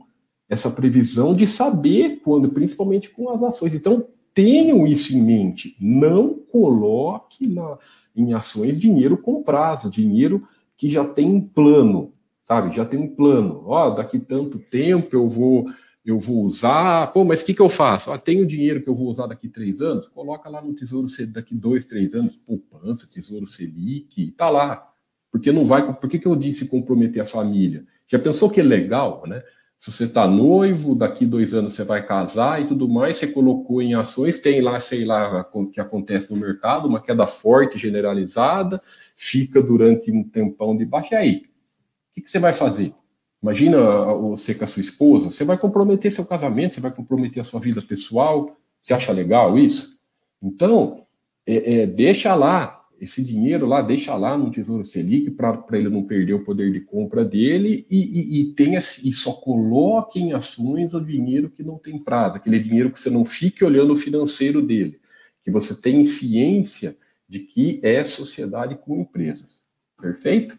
essa 0.50 0.72
previsão 0.72 1.36
de 1.36 1.46
saber 1.46 2.22
quando, 2.24 2.50
principalmente 2.50 3.10
com 3.10 3.30
as 3.30 3.44
ações. 3.44 3.74
Então, 3.74 4.08
tenham 4.34 4.86
isso 4.86 5.16
em 5.16 5.22
mente. 5.22 5.76
Não 5.80 6.36
coloque 6.36 7.48
na, 7.48 7.78
em 8.16 8.34
ações 8.34 8.80
dinheiro 8.80 9.18
com 9.18 9.44
prazo, 9.44 9.90
dinheiro 9.90 10.48
que 10.78 10.90
já 10.90 11.04
tem 11.04 11.28
um 11.28 11.42
plano, 11.42 12.14
sabe? 12.46 12.76
Já 12.76 12.86
tem 12.86 13.00
um 13.00 13.08
plano. 13.08 13.64
Ó, 13.66 13.90
daqui 13.90 14.20
tanto 14.20 14.60
tempo 14.60 15.16
eu 15.16 15.28
vou 15.28 15.68
eu 16.08 16.18
vou 16.18 16.44
usar. 16.44 17.12
Pô, 17.12 17.26
mas 17.26 17.42
o 17.42 17.46
que, 17.46 17.54
que 17.54 17.62
eu 17.62 17.68
faço? 17.68 18.12
Ó, 18.12 18.18
tenho 18.18 18.46
dinheiro 18.46 18.82
que 18.82 18.88
eu 18.88 18.96
vou 18.96 19.10
usar 19.10 19.28
daqui 19.28 19.50
três 19.50 19.82
anos? 19.82 20.08
Coloca 20.08 20.50
lá 20.50 20.62
no 20.62 20.74
Tesouro 20.74 21.10
Selic 21.10 21.34
daqui 21.34 21.54
dois, 21.54 21.84
três 21.84 22.16
anos, 22.16 22.38
poupança, 22.38 23.10
Tesouro 23.12 23.46
Selic, 23.46 24.32
tá 24.38 24.50
lá. 24.50 24.90
Porque 25.30 25.52
não 25.52 25.66
vai. 25.66 25.94
Por 25.94 26.10
que, 26.10 26.18
que 26.18 26.28
eu 26.28 26.36
disse 26.36 26.70
comprometer 26.70 27.22
a 27.22 27.26
família? 27.26 27.86
Já 28.08 28.18
pensou 28.18 28.50
que 28.50 28.62
é 28.62 28.64
legal, 28.64 29.24
né? 29.28 29.42
Se 29.80 29.92
você 29.92 30.06
está 30.06 30.28
noivo, 30.28 30.96
daqui 30.96 31.26
dois 31.26 31.54
anos 31.54 31.74
você 31.74 31.84
vai 31.84 32.06
casar 32.06 32.62
e 32.62 32.68
tudo 32.68 32.90
mais, 32.90 33.18
você 33.18 33.28
colocou 33.28 33.82
em 33.82 33.94
ações, 33.94 34.40
tem 34.40 34.60
lá, 34.60 34.80
sei 34.80 35.06
lá, 35.06 35.48
o 35.54 35.68
que 35.68 35.80
acontece 35.80 36.32
no 36.34 36.40
mercado, 36.40 36.88
uma 36.88 37.02
queda 37.02 37.28
forte, 37.28 37.78
generalizada, 37.78 38.82
fica 39.16 39.62
durante 39.62 40.12
um 40.12 40.24
tempão 40.24 40.76
de 40.76 40.84
baixo. 40.84 41.14
E 41.14 41.16
aí? 41.16 41.36
O 41.38 42.16
que, 42.16 42.22
que 42.22 42.32
você 42.32 42.40
vai 42.40 42.54
fazer? 42.54 42.94
Imagina 43.42 43.78
você 44.16 44.56
com 44.56 44.64
a 44.64 44.68
sua 44.68 44.82
esposa, 44.82 45.30
você 45.30 45.46
vai 45.46 45.58
comprometer 45.58 46.12
seu 46.12 46.26
casamento, 46.26 46.74
você 46.76 46.82
vai 46.82 46.92
comprometer 46.92 47.40
a 47.40 47.44
sua 47.44 47.60
vida 47.60 47.82
pessoal. 47.82 48.58
Você 48.82 48.94
acha 48.94 49.12
legal 49.12 49.58
isso? 49.60 49.98
Então, 50.42 51.06
é, 51.46 51.82
é, 51.82 51.88
deixa 51.88 52.34
lá, 52.34 52.77
esse 53.00 53.24
dinheiro 53.24 53.66
lá, 53.66 53.82
deixa 53.82 54.16
lá 54.16 54.38
no 54.38 54.52
Tesouro 54.52 54.86
Selic 54.86 55.32
para 55.32 55.64
ele 55.74 55.90
não 55.90 56.04
perder 56.04 56.34
o 56.34 56.44
poder 56.44 56.72
de 56.72 56.82
compra 56.82 57.24
dele 57.24 57.86
e, 57.90 57.98
e, 57.98 58.42
e, 58.42 58.54
tenha, 58.54 58.80
e 58.80 59.14
só 59.14 59.34
coloque 59.34 60.20
em 60.20 60.34
ações 60.34 60.94
o 60.94 61.02
dinheiro 61.02 61.50
que 61.50 61.64
não 61.64 61.78
tem 61.78 61.98
prazo, 62.00 62.38
aquele 62.38 62.60
dinheiro 62.60 62.92
que 62.92 63.00
você 63.00 63.10
não 63.10 63.24
fique 63.24 63.64
olhando 63.64 63.94
o 63.94 63.96
financeiro 63.96 64.62
dele, 64.62 65.00
que 65.44 65.52
você 65.52 65.76
tem 65.76 66.04
ciência 66.06 66.98
de 67.30 67.40
que 67.40 67.80
é 67.84 68.04
sociedade 68.04 68.76
com 68.76 69.00
empresas. 69.00 69.58
Perfeito? 70.00 70.58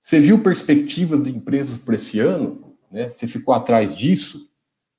Você 0.00 0.20
viu 0.20 0.42
perspectivas 0.42 1.22
de 1.22 1.30
empresas 1.30 1.78
para 1.78 1.94
esse 1.94 2.18
ano? 2.20 2.76
Né? 2.90 3.08
Você 3.08 3.26
ficou 3.26 3.54
atrás 3.54 3.94
disso? 3.94 4.50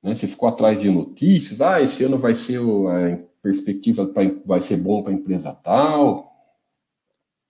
Né? 0.01 0.13
Você 0.13 0.27
ficou 0.27 0.47
atrás 0.47 0.79
de 0.79 0.89
notícias? 0.89 1.61
Ah, 1.61 1.81
esse 1.81 2.03
ano 2.03 2.17
vai 2.17 2.35
ser 2.35 2.59
o, 2.59 2.87
a 2.87 3.19
perspectiva 3.41 4.05
pra, 4.05 4.23
vai 4.45 4.61
ser 4.61 4.77
bom 4.77 5.01
para 5.01 5.11
a 5.11 5.15
empresa 5.15 5.53
tal, 5.53 6.29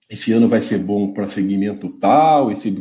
esse 0.08 0.32
ano 0.32 0.48
vai 0.48 0.60
ser 0.60 0.78
bom 0.78 1.12
para 1.12 1.28
segmento 1.28 1.88
tal, 1.88 2.50
esse 2.50 2.74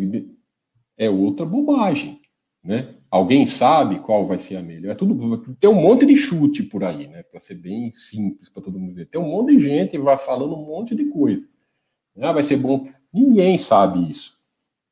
é 0.98 1.10
outra 1.10 1.46
bobagem, 1.46 2.20
né? 2.64 2.96
Alguém 3.12 3.46
sabe 3.46 4.00
qual 4.00 4.26
vai 4.26 4.38
ser 4.38 4.58
a 4.58 4.62
melhor? 4.62 4.92
É 4.92 4.96
tudo 4.96 5.56
tem 5.60 5.70
um 5.70 5.82
monte 5.82 6.06
de 6.06 6.16
chute 6.16 6.62
por 6.62 6.84
aí, 6.84 7.08
né? 7.08 7.24
Para 7.24 7.40
ser 7.40 7.56
bem 7.56 7.92
simples 7.94 8.50
para 8.50 8.62
todo 8.62 8.80
mundo 8.80 8.94
ver. 8.94 9.08
Tem 9.08 9.20
um 9.20 9.28
monte 9.28 9.58
de 9.58 9.64
gente 9.64 9.98
vai 9.98 10.18
falando 10.18 10.56
um 10.56 10.66
monte 10.66 10.94
de 10.94 11.06
coisa. 11.06 11.48
Ah, 12.20 12.32
vai 12.32 12.44
ser 12.44 12.58
bom. 12.58 12.88
Ninguém 13.12 13.58
sabe 13.58 14.12
isso. 14.12 14.38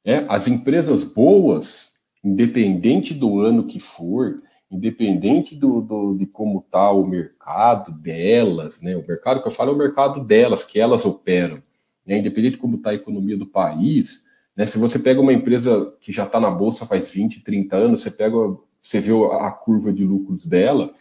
Né? 0.03 0.25
As 0.29 0.47
empresas 0.47 1.03
boas, 1.03 1.95
independente 2.23 3.13
do 3.13 3.39
ano 3.39 3.65
que 3.65 3.79
for, 3.79 4.41
independente 4.69 5.55
do, 5.55 5.81
do 5.81 6.15
de 6.15 6.25
como 6.25 6.59
está 6.59 6.91
o 6.91 7.05
mercado 7.05 7.91
delas, 7.91 8.81
né? 8.81 8.95
O 8.95 9.07
mercado 9.07 9.41
que 9.41 9.47
eu 9.47 9.51
falo 9.51 9.71
é 9.71 9.73
o 9.73 9.77
mercado 9.77 10.23
delas, 10.23 10.63
que 10.63 10.79
elas 10.79 11.05
operam, 11.05 11.61
né? 12.05 12.17
Independente 12.17 12.53
de 12.53 12.57
como 12.59 12.75
está 12.75 12.89
a 12.89 12.95
economia 12.95 13.37
do 13.37 13.45
país, 13.45 14.25
né? 14.55 14.65
Se 14.65 14.77
você 14.77 14.99
pega 14.99 15.21
uma 15.21 15.33
empresa 15.33 15.93
que 16.01 16.11
já 16.11 16.25
está 16.25 16.39
na 16.39 16.51
bolsa 16.51 16.85
faz 16.85 17.11
20, 17.13 17.43
30 17.43 17.75
anos, 17.75 18.01
você 18.01 18.11
pega, 18.11 18.35
você 18.81 18.99
vê 18.99 19.13
a 19.39 19.51
curva 19.51 19.93
de 19.93 20.03
lucros 20.03 20.45
dela, 20.45 20.93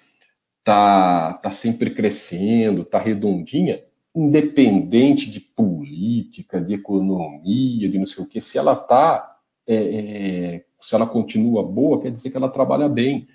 tá, 0.63 1.35
tá 1.35 1.51
sempre 1.51 1.91
crescendo, 1.91 2.85
tá 2.85 2.99
redondinha, 2.99 3.83
independente 4.15 5.29
de 5.29 5.41
política, 5.41 6.61
de 6.61 6.75
economia, 6.75 7.89
de 7.89 7.99
não 7.99 8.07
sei 8.07 8.25
o 8.25 8.27
que, 8.27 8.41
se 8.41 8.59
ela 8.59 8.77
tá, 8.77 9.39
é, 9.67 9.75
é, 9.75 10.65
se 10.81 10.95
ela 10.95 11.07
continua 11.07 11.63
boa, 11.63 12.01
quer 12.01 12.11
dizer 12.11 12.31
que 12.31 12.37
ela 12.37 12.49
trabalha 12.49 12.89
bem 12.89 13.27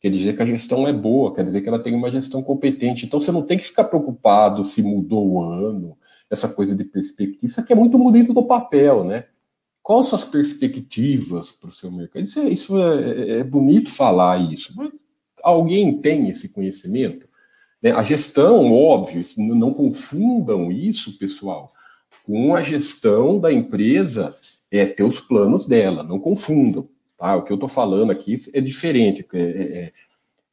quer 0.00 0.10
dizer 0.10 0.34
que 0.34 0.42
a 0.42 0.46
gestão 0.46 0.88
é 0.88 0.92
boa, 0.92 1.34
quer 1.34 1.44
dizer 1.44 1.60
que 1.60 1.68
ela 1.68 1.82
tem 1.82 1.94
uma 1.94 2.10
gestão 2.10 2.42
competente. 2.42 3.04
Então 3.04 3.20
você 3.20 3.30
não 3.30 3.42
tem 3.42 3.58
que 3.58 3.64
ficar 3.64 3.84
preocupado 3.84 4.64
se 4.64 4.82
mudou 4.82 5.28
o 5.28 5.42
ano, 5.42 5.96
essa 6.30 6.48
coisa 6.48 6.74
de 6.74 6.84
perspectiva. 6.84 7.38
Isso 7.42 7.60
aqui 7.60 7.72
é 7.72 7.76
muito 7.76 7.98
bonito 7.98 8.32
do 8.32 8.44
papel, 8.44 9.04
né? 9.04 9.26
Quais 9.82 10.08
são 10.08 10.18
as 10.18 10.24
perspectivas 10.24 11.52
para 11.52 11.68
o 11.68 11.72
seu 11.72 11.90
mercado? 11.90 12.24
Isso, 12.24 12.38
é, 12.38 12.48
isso 12.48 12.78
é, 12.78 13.10
é, 13.10 13.30
é, 13.40 13.44
bonito 13.44 13.90
falar 13.90 14.38
isso, 14.38 14.72
mas 14.76 14.90
alguém 15.42 16.00
tem 16.00 16.30
esse 16.30 16.48
conhecimento? 16.48 17.28
Né? 17.82 17.90
A 17.90 18.02
gestão, 18.02 18.72
óbvio, 18.72 19.24
não 19.36 19.72
confundam 19.72 20.70
isso, 20.70 21.18
pessoal, 21.18 21.72
com 22.24 22.54
a 22.54 22.62
gestão 22.62 23.40
da 23.40 23.52
empresa 23.52 24.28
é 24.70 24.86
ter 24.86 25.02
os 25.02 25.18
planos 25.18 25.66
dela, 25.66 26.02
não 26.02 26.20
confundam. 26.20 26.88
Tá? 27.20 27.36
O 27.36 27.42
que 27.42 27.52
eu 27.52 27.56
estou 27.56 27.68
falando 27.68 28.10
aqui 28.10 28.38
é 28.54 28.62
diferente. 28.62 29.26
É, 29.34 29.40
é, 29.42 29.92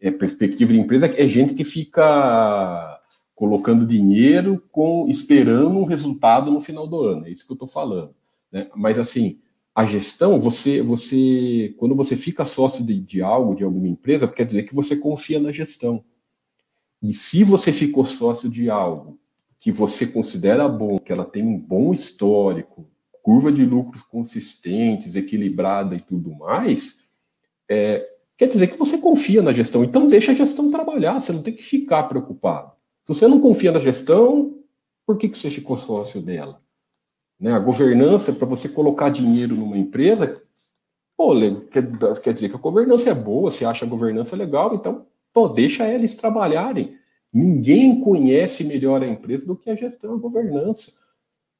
é, 0.09 0.11
perspectiva 0.11 0.73
de 0.73 0.79
empresa, 0.79 1.07
é 1.07 1.25
gente 1.25 1.53
que 1.53 1.63
fica 1.63 3.01
colocando 3.33 3.87
dinheiro 3.87 4.61
com 4.69 5.07
esperando 5.09 5.79
um 5.79 5.85
resultado 5.85 6.51
no 6.51 6.59
final 6.59 6.85
do 6.85 7.01
ano. 7.01 7.25
É 7.25 7.29
isso 7.29 7.45
que 7.45 7.53
eu 7.53 7.55
estou 7.55 7.69
falando. 7.69 8.13
Né? 8.51 8.67
Mas 8.75 8.99
assim, 8.99 9.39
a 9.73 9.85
gestão, 9.85 10.37
você, 10.37 10.81
você, 10.81 11.73
quando 11.77 11.95
você 11.95 12.17
fica 12.17 12.43
sócio 12.43 12.85
de, 12.85 12.99
de 12.99 13.21
algo, 13.21 13.55
de 13.55 13.63
alguma 13.63 13.87
empresa, 13.87 14.27
quer 14.27 14.45
dizer 14.45 14.63
que 14.63 14.75
você 14.75 14.97
confia 14.97 15.39
na 15.39 15.53
gestão. 15.53 16.03
E 17.01 17.13
se 17.13 17.45
você 17.45 17.71
ficou 17.71 18.05
sócio 18.05 18.49
de 18.49 18.69
algo 18.69 19.17
que 19.57 19.71
você 19.71 20.05
considera 20.05 20.67
bom, 20.67 20.99
que 20.99 21.13
ela 21.13 21.25
tem 21.25 21.43
um 21.43 21.57
bom 21.57 21.93
histórico, 21.93 22.85
curva 23.27 23.51
de 23.51 23.65
lucros 23.65 24.03
consistentes, 24.03 25.17
equilibrada 25.17 25.93
e 25.93 25.99
tudo 25.99 26.33
mais, 26.33 26.99
é, 27.69 28.09
quer 28.37 28.47
dizer 28.47 28.67
que 28.67 28.77
você 28.77 28.97
confia 28.97 29.41
na 29.41 29.51
gestão. 29.51 29.83
Então 29.83 30.07
deixa 30.07 30.31
a 30.31 30.35
gestão 30.35 30.71
trabalhar, 30.71 31.19
você 31.19 31.33
não 31.33 31.41
tem 31.41 31.53
que 31.53 31.61
ficar 31.61 32.03
preocupado. 32.03 32.71
Se 33.03 33.13
você 33.13 33.27
não 33.27 33.41
confia 33.41 33.73
na 33.73 33.79
gestão, 33.79 34.57
por 35.05 35.17
que, 35.17 35.27
que 35.27 35.37
você 35.37 35.51
ficou 35.51 35.75
sócio 35.75 36.21
dela? 36.21 36.61
Né? 37.37 37.51
A 37.51 37.59
governança, 37.59 38.31
para 38.31 38.47
você 38.47 38.69
colocar 38.69 39.09
dinheiro 39.09 39.55
numa 39.55 39.77
empresa, 39.77 40.41
pô, 41.17 41.33
quer, 41.69 41.85
quer 42.23 42.33
dizer 42.33 42.47
que 42.47 42.55
a 42.55 42.59
governança 42.59 43.09
é 43.09 43.13
boa, 43.13 43.51
você 43.51 43.65
acha 43.65 43.83
a 43.83 43.89
governança 43.89 44.37
legal, 44.37 44.73
então 44.73 45.05
pô, 45.33 45.49
deixa 45.49 45.85
eles 45.85 46.15
trabalharem. 46.15 46.95
Ninguém 47.33 47.99
conhece 47.99 48.63
melhor 48.63 49.03
a 49.03 49.07
empresa 49.07 49.45
do 49.45 49.57
que 49.57 49.69
a 49.69 49.75
gestão 49.75 50.13
a 50.13 50.17
governança. 50.17 50.93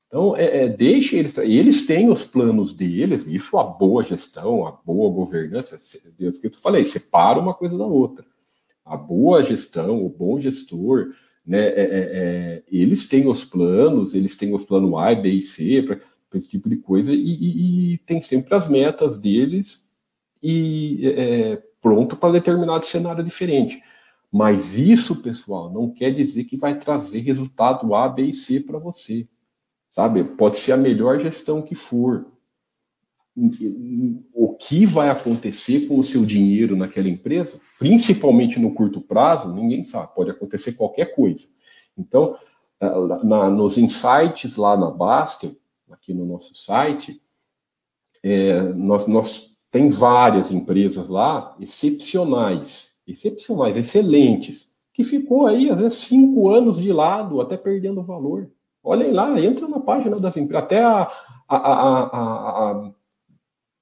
Então, 0.07 0.35
é, 0.37 0.63
é, 0.63 0.69
deixe 0.69 1.17
eles. 1.17 1.37
Eles 1.37 1.85
têm 1.85 2.09
os 2.09 2.23
planos 2.23 2.73
deles, 2.73 3.27
isso 3.27 3.57
a 3.57 3.63
boa 3.63 4.03
gestão, 4.03 4.65
a 4.65 4.71
boa 4.71 5.13
governança. 5.13 5.77
Deus 6.17 6.37
que 6.37 6.47
eu 6.47 6.53
falei, 6.53 6.83
separa 6.85 7.39
uma 7.39 7.53
coisa 7.53 7.77
da 7.77 7.85
outra. 7.85 8.25
A 8.85 8.95
boa 8.95 9.43
gestão, 9.43 10.03
o 10.03 10.09
bom 10.09 10.39
gestor, 10.39 11.13
né, 11.45 11.59
é, 11.59 11.71
é, 11.71 11.79
é 11.81 12.63
eles 12.71 13.07
têm 13.07 13.27
os 13.27 13.43
planos, 13.43 14.15
eles 14.15 14.37
têm 14.37 14.53
os 14.53 14.63
planos 14.63 14.93
A, 14.97 15.13
B 15.13 15.29
e 15.29 15.41
C, 15.41 15.83
para 15.83 15.99
esse 16.33 16.47
tipo 16.47 16.69
de 16.69 16.77
coisa, 16.77 17.13
e, 17.13 17.17
e, 17.17 17.93
e, 17.93 17.97
tem 17.99 18.21
sempre 18.21 18.55
as 18.55 18.69
metas 18.69 19.19
deles 19.19 19.89
e 20.41 21.01
é, 21.03 21.61
pronto 21.81 22.15
para 22.15 22.33
determinado 22.33 22.85
cenário 22.85 23.23
diferente. 23.23 23.81
Mas 24.31 24.77
isso, 24.77 25.15
pessoal, 25.17 25.71
não 25.71 25.89
quer 25.89 26.13
dizer 26.13 26.45
que 26.45 26.57
vai 26.57 26.77
trazer 26.77 27.19
resultado 27.19 27.93
A, 27.95 28.07
B 28.07 28.23
e 28.23 28.33
C 28.33 28.59
para 28.61 28.77
você 28.77 29.27
sabe? 29.97 30.23
Pode 30.23 30.59
ser 30.59 30.73
a 30.73 30.77
melhor 30.77 31.19
gestão 31.19 31.59
que 31.59 31.73
for. 31.73 32.27
O 34.31 34.53
que 34.53 34.85
vai 34.85 35.09
acontecer 35.09 35.87
com 35.87 35.97
o 35.97 36.03
seu 36.03 36.23
dinheiro 36.23 36.75
naquela 36.75 37.09
empresa, 37.09 37.59
principalmente 37.79 38.59
no 38.59 38.75
curto 38.75 39.01
prazo, 39.01 39.51
ninguém 39.51 39.83
sabe. 39.83 40.13
Pode 40.13 40.29
acontecer 40.29 40.73
qualquer 40.73 41.15
coisa. 41.15 41.47
Então, 41.97 42.35
na, 43.23 43.49
nos 43.49 43.79
insights 43.79 44.55
lá 44.55 44.77
na 44.77 44.91
Baster, 44.91 45.49
aqui 45.89 46.13
no 46.13 46.27
nosso 46.27 46.53
site, 46.53 47.19
é, 48.21 48.61
nós, 48.73 49.07
nós 49.07 49.57
tem 49.71 49.89
várias 49.89 50.51
empresas 50.51 51.09
lá 51.09 51.55
excepcionais, 51.59 52.99
excepcionais, 53.07 53.75
excelentes, 53.75 54.71
que 54.93 55.03
ficou 55.03 55.47
aí, 55.47 55.71
às 55.71 55.77
vezes, 55.77 55.97
cinco 55.99 56.49
anos 56.49 56.77
de 56.79 56.93
lado, 56.93 57.41
até 57.41 57.57
perdendo 57.57 58.03
valor. 58.03 58.51
Olhem 58.87 59.11
lá, 59.11 59.37
entra 59.41 59.67
na 59.67 59.81
página 59.81 60.17
das 60.17 60.37
empresas, 60.37 60.63
até 60.63 60.81
a, 60.81 61.11
a, 61.49 62.89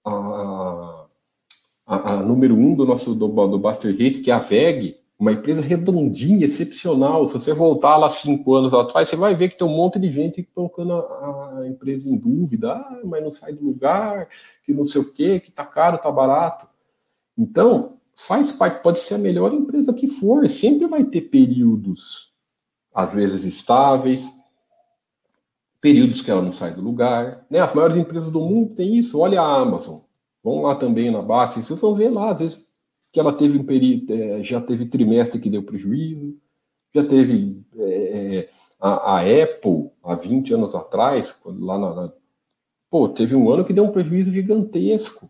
a, 0.03 1.05
a, 1.85 2.15
número 2.23 2.55
um 2.55 2.73
do 2.73 2.85
nosso 2.85 3.13
do, 3.13 3.27
do 3.27 3.59
Buster 3.59 3.93
Hate, 3.93 4.21
que 4.21 4.31
é 4.31 4.33
a 4.33 4.39
VEG, 4.39 4.97
uma 5.19 5.31
empresa 5.31 5.61
redondinha, 5.61 6.45
excepcional. 6.45 7.27
Se 7.27 7.35
você 7.35 7.53
voltar 7.53 7.97
lá 7.97 8.09
cinco 8.09 8.55
anos 8.55 8.73
atrás, 8.73 9.07
você 9.07 9.15
vai 9.15 9.35
ver 9.35 9.49
que 9.49 9.57
tem 9.59 9.67
um 9.67 9.77
monte 9.77 9.99
de 9.99 10.09
gente 10.11 10.41
colocando 10.55 10.93
a, 10.93 11.59
a 11.59 11.67
empresa 11.67 12.09
em 12.09 12.17
dúvida, 12.17 12.73
ah, 12.73 13.01
mas 13.03 13.23
não 13.23 13.31
sai 13.31 13.53
do 13.53 13.63
lugar, 13.63 14.27
que 14.63 14.73
não 14.73 14.85
sei 14.85 15.01
o 15.01 15.13
quê, 15.13 15.39
que 15.39 15.51
tá 15.51 15.65
caro, 15.65 15.99
tá 15.99 16.11
barato. 16.11 16.67
Então, 17.37 17.97
faz 18.15 18.51
parte, 18.51 18.81
pode 18.81 18.99
ser 18.99 19.13
a 19.13 19.19
melhor 19.19 19.53
empresa 19.53 19.93
que 19.93 20.07
for, 20.07 20.49
sempre 20.49 20.87
vai 20.87 21.03
ter 21.03 21.21
períodos, 21.21 22.33
às 22.91 23.13
vezes 23.13 23.45
estáveis, 23.45 24.34
períodos 25.85 26.23
que 26.23 26.31
ela 26.31 26.41
não 26.41 26.51
sai 26.51 26.73
do 26.73 26.81
lugar. 26.81 27.45
Né? 27.47 27.59
As 27.59 27.75
maiores 27.75 27.95
empresas 27.95 28.31
do 28.31 28.39
mundo 28.39 28.73
têm 28.73 28.97
isso. 28.97 29.19
Olha 29.19 29.39
a 29.39 29.61
Amazon. 29.61 29.99
Vão 30.43 30.63
lá 30.63 30.73
também 30.73 31.11
na 31.11 31.21
base, 31.21 31.63
vocês 31.63 31.79
vão 31.79 31.93
ver 31.93 32.09
lá, 32.09 32.31
às 32.31 32.39
vezes, 32.39 32.67
que 33.13 33.19
ela 33.19 33.31
teve 33.31 33.59
um 33.59 33.63
período, 33.63 34.11
é, 34.11 34.43
já 34.43 34.59
teve 34.59 34.85
trimestre 34.85 35.39
que 35.39 35.49
deu 35.49 35.63
prejuízo, 35.63 36.37
já 36.93 37.03
teve 37.03 37.63
é, 37.77 38.37
é 38.37 38.49
a, 38.79 39.17
a, 39.17 39.21
Apple, 39.21 39.91
há 40.03 40.15
20 40.15 40.53
anos 40.55 40.75
atrás, 40.75 41.39
lá 41.45 41.77
na, 41.77 41.93
na, 41.95 42.13
Pô, 42.89 43.09
teve 43.09 43.35
um 43.35 43.51
ano 43.51 43.65
que 43.65 43.73
deu 43.73 43.83
um 43.83 43.91
prejuízo 43.91 44.31
gigantesco. 44.31 45.29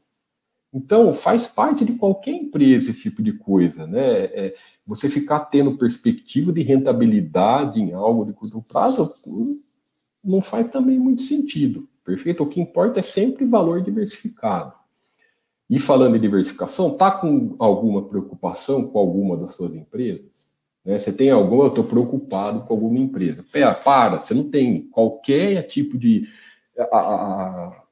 Então, 0.73 1.13
faz 1.13 1.47
parte 1.47 1.85
de 1.85 1.93
qualquer 1.93 2.31
empresa 2.31 2.91
esse 2.91 3.01
tipo 3.01 3.21
de 3.23 3.33
coisa, 3.33 3.87
né? 3.87 4.25
É, 4.25 4.55
você 4.85 5.07
ficar 5.07 5.41
tendo 5.45 5.77
perspectiva 5.77 6.51
de 6.51 6.61
rentabilidade 6.61 7.81
em 7.81 7.93
algo 7.93 8.25
de 8.25 8.33
curto 8.33 8.61
prazo 8.61 9.13
não 10.25 10.41
faz 10.41 10.67
também 10.69 10.99
muito 10.99 11.21
sentido, 11.21 11.87
perfeito? 12.03 12.43
O 12.43 12.47
que 12.47 12.59
importa 12.59 12.99
é 12.99 13.03
sempre 13.03 13.45
valor 13.45 13.81
diversificado. 13.81 14.73
E 15.69 15.79
falando 15.79 16.15
em 16.15 16.19
diversificação, 16.19 16.91
tá 16.91 17.11
com 17.11 17.55
alguma 17.59 18.03
preocupação 18.03 18.87
com 18.87 18.99
alguma 18.99 19.37
das 19.37 19.53
suas 19.53 19.73
empresas? 19.75 20.53
Né? 20.83 20.97
Você 20.97 21.11
tem 21.11 21.31
alguma? 21.31 21.65
Eu 21.65 21.69
estou 21.69 21.83
preocupado 21.83 22.61
com 22.61 22.73
alguma 22.73 22.99
empresa. 22.99 23.43
Pera, 23.51 23.73
para, 23.73 24.19
você 24.19 24.33
não 24.33 24.49
tem 24.49 24.81
qualquer 24.87 25.63
tipo 25.63 25.97
de 25.97 26.27
a, 26.77 26.97
a, 26.97 27.83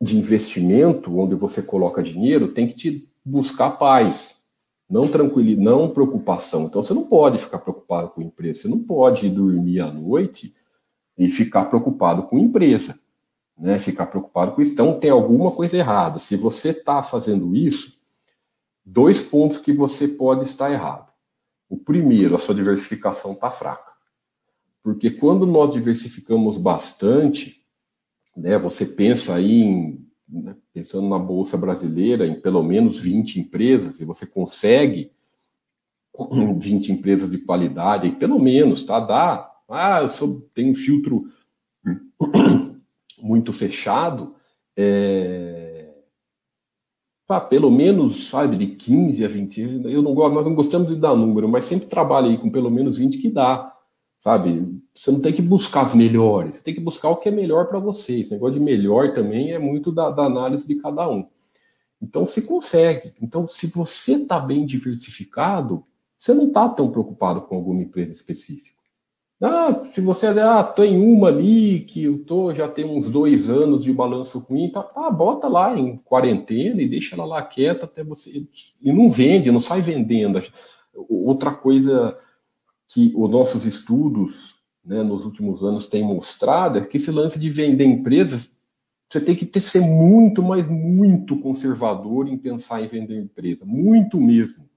de 0.00 0.18
investimento 0.18 1.16
onde 1.18 1.34
você 1.34 1.62
coloca 1.62 2.02
dinheiro 2.02 2.48
tem 2.48 2.66
que 2.68 2.74
te 2.74 3.08
buscar 3.24 3.70
paz, 3.72 4.38
não 4.88 5.08
tranquilidade, 5.08 5.64
não 5.64 5.90
preocupação. 5.90 6.64
Então 6.64 6.82
você 6.82 6.92
não 6.92 7.04
pode 7.04 7.38
ficar 7.38 7.58
preocupado 7.58 8.10
com 8.10 8.20
a 8.20 8.24
empresa, 8.24 8.62
você 8.62 8.68
não 8.68 8.82
pode 8.82 9.28
dormir 9.30 9.80
à 9.80 9.90
noite 9.90 10.54
e 11.18 11.28
ficar 11.28 11.64
preocupado 11.64 12.22
com 12.22 12.38
empresa, 12.38 12.98
né? 13.58 13.78
Ficar 13.78 14.06
preocupado 14.06 14.52
com 14.52 14.62
isso. 14.62 14.72
Então 14.72 14.98
tem 14.98 15.10
alguma 15.10 15.50
coisa 15.50 15.76
errada. 15.76 16.20
Se 16.20 16.36
você 16.36 16.70
está 16.70 17.02
fazendo 17.02 17.56
isso, 17.56 18.00
dois 18.84 19.20
pontos 19.20 19.58
que 19.58 19.72
você 19.72 20.06
pode 20.06 20.44
estar 20.44 20.70
errado. 20.70 21.12
O 21.68 21.76
primeiro, 21.76 22.36
a 22.36 22.38
sua 22.38 22.54
diversificação 22.54 23.32
está 23.32 23.50
fraca. 23.50 23.92
Porque 24.82 25.10
quando 25.10 25.44
nós 25.44 25.72
diversificamos 25.72 26.56
bastante, 26.56 27.62
né, 28.34 28.56
você 28.56 28.86
pensa 28.86 29.34
aí 29.34 29.60
em, 29.60 30.08
né, 30.26 30.56
pensando 30.72 31.08
na 31.08 31.18
bolsa 31.18 31.58
brasileira, 31.58 32.26
em 32.26 32.40
pelo 32.40 32.62
menos 32.62 32.98
20 32.98 33.40
empresas, 33.40 34.00
e 34.00 34.04
você 34.04 34.24
consegue 34.24 35.12
20 36.56 36.92
empresas 36.92 37.30
de 37.30 37.38
qualidade, 37.38 38.08
e 38.08 38.16
pelo 38.16 38.38
menos, 38.38 38.82
tá? 38.82 38.98
Dá. 38.98 39.47
Ah, 39.68 40.00
eu 40.02 40.08
sou, 40.08 40.40
tenho 40.54 40.70
um 40.70 40.74
filtro 40.74 41.28
muito 43.20 43.52
fechado. 43.52 44.34
É, 44.76 45.94
ah, 47.28 47.40
pelo 47.40 47.70
menos, 47.70 48.28
sabe, 48.28 48.56
de 48.56 48.68
15 48.68 49.24
a 49.24 49.28
20, 49.28 49.60
eu 49.84 50.00
não 50.00 50.14
gosto, 50.14 50.34
nós 50.34 50.46
não 50.46 50.54
gostamos 50.54 50.88
de 50.88 50.96
dar 50.96 51.14
número, 51.14 51.48
mas 51.48 51.64
sempre 51.64 51.86
trabalha 51.86 52.28
aí 52.28 52.38
com 52.38 52.50
pelo 52.50 52.70
menos 52.70 52.96
20 52.96 53.18
que 53.18 53.30
dá 53.30 53.74
sabe? 54.18 54.80
Você 54.94 55.12
não 55.12 55.20
tem 55.20 55.32
que 55.32 55.42
buscar 55.42 55.82
as 55.82 55.94
melhores, 55.94 56.56
você 56.56 56.62
tem 56.62 56.74
que 56.74 56.80
buscar 56.80 57.08
o 57.10 57.16
que 57.16 57.28
é 57.28 57.32
melhor 57.32 57.68
para 57.68 57.78
você. 57.78 58.20
Esse 58.20 58.32
negócio 58.32 58.54
de 58.54 58.60
melhor 58.60 59.12
também 59.12 59.52
é 59.52 59.58
muito 59.58 59.92
da, 59.92 60.10
da, 60.10 60.24
análise 60.24 60.66
de 60.66 60.74
cada 60.76 61.08
um. 61.08 61.28
Então, 62.02 62.26
se 62.26 62.42
consegue. 62.42 63.12
Então, 63.22 63.46
se 63.48 63.68
você 63.68 64.14
está 64.14 64.38
bem 64.40 64.66
diversificado, 64.66 65.84
você 66.16 66.34
não 66.34 66.48
está 66.48 66.68
tão 66.68 66.90
preocupado 66.90 67.42
com 67.42 67.56
alguma 67.56 67.82
empresa 67.82 68.12
específica. 68.12 68.77
Ah, 69.40 69.84
se 69.84 70.00
você 70.00 70.26
ah, 70.26 70.64
tem 70.64 71.00
uma 71.00 71.28
ali 71.28 71.80
que 71.80 72.02
eu 72.02 72.24
tô, 72.24 72.52
já 72.52 72.68
tem 72.68 72.84
uns 72.84 73.08
dois 73.08 73.48
anos 73.48 73.84
de 73.84 73.92
balanço 73.92 74.40
ruim, 74.40 74.68
tá, 74.68 74.82
tá, 74.82 75.08
bota 75.10 75.46
lá 75.46 75.78
em 75.78 75.96
quarentena 75.96 76.82
e 76.82 76.88
deixa 76.88 77.14
ela 77.14 77.24
lá 77.24 77.42
quieta 77.42 77.84
até 77.84 78.02
você. 78.02 78.44
E 78.82 78.92
não 78.92 79.08
vende, 79.08 79.52
não 79.52 79.60
sai 79.60 79.80
vendendo. 79.80 80.42
Outra 80.92 81.52
coisa 81.54 82.18
que 82.92 83.12
os 83.16 83.30
nossos 83.30 83.64
estudos 83.64 84.56
né, 84.84 85.04
nos 85.04 85.24
últimos 85.24 85.62
anos 85.62 85.86
têm 85.86 86.02
mostrado 86.02 86.78
é 86.78 86.84
que 86.84 86.96
esse 86.96 87.10
lance 87.12 87.38
de 87.38 87.48
vender 87.48 87.84
empresas, 87.84 88.58
você 89.08 89.20
tem 89.20 89.36
que 89.36 89.46
ter, 89.46 89.60
ser 89.60 89.80
muito, 89.80 90.42
mas 90.42 90.66
muito 90.68 91.38
conservador 91.38 92.26
em 92.26 92.36
pensar 92.36 92.82
em 92.82 92.88
vender 92.88 93.16
empresa, 93.20 93.64
muito 93.64 94.20
mesmo. 94.20 94.67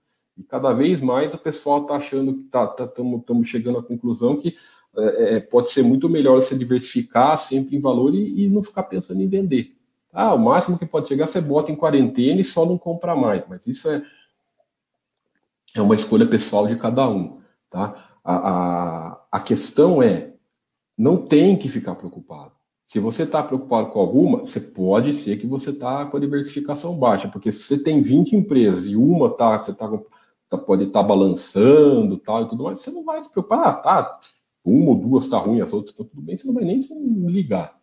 E 0.42 0.44
cada 0.44 0.74
vez 0.74 1.00
mais 1.00 1.36
o 1.36 1.38
pessoal 1.38 1.84
está 1.84 1.96
achando 1.96 2.34
que 2.34 2.40
estamos 2.46 3.22
tá, 3.22 3.34
tá, 3.34 3.44
chegando 3.44 3.78
à 3.78 3.84
conclusão 3.84 4.36
que 4.36 4.56
é, 4.98 5.36
é, 5.36 5.40
pode 5.40 5.70
ser 5.70 5.84
muito 5.84 6.10
melhor 6.10 6.42
você 6.42 6.58
diversificar 6.58 7.38
sempre 7.38 7.78
em 7.78 7.80
valor 7.80 8.16
e, 8.16 8.44
e, 8.44 8.50
não 8.50 8.64
ficar 8.64 8.84
pensando 8.84 9.22
em 9.22 9.28
vender. 9.28 9.76
Ah, 10.12 10.34
o 10.34 10.40
máximo 10.40 10.80
que 10.80 10.86
pode 10.86 11.08
chegar, 11.08 11.28
você 11.28 11.40
bota 11.40 11.72
em 11.72 11.76
quarentena 11.76 12.42
e 12.42 12.44
só 12.44 12.66
não 12.66 12.76
compra 12.76 13.16
mais. 13.16 13.44
Mas 13.48 13.68
isso 13.68 13.88
é, 13.88 14.04
é 15.76 15.82
uma 15.82 15.94
escolha 15.94 16.26
pessoal 16.26 16.66
de 16.66 16.76
cada 16.76 17.08
um. 17.08 17.40
Tá? 17.70 18.10
A, 18.24 18.50
a, 18.50 19.22
a 19.32 19.40
questão 19.40 20.02
é, 20.02 20.34
não 20.98 21.18
tem 21.18 21.56
que 21.56 21.70
ficar 21.70 21.94
preocupado. 21.94 22.52
Se 22.84 23.00
você 23.00 23.24
está 23.24 23.42
preocupado 23.42 23.92
com 23.92 24.00
alguma, 24.00 24.40
você 24.40 24.60
pode 24.60 25.14
ser 25.14 25.38
que 25.38 25.48
você 25.48 25.70
está 25.70 26.06
com 26.08 26.18
a 26.18 26.20
diversificação 26.20 26.98
baixa, 26.98 27.30
porque 27.30 27.50
se 27.50 27.64
você 27.64 27.82
tem 27.82 28.02
20 28.02 28.36
empresas 28.36 28.86
e 28.86 28.98
uma 28.98 29.30
tá, 29.30 29.58
você 29.58 29.74
tá, 29.74 29.88
tá 30.58 30.64
pode 30.64 30.84
estar 30.86 31.02
tá 31.02 31.08
balançando 31.08 32.18
tal 32.18 32.44
e 32.44 32.50
tudo 32.50 32.64
mais, 32.64 32.80
você 32.80 32.92
não 32.92 33.04
vai 33.04 33.22
se 33.22 33.32
preocupar, 33.32 33.68
ah, 33.68 33.74
tá, 33.74 34.20
uma 34.64 34.92
ou 34.92 34.96
duas 34.96 35.26
está 35.26 35.38
ruim, 35.38 35.62
as 35.62 35.74
outras 35.74 35.92
estão 35.92 36.06
tudo 36.06 36.22
bem, 36.22 36.38
você 36.38 36.46
não 36.48 36.54
vai 36.54 36.66
nem 36.66 36.82
se 36.82 36.94
ligar. 36.94 37.80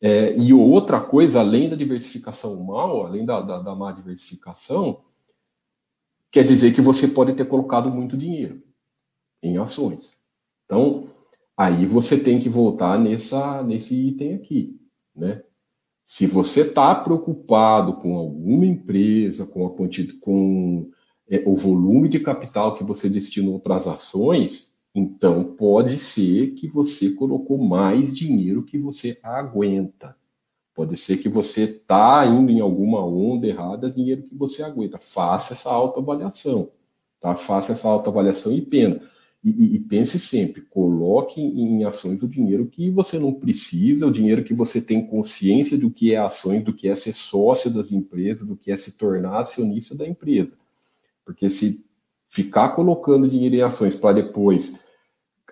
É, 0.00 0.36
e 0.36 0.52
outra 0.52 1.00
coisa, 1.00 1.40
além 1.40 1.68
da 1.68 1.76
diversificação 1.76 2.62
mal, 2.62 3.06
além 3.06 3.24
da, 3.24 3.40
da, 3.40 3.58
da 3.60 3.74
má 3.74 3.90
diversificação, 3.90 5.00
quer 6.30 6.44
dizer 6.44 6.72
que 6.72 6.80
você 6.80 7.08
pode 7.08 7.32
ter 7.34 7.46
colocado 7.46 7.90
muito 7.90 8.16
dinheiro 8.16 8.62
em 9.42 9.58
ações. 9.58 10.16
Então, 10.64 11.10
aí 11.56 11.86
você 11.86 12.18
tem 12.18 12.38
que 12.38 12.48
voltar 12.48 12.98
nessa, 12.98 13.62
nesse 13.62 13.94
item 13.94 14.34
aqui, 14.34 14.80
né? 15.14 15.42
Se 16.06 16.26
você 16.26 16.62
está 16.62 16.94
preocupado 16.94 17.94
com 17.94 18.16
alguma 18.16 18.64
empresa, 18.64 19.44
com, 19.44 19.66
a 19.66 19.70
quantidade, 19.70 20.18
com 20.20 20.90
é, 21.30 21.42
o 21.46 21.54
volume 21.54 22.08
de 22.08 22.20
capital 22.20 22.74
que 22.74 22.84
você 22.84 23.08
destinou 23.08 23.60
para 23.60 23.76
as 23.76 23.86
ações, 23.86 24.74
então 24.94 25.44
pode 25.44 25.96
ser 25.96 26.52
que 26.52 26.66
você 26.66 27.10
colocou 27.10 27.58
mais 27.58 28.14
dinheiro 28.14 28.62
que 28.62 28.78
você 28.78 29.18
aguenta. 29.22 30.16
Pode 30.74 30.96
ser 30.96 31.18
que 31.18 31.28
você 31.28 31.64
está 31.64 32.24
indo 32.26 32.50
em 32.50 32.60
alguma 32.60 33.04
onda 33.04 33.46
errada, 33.46 33.90
dinheiro 33.90 34.22
que 34.22 34.34
você 34.34 34.62
aguenta. 34.62 34.98
Faça 35.00 35.52
essa 35.52 35.70
autoavaliação, 35.70 36.70
tá? 37.20 37.34
Faça 37.34 37.72
essa 37.72 37.88
autoavaliação 37.88 38.52
e 38.52 38.60
pena. 38.60 39.00
E, 39.42 39.76
e, 39.76 39.78
pense 39.78 40.18
sempre, 40.18 40.62
coloque 40.62 41.40
em 41.40 41.84
ações 41.84 42.24
o 42.24 42.28
dinheiro 42.28 42.66
que 42.66 42.90
você 42.90 43.20
não 43.20 43.32
precisa, 43.32 44.06
o 44.06 44.10
dinheiro 44.10 44.42
que 44.42 44.52
você 44.52 44.80
tem 44.80 45.06
consciência 45.06 45.78
do 45.78 45.90
que 45.90 46.12
é 46.12 46.18
ações, 46.18 46.64
do 46.64 46.72
que 46.72 46.88
é 46.88 46.94
ser 46.96 47.12
sócio 47.12 47.70
das 47.70 47.92
empresas, 47.92 48.46
do 48.46 48.56
que 48.56 48.72
é 48.72 48.76
se 48.76 48.98
tornar 48.98 49.38
acionista 49.38 49.96
da 49.96 50.08
empresa. 50.08 50.57
Porque 51.28 51.50
se 51.50 51.84
ficar 52.30 52.70
colocando 52.70 53.28
dinheiro 53.28 53.54
em 53.54 53.60
ações 53.60 53.94
para 53.94 54.14
depois 54.14 54.80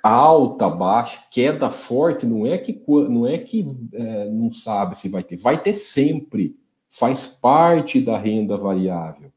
alta, 0.03 0.71
baixa, 0.71 1.21
queda 1.31 1.69
forte, 1.69 2.25
não 2.25 2.47
é 2.47 2.57
que 2.57 2.83
não 2.89 3.27
é 3.27 3.37
que 3.37 3.63
é, 3.93 4.31
não 4.31 4.51
sabe 4.51 4.97
se 4.97 5.11
vai 5.11 5.23
ter, 5.23 5.37
vai 5.37 5.63
ter 5.63 5.75
sempre, 5.75 6.57
faz 6.89 7.27
parte 7.27 8.01
da 8.01 8.17
renda 8.17 8.57
variável. 8.57 9.31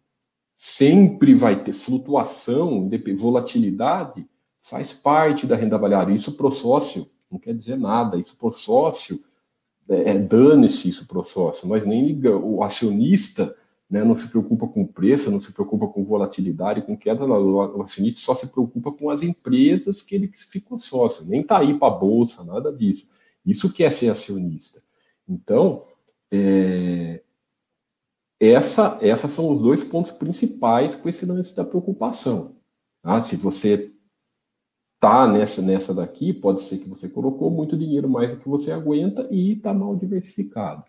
Sempre 0.56 1.34
vai 1.34 1.62
ter 1.62 1.74
flutuação, 1.74 2.90
volatilidade, 3.18 4.26
faz 4.62 4.94
parte 4.94 5.46
da 5.46 5.58
renda 5.58 5.78
variável. 5.78 6.16
Isso 6.16 6.38
pro 6.38 6.52
sócio 6.52 7.06
não 7.30 7.38
quer 7.38 7.54
dizer 7.54 7.78
nada. 7.78 8.16
Isso 8.18 8.38
pro 8.38 8.50
sócio 8.50 9.20
é, 9.90 10.12
é 10.12 10.18
dane-se 10.18 10.88
isso 10.88 11.06
pro 11.06 11.22
sócio. 11.22 11.68
Nós 11.68 11.86
nem 11.86 12.06
ligamos. 12.06 12.44
O 12.46 12.64
acionista 12.64 13.54
né, 13.90 14.04
não 14.04 14.16
se 14.16 14.30
preocupa 14.30 14.68
com 14.68 14.86
preço, 14.86 15.32
não 15.32 15.40
se 15.40 15.52
preocupa 15.52 15.88
com 15.88 16.04
volatilidade, 16.04 16.84
com 16.84 16.96
queda, 16.96 17.26
o 17.26 17.82
acionista 17.82 18.20
só 18.20 18.36
se 18.36 18.48
preocupa 18.48 18.92
com 18.92 19.10
as 19.10 19.24
empresas 19.24 20.02
que 20.02 20.14
ele 20.14 20.28
ficou 20.28 20.78
sócio, 20.78 21.26
nem 21.26 21.42
está 21.42 21.58
aí 21.58 21.78
para 21.78 21.88
a 21.88 21.98
bolsa, 21.98 22.44
nada 22.44 22.72
disso. 22.72 23.10
Isso 23.44 23.74
que 23.74 23.84
é 23.84 23.90
ser 23.90 24.10
acionista. 24.10 24.80
Então, 25.28 25.86
é, 26.32 27.24
essa, 28.40 29.00
essas 29.02 29.32
são 29.32 29.52
os 29.52 29.60
dois 29.60 29.84
pontos 29.84 30.12
principais 30.12 30.96
com 30.96 31.10
esse 31.10 31.26
lance 31.26 31.56
da 31.56 31.66
preocupação. 31.66 32.56
Tá? 33.02 33.20
Se 33.22 33.36
você 33.36 33.92
tá 35.00 35.26
nessa, 35.28 35.62
nessa 35.62 35.94
daqui, 35.96 36.32
pode 36.32 36.62
ser 36.62 36.78
que 36.78 36.90
você 36.90 37.10
colocou 37.10 37.50
muito 37.50 37.78
dinheiro 37.78 38.10
mais 38.10 38.32
do 38.32 38.38
que 38.38 38.48
você 38.48 38.72
aguenta 38.72 39.28
e 39.32 39.54
está 39.54 39.74
mal 39.74 39.96
diversificado. 39.96 40.84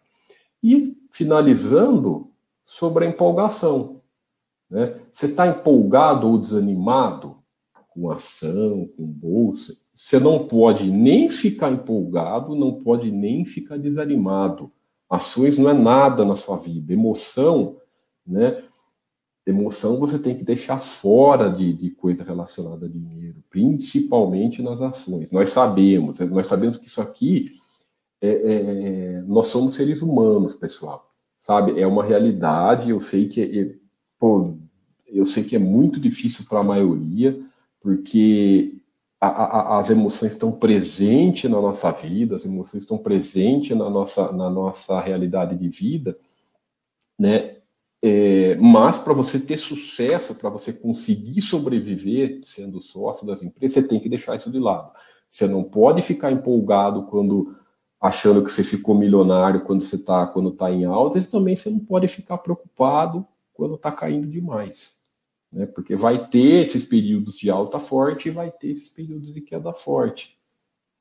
E 0.63 0.97
finalizando, 1.11 2.31
sobre 2.71 3.05
a 3.05 3.09
empolgação. 3.09 4.01
Né? 4.71 5.01
Você 5.11 5.27
está 5.27 5.45
empolgado 5.49 6.29
ou 6.29 6.39
desanimado 6.39 7.39
com 7.89 8.09
ação, 8.09 8.89
com 8.97 9.05
bolsa? 9.05 9.77
Você 9.93 10.21
não 10.21 10.47
pode 10.47 10.89
nem 10.89 11.29
ficar 11.29 11.73
empolgado, 11.73 12.55
não 12.55 12.81
pode 12.81 13.11
nem 13.11 13.45
ficar 13.45 13.77
desanimado. 13.77 14.71
Ações 15.09 15.59
não 15.59 15.68
é 15.68 15.75
nada 15.75 16.25
na 16.25 16.37
sua 16.37 16.57
vida. 16.57 16.93
Emoção, 16.93 17.79
né? 18.25 18.62
Emoção 19.45 19.99
você 19.99 20.16
tem 20.16 20.39
que 20.39 20.45
deixar 20.45 20.79
fora 20.79 21.51
de, 21.51 21.73
de 21.73 21.91
coisa 21.91 22.23
relacionada 22.23 22.87
a 22.87 22.89
dinheiro, 22.89 23.43
principalmente 23.51 24.62
nas 24.62 24.81
ações. 24.81 25.33
Nós 25.33 25.51
sabemos, 25.51 26.21
nós 26.21 26.47
sabemos 26.47 26.79
que 26.79 26.87
isso 26.87 27.03
aqui 27.03 27.47
é, 28.21 28.29
é, 28.29 29.16
é 29.16 29.23
nós 29.23 29.49
somos 29.49 29.75
seres 29.75 30.03
humanos, 30.03 30.55
pessoal 30.55 31.10
sabe? 31.41 31.80
É 31.80 31.86
uma 31.86 32.05
realidade. 32.05 32.91
Eu 32.91 33.01
sei 33.01 33.26
que, 33.26 33.43
é, 33.43 33.74
pô, 34.18 34.57
eu 35.07 35.26
sei 35.26 35.45
que 35.45 35.57
é 35.57 35.59
muito 35.59 35.99
difícil 36.01 36.45
para 36.49 36.61
a 36.61 36.64
maioria, 36.64 37.41
porque 37.80 38.80
a, 39.20 39.28
a, 39.28 39.78
as 39.78 39.91
emoções 39.91 40.32
estão 40.32 40.53
presentes 40.53 41.51
na 41.51 41.61
nossa 41.61 41.91
vida, 41.91 42.36
as 42.36 42.45
emoções 42.45 42.84
estão 42.84 42.99
presentes 42.99 43.76
na 43.76 43.91
nossa, 43.91 44.32
na 44.32 44.49
nossa 44.49 45.01
realidade 45.01 45.57
de 45.57 45.68
vida, 45.68 46.18
né? 47.18 47.57
É, 48.03 48.55
mas 48.55 48.99
para 48.99 49.12
você 49.12 49.38
ter 49.38 49.59
sucesso, 49.59 50.34
para 50.34 50.49
você 50.49 50.72
conseguir 50.72 51.43
sobreviver 51.43 52.41
sendo 52.43 52.80
sócio 52.80 53.26
das 53.26 53.43
empresas, 53.43 53.74
você 53.74 53.86
tem 53.86 54.01
que 54.01 54.09
deixar 54.09 54.36
isso 54.36 54.51
de 54.51 54.59
lado. 54.59 54.91
Você 55.28 55.47
não 55.47 55.62
pode 55.62 56.01
ficar 56.01 56.32
empolgado 56.32 57.03
quando 57.05 57.55
achando 58.01 58.43
que 58.43 58.51
você 58.51 58.65
ficou 58.65 58.95
milionário 58.95 59.61
quando 59.61 59.85
você 59.85 59.97
está 59.97 60.27
quando 60.27 60.51
tá 60.53 60.71
em 60.71 60.85
alta, 60.85 61.19
e 61.19 61.25
também 61.25 61.55
você 61.55 61.69
não 61.69 61.81
pode 61.81 62.09
ficar 62.09 62.39
preocupado 62.39 63.27
quando 63.53 63.75
está 63.75 63.93
caindo 63.93 64.27
demais. 64.27 64.97
Né? 65.53 65.67
Porque 65.67 65.95
vai 65.95 66.27
ter 66.29 66.63
esses 66.63 66.87
períodos 66.87 67.39
de 67.39 67.51
alta 67.51 67.79
forte 67.79 68.29
e 68.29 68.33
vai 68.33 68.51
ter 68.51 68.71
esses 68.71 68.89
períodos 68.89 69.35
de 69.35 69.41
queda 69.43 69.73
forte. 69.73 70.39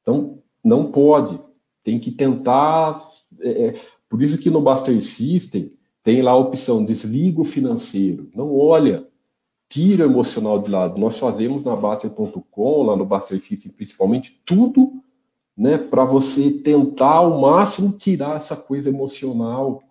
Então, 0.02 0.41
não 0.64 0.91
pode. 0.91 1.39
Tem 1.84 2.00
que 2.00 2.12
tentar. 2.12 3.00
É, 3.39 3.68
é 3.68 3.82
por 4.10 4.22
isso 4.22 4.38
que 4.38 4.50
no 4.50 4.62
Buster 4.62 5.02
System 5.02 5.72
tem 6.04 6.22
lá 6.22 6.32
a 6.32 6.38
opção 6.38 6.84
desliga 6.84 7.41
o 7.41 7.45
financeiro. 7.45 8.30
Não 8.36 8.54
olha, 8.58 9.08
tira 9.70 10.06
o 10.06 10.12
emocional 10.12 10.60
de 10.60 10.70
lado. 10.70 11.00
Nós 11.00 11.18
fazemos 11.18 11.64
na 11.64 11.76
Baster.com, 11.76 12.84
lá 12.84 12.95
no 12.95 13.06
Buster 13.06 13.41
System 13.41 13.72
principalmente, 13.72 14.41
tudo 14.45 15.02
né, 15.60 15.78
para 15.78 16.05
você 16.05 16.49
tentar 16.49 17.16
ao 17.16 17.41
máximo 17.41 17.91
tirar 17.91 18.38
essa 18.38 18.55
coisa 18.55 18.88
emocional 18.88 19.84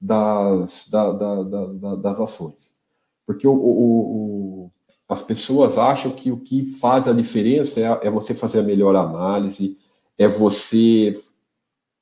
das, 0.00 0.88
da, 0.88 1.10
da, 1.10 1.42
da, 1.42 1.94
das 1.96 2.20
ações. 2.20 2.76
Porque 3.26 3.44
o, 3.44 3.52
o, 3.52 3.56
o, 3.56 4.70
as 5.08 5.22
pessoas 5.22 5.78
acham 5.78 6.12
que 6.12 6.30
o 6.30 6.36
que 6.38 6.64
faz 6.64 7.08
a 7.08 7.12
diferença 7.12 7.80
é, 7.80 8.06
é 8.06 8.10
você 8.10 8.34
fazer 8.34 8.60
a 8.60 8.62
melhor 8.62 8.94
análise, 8.94 9.76
é 10.16 10.28
você 10.28 11.10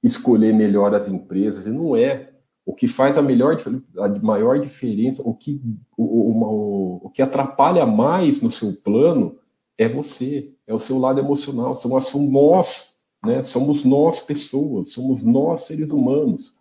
escolher 0.03 0.53
melhor 0.53 0.95
as 0.95 1.09
empresas, 1.09 1.65
e 1.65 1.71
não 1.71 1.97
é. 1.97 2.31
O 2.67 2.75
que 2.75 2.87
faz 2.87 3.17
a 3.17 3.23
melhor, 3.23 3.59
a 3.99 4.09
maior 4.21 4.61
diferença, 4.61 5.23
o 5.25 5.33
que, 5.35 5.63
o, 5.97 6.05
o, 6.05 7.01
o 7.07 7.11
que 7.11 7.23
atrapalha 7.23 7.87
mais 7.87 8.43
no 8.43 8.51
seu 8.51 8.75
plano 8.75 9.39
é 9.79 9.89
você, 9.89 10.53
é 10.67 10.75
o 10.75 10.79
seu 10.79 10.99
lado 10.99 11.21
emocional, 11.21 11.75
são, 11.75 11.99
são 12.03 12.23
nós 12.23 12.94
né? 13.25 13.43
Somos 13.43 13.85
nós 13.85 14.21
pessoas, 14.21 14.93
somos 14.93 15.25
nós 15.25 15.63
seres 15.63 15.91
humanos. 15.91 16.55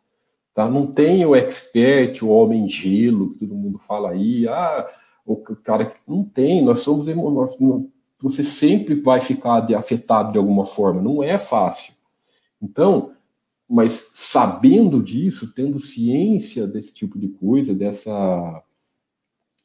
Tá? 0.54 0.70
Não 0.70 0.88
tem 0.88 1.26
o 1.26 1.36
expert, 1.36 2.24
o 2.24 2.30
homem 2.30 2.68
gelo, 2.70 3.32
que 3.32 3.40
todo 3.40 3.56
mundo 3.56 3.78
fala 3.78 4.12
aí, 4.12 4.48
ah, 4.48 4.88
o 5.26 5.38
cara 5.38 5.94
não 6.08 6.24
tem, 6.24 6.64
nós 6.64 6.80
somos 6.80 7.08
nós, 7.08 7.58
você 8.20 8.44
sempre 8.44 8.96
vai 8.96 9.20
ficar 9.20 9.66
afetado 9.74 10.32
de 10.32 10.38
alguma 10.38 10.66
forma, 10.66 11.02
não 11.02 11.24
é 11.24 11.38
fácil. 11.38 11.94
Então, 12.62 13.12
mas 13.68 14.12
sabendo 14.14 15.02
disso, 15.02 15.52
tendo 15.54 15.80
ciência 15.80 16.68
desse 16.68 16.94
tipo 16.94 17.18
de 17.18 17.30
coisa, 17.30 17.74
dessa 17.74 18.64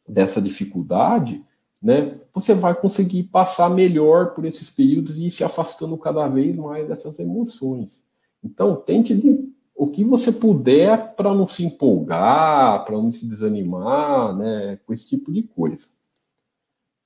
dessa 0.09 0.40
dificuldade, 0.40 1.44
né, 1.80 2.20
você 2.34 2.54
vai 2.54 2.74
conseguir 2.74 3.24
passar 3.24 3.70
melhor 3.70 4.34
por 4.34 4.44
esses 4.44 4.70
períodos 4.70 5.18
e 5.18 5.26
ir 5.26 5.30
se 5.30 5.44
afastando 5.44 5.96
cada 5.96 6.26
vez 6.26 6.56
mais 6.56 6.88
dessas 6.88 7.18
emoções. 7.18 8.06
Então, 8.42 8.76
tente 8.76 9.14
de, 9.14 9.52
o 9.74 9.88
que 9.88 10.02
você 10.04 10.32
puder 10.32 11.14
para 11.14 11.32
não 11.32 11.46
se 11.46 11.64
empolgar, 11.64 12.84
para 12.84 12.96
não 12.96 13.12
se 13.12 13.26
desanimar, 13.26 14.36
né, 14.36 14.76
com 14.84 14.92
esse 14.92 15.08
tipo 15.08 15.32
de 15.32 15.42
coisa. 15.44 15.86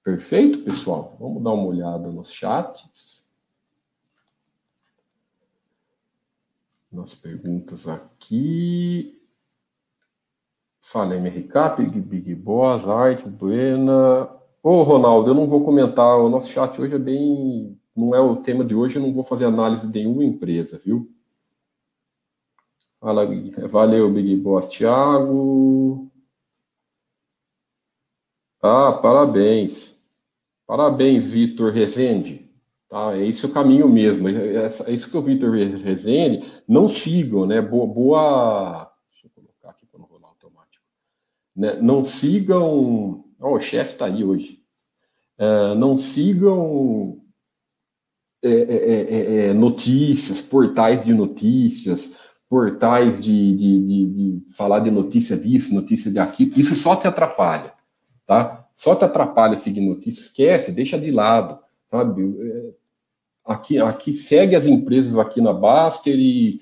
Perfeito, 0.02 0.64
pessoal? 0.64 1.16
Vamos 1.20 1.42
dar 1.42 1.52
uma 1.52 1.66
olhada 1.66 2.10
nos 2.10 2.32
chats. 2.32 3.24
Nas 6.90 7.14
perguntas 7.14 7.86
aqui. 7.86 9.18
Salem 10.80 11.22
Recap, 11.28 11.80
Big, 11.80 12.00
Big 12.00 12.34
Boss, 12.34 12.88
Arte, 12.88 13.28
Buena, 13.28 14.28
Ô, 14.62 14.84
Ronaldo, 14.84 15.30
eu 15.30 15.34
não 15.34 15.46
vou 15.46 15.64
comentar, 15.64 16.18
o 16.18 16.28
nosso 16.28 16.48
chat 16.50 16.80
hoje 16.80 16.94
é 16.94 16.98
bem. 16.98 17.76
Não 17.96 18.14
é 18.14 18.20
o 18.20 18.36
tema 18.36 18.64
de 18.64 18.74
hoje, 18.74 18.96
eu 18.96 19.02
não 19.02 19.12
vou 19.12 19.24
fazer 19.24 19.44
análise 19.44 19.86
de 19.86 19.98
nenhuma 19.98 20.24
empresa, 20.24 20.78
viu? 20.78 21.10
Fala, 23.00 23.26
valeu, 23.68 24.10
Big 24.12 24.36
Boss. 24.36 24.68
Thiago. 24.68 26.08
Ah, 28.62 28.92
parabéns. 28.92 30.00
Parabéns, 30.64 31.32
Vitor 31.32 31.72
Rezende. 31.72 32.48
Tá, 32.88 33.16
é 33.16 33.26
esse 33.26 33.44
o 33.44 33.52
caminho 33.52 33.88
mesmo. 33.88 34.28
É, 34.28 34.66
é 34.66 34.92
isso 34.92 35.10
que 35.10 35.16
o 35.16 35.22
Vitor 35.22 35.50
Rezende. 35.50 36.62
Não 36.68 36.88
sigam, 36.88 37.46
né? 37.46 37.60
Boa, 37.60 37.86
boa. 37.86 38.92
Deixa 39.10 39.26
eu 39.26 39.30
colocar 39.34 39.70
aqui 39.70 39.84
para 39.86 39.98
não 39.98 40.06
rolar 40.06 40.28
automático. 40.28 40.84
Né? 41.56 41.74
Não 41.82 42.04
sigam 42.04 43.24
Oh, 43.42 43.56
o 43.56 43.60
chefe 43.60 43.94
está 43.94 44.06
aí 44.06 44.24
hoje. 44.24 44.60
Uh, 45.38 45.74
não 45.74 45.96
sigam 45.96 47.20
é 48.44 48.48
é, 48.48 48.52
é, 48.52 49.00
é, 49.00 49.46
é, 49.46 49.54
notícias, 49.54 50.42
portais 50.42 51.04
de 51.04 51.14
notícias, 51.14 52.18
portais 52.48 53.22
de, 53.22 53.54
de, 53.54 53.86
de, 53.86 54.06
de, 54.06 54.54
falar 54.54 54.80
de 54.80 54.90
notícia 54.90 55.36
disso, 55.36 55.72
notícia 55.72 56.10
de 56.10 56.18
aquilo. 56.18 56.52
Isso 56.56 56.74
só 56.74 56.96
te 56.96 57.06
atrapalha, 57.06 57.72
tá? 58.26 58.66
Só 58.74 58.96
te 58.96 59.04
atrapalha 59.04 59.56
seguir 59.56 59.80
notícias. 59.80 60.26
Esquece, 60.26 60.72
deixa 60.72 60.98
de 60.98 61.12
lado, 61.12 61.58
sabe? 61.88 62.22
Aqui, 63.44 63.78
aqui 63.78 64.12
segue 64.12 64.56
as 64.56 64.66
empresas 64.66 65.16
aqui 65.16 65.40
na 65.40 65.52
Baster 65.52 66.16
e 66.18 66.60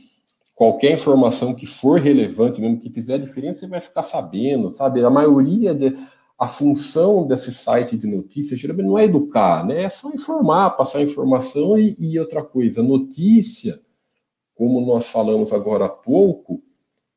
qualquer 0.55 0.93
informação 0.93 1.55
que 1.55 1.64
for 1.64 1.99
relevante, 1.99 2.61
mesmo 2.61 2.78
que 2.78 2.91
fizer 2.91 3.18
diferença, 3.18 3.61
você 3.61 3.66
vai 3.66 3.81
ficar 3.81 4.03
sabendo, 4.03 4.70
sabe? 4.70 5.03
A 5.03 5.09
maioria 5.09 5.74
de, 5.74 5.97
a 6.41 6.49
função 6.49 7.26
desse 7.26 7.53
site 7.53 7.99
de 7.99 8.07
notícias 8.07 8.59
geralmente 8.59 8.86
não 8.86 8.99
é 8.99 9.05
educar, 9.05 9.62
né? 9.66 9.82
É 9.82 9.91
só 9.91 10.09
informar, 10.09 10.70
passar 10.70 11.03
informação 11.03 11.78
e, 11.78 11.95
e, 11.99 12.18
outra 12.18 12.43
coisa, 12.43 12.82
notícia, 12.82 13.78
como 14.55 14.80
nós 14.80 15.09
falamos 15.09 15.53
agora 15.53 15.84
há 15.84 15.88
pouco, 15.91 16.62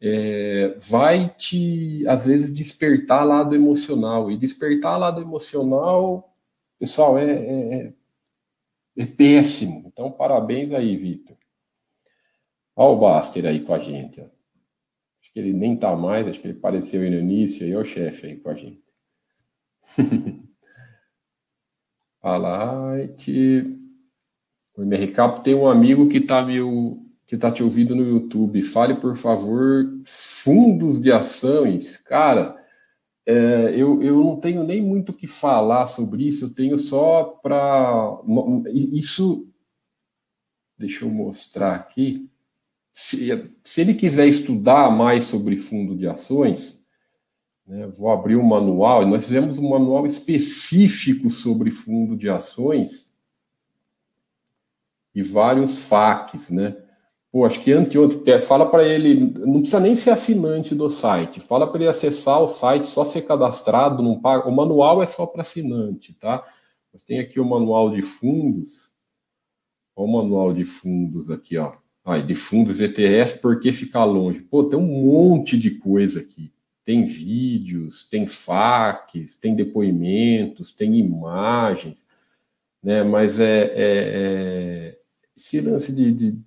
é, 0.02 0.78
vai 0.90 1.30
te, 1.38 2.06
às 2.06 2.26
vezes, 2.26 2.54
despertar 2.54 3.26
lado 3.26 3.56
emocional. 3.56 4.30
E 4.30 4.38
despertar 4.38 5.00
lado 5.00 5.22
emocional, 5.22 6.36
pessoal, 6.78 7.18
é, 7.18 7.24
é, 7.24 7.76
é, 7.76 7.94
é 8.98 9.06
péssimo. 9.06 9.86
Então, 9.88 10.12
parabéns 10.12 10.74
aí, 10.74 10.98
Vitor. 10.98 11.38
Olha 12.76 12.90
o 12.90 13.00
Baster 13.00 13.46
aí 13.46 13.62
com 13.62 13.74
a 13.74 13.80
gente. 13.80 14.20
Ó. 14.20 14.26
Acho 14.26 15.32
que 15.32 15.40
ele 15.40 15.54
nem 15.54 15.78
tá 15.78 15.96
mais, 15.96 16.28
acho 16.28 16.42
que 16.42 16.48
ele 16.50 16.58
apareceu 16.58 17.02
aí 17.02 17.10
no 17.10 17.20
início, 17.20 17.66
aí, 17.66 17.74
o 17.74 17.86
chefe 17.86 18.28
aí 18.28 18.36
com 18.36 18.50
a 18.50 18.54
gente. 18.54 18.83
A 22.22 22.38
Light. 22.38 23.30
O 24.76 24.82
MRCap 24.82 25.44
tem 25.44 25.54
um 25.54 25.68
amigo 25.68 26.08
que 26.10 26.18
está 26.18 26.46
que 27.26 27.36
está 27.36 27.52
te 27.52 27.64
ouvindo 27.64 27.96
no 27.96 28.04
YouTube, 28.04 28.62
fale, 28.64 28.96
por 28.96 29.16
favor, 29.16 29.86
fundos 30.06 31.02
de 31.02 31.12
ações. 31.12 31.98
Cara, 31.98 32.62
é, 33.26 33.74
eu, 33.76 34.02
eu 34.04 34.24
não 34.24 34.40
tenho 34.40 34.64
nem 34.64 34.82
muito 34.82 35.10
o 35.10 35.14
que 35.14 35.28
falar 35.28 35.86
sobre 35.86 36.28
isso, 36.28 36.46
eu 36.46 36.54
tenho 36.54 36.78
só 36.78 37.24
para. 37.42 38.20
Isso. 38.74 39.48
Deixa 40.78 41.06
eu 41.06 41.10
mostrar 41.10 41.76
aqui. 41.76 42.30
Se, 42.94 43.30
se 43.64 43.82
ele 43.82 43.94
quiser 43.94 44.28
estudar 44.28 44.92
mais 44.92 45.24
sobre 45.24 45.58
fundo 45.58 45.96
de 45.96 46.08
ações, 46.08 46.83
né, 47.66 47.88
vou 47.88 48.12
abrir 48.12 48.36
o 48.36 48.42
um 48.42 48.46
manual, 48.46 49.06
nós 49.06 49.26
fizemos 49.26 49.58
um 49.58 49.70
manual 49.70 50.06
específico 50.06 51.30
sobre 51.30 51.72
fundo 51.72 52.16
de 52.16 52.30
ações 52.30 53.12
e 55.16 55.22
vários 55.22 55.88
FAQs, 55.88 56.50
né? 56.50 56.78
Pô, 57.32 57.46
acho 57.46 57.62
que 57.62 57.72
anteontem, 57.72 58.32
é, 58.32 58.40
fala 58.40 58.70
para 58.70 58.88
ele, 58.88 59.16
não 59.16 59.62
precisa 59.62 59.80
nem 59.80 59.96
ser 59.96 60.12
assinante 60.12 60.76
do 60.76 60.90
site, 60.90 61.40
fala 61.40 61.66
para 61.66 61.82
ele 61.82 61.90
acessar 61.90 62.40
o 62.42 62.48
site, 62.48 62.88
só 62.88 63.04
ser 63.04 63.24
cadastrado, 63.24 64.04
não 64.04 64.20
paga, 64.20 64.48
o 64.48 64.56
manual 64.56 65.02
é 65.02 65.06
só 65.06 65.26
para 65.26 65.42
assinante, 65.42 66.14
tá? 66.14 66.44
Mas 66.92 67.04
tem 67.04 67.20
aqui 67.20 67.40
o 67.40 67.46
manual 67.46 67.90
de 67.90 68.04
fundos, 68.04 68.94
Olha 69.96 70.08
o 70.08 70.12
manual 70.12 70.54
de 70.54 70.66
fundos 70.66 71.30
aqui, 71.30 71.58
ó. 71.58 71.76
Ah, 72.04 72.18
de 72.18 72.36
fundos 72.36 72.82
ETF, 72.82 73.40
por 73.40 73.60
que 73.60 73.72
ficar 73.72 74.04
longe? 74.04 74.42
Pô, 74.42 74.64
tem 74.66 74.78
um 74.78 74.86
monte 74.86 75.58
de 75.58 75.72
coisa 75.72 76.20
aqui. 76.20 76.53
Tem 76.86 77.06
vídeos, 77.06 78.08
tem 78.10 78.28
FAQs, 78.28 79.38
tem 79.38 79.56
depoimentos, 79.56 80.74
tem 80.74 80.98
imagens, 80.98 82.06
né? 82.84 83.04
Mas 83.04 83.40
é, 83.40 83.64
é, 83.64 83.74
é 83.76 85.00
esse 85.36 85.62
lance 85.62 85.94
de, 85.94 86.14
de, 86.14 86.40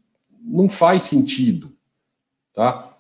não 0.42 0.68
faz 0.68 1.04
sentido, 1.04 1.74
tá? 2.52 2.96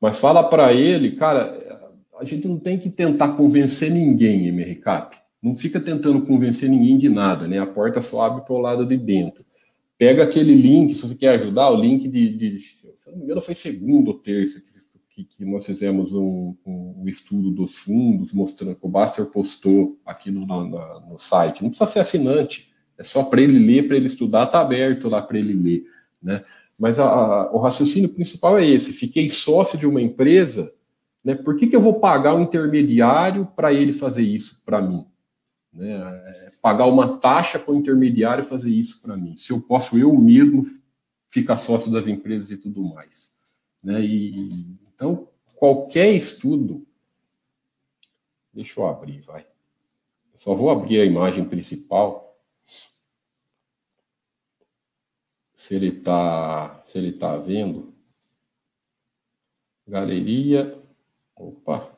Mas 0.00 0.18
fala 0.18 0.48
para 0.48 0.72
ele, 0.72 1.16
cara, 1.16 1.64
a 2.18 2.24
gente 2.24 2.46
não 2.46 2.58
tem 2.58 2.78
que 2.78 2.90
tentar 2.90 3.32
convencer 3.36 3.90
ninguém, 3.90 4.48
MRCAP. 4.48 5.16
Não 5.42 5.54
fica 5.54 5.80
tentando 5.80 6.22
convencer 6.22 6.70
ninguém 6.70 6.96
de 6.96 7.08
nada, 7.08 7.46
né? 7.48 7.58
A 7.58 7.66
porta 7.66 8.00
só 8.00 8.22
abre 8.22 8.42
para 8.42 8.54
o 8.54 8.60
lado 8.60 8.86
de 8.86 8.96
dentro. 8.96 9.44
Pega 9.98 10.24
aquele 10.24 10.54
link, 10.54 10.94
se 10.94 11.02
você 11.02 11.14
quer 11.14 11.30
ajudar, 11.30 11.70
o 11.70 11.80
link 11.80 12.08
de, 12.08 12.36
de 12.36 12.60
se 12.60 13.10
não 13.10 13.18
me 13.18 13.24
engano, 13.24 13.40
foi 13.40 13.54
segunda 13.54 14.10
ou 14.10 14.18
terça 14.18 14.60
que 14.60 14.73
que, 15.14 15.24
que 15.24 15.44
nós 15.44 15.64
fizemos 15.64 16.12
um, 16.12 16.56
um, 16.66 17.04
estudo 17.06 17.52
dos 17.52 17.76
fundos, 17.76 18.32
mostrando 18.32 18.74
que 18.74 18.84
o 18.84 18.88
Baster 18.88 19.24
postou 19.26 19.96
aqui 20.04 20.28
no, 20.28 20.44
no 20.44 21.16
site. 21.18 21.62
Não 21.62 21.70
precisa 21.70 21.90
ser 21.90 22.00
assinante, 22.00 22.72
é 22.98 23.04
só 23.04 23.22
para 23.22 23.40
ele 23.40 23.58
ler, 23.58 23.86
para 23.86 23.96
ele 23.96 24.06
estudar, 24.06 24.44
está 24.44 24.60
aberto 24.60 25.08
lá 25.08 25.22
para 25.22 25.38
ele 25.38 25.54
ler. 25.54 25.84
Né? 26.20 26.44
Mas 26.76 26.98
a, 26.98 27.04
a, 27.04 27.52
o 27.52 27.58
raciocínio 27.58 28.08
principal 28.08 28.58
é 28.58 28.66
esse: 28.66 28.92
fiquei 28.92 29.28
sócio 29.28 29.78
de 29.78 29.86
uma 29.86 30.02
empresa, 30.02 30.74
né? 31.22 31.36
por 31.36 31.56
que, 31.56 31.68
que 31.68 31.76
eu 31.76 31.80
vou 31.80 32.00
pagar 32.00 32.34
um 32.34 32.42
intermediário 32.42 33.46
para 33.54 33.72
ele 33.72 33.92
fazer 33.92 34.24
isso 34.24 34.64
para 34.64 34.82
mim? 34.82 35.06
Né? 35.72 35.92
É, 35.92 36.48
pagar 36.60 36.86
uma 36.86 37.18
taxa 37.18 37.56
para 37.56 37.72
o 37.72 37.76
intermediário 37.76 38.42
fazer 38.42 38.70
isso 38.70 39.00
para 39.00 39.16
mim, 39.16 39.36
se 39.36 39.52
eu 39.52 39.60
posso 39.60 39.96
eu 39.96 40.12
mesmo 40.16 40.64
ficar 41.28 41.56
sócio 41.56 41.92
das 41.92 42.08
empresas 42.08 42.50
e 42.50 42.56
tudo 42.56 42.82
mais. 42.82 43.32
Né? 43.82 44.04
E 44.04 44.83
então, 44.94 45.28
qualquer 45.56 46.12
estudo. 46.12 46.86
Deixa 48.52 48.78
eu 48.78 48.86
abrir, 48.86 49.20
vai. 49.20 49.42
Eu 50.32 50.38
só 50.38 50.54
vou 50.54 50.70
abrir 50.70 51.00
a 51.00 51.04
imagem 51.04 51.48
principal. 51.48 52.38
Se 55.54 55.74
ele 55.74 55.88
está 55.98 56.80
se 56.82 56.98
ele 56.98 57.12
tá 57.12 57.36
vendo. 57.36 57.94
Galeria. 59.86 60.80
Opa. 61.34 61.92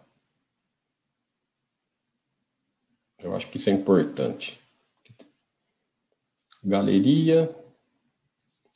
Eu 3.19 3.35
acho 3.35 3.51
que 3.51 3.57
isso 3.57 3.71
é 3.71 3.73
importante. 3.73 4.61
Galeria, 6.63 7.55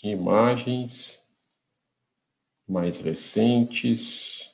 imagens, 0.02 1.19
mais 2.70 2.98
recentes. 2.98 4.50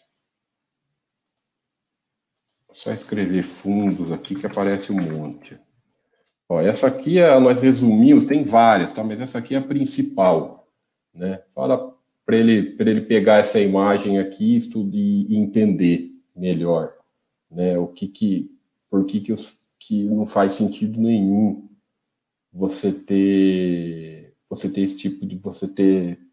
Só 2.72 2.92
escrever 2.92 3.42
fundos 3.42 4.10
aqui 4.12 4.34
que 4.34 4.46
aparece 4.46 4.92
um 4.92 4.96
monte. 4.96 5.58
Ó, 6.48 6.60
essa 6.60 6.86
aqui 6.86 7.18
é, 7.18 7.38
nós 7.40 7.60
resumimos, 7.60 8.26
tem 8.26 8.44
várias, 8.44 8.92
tá? 8.92 9.02
Mas 9.02 9.20
essa 9.20 9.38
aqui 9.38 9.54
é 9.54 9.58
a 9.58 9.62
principal, 9.62 10.68
né? 11.14 11.42
Fala 11.50 11.94
para 12.24 12.36
ele, 12.36 12.76
ele 12.78 13.00
pegar 13.02 13.38
essa 13.38 13.60
imagem 13.60 14.18
aqui 14.18 14.58
e, 14.58 15.26
e 15.28 15.36
entender 15.36 16.12
melhor, 16.34 16.92
né? 17.50 17.78
O 17.78 17.88
que 17.88 18.08
que, 18.08 18.50
por 18.90 19.04
que 19.06 19.20
que, 19.20 19.32
os, 19.32 19.58
que 19.78 20.04
não 20.04 20.26
faz 20.26 20.52
sentido 20.52 21.00
nenhum 21.00 21.68
você 22.52 22.92
ter, 22.92 24.34
você 24.48 24.68
ter 24.70 24.82
esse 24.82 24.96
tipo 24.96 25.26
de, 25.26 25.36
você 25.36 25.66
ter 25.66 26.25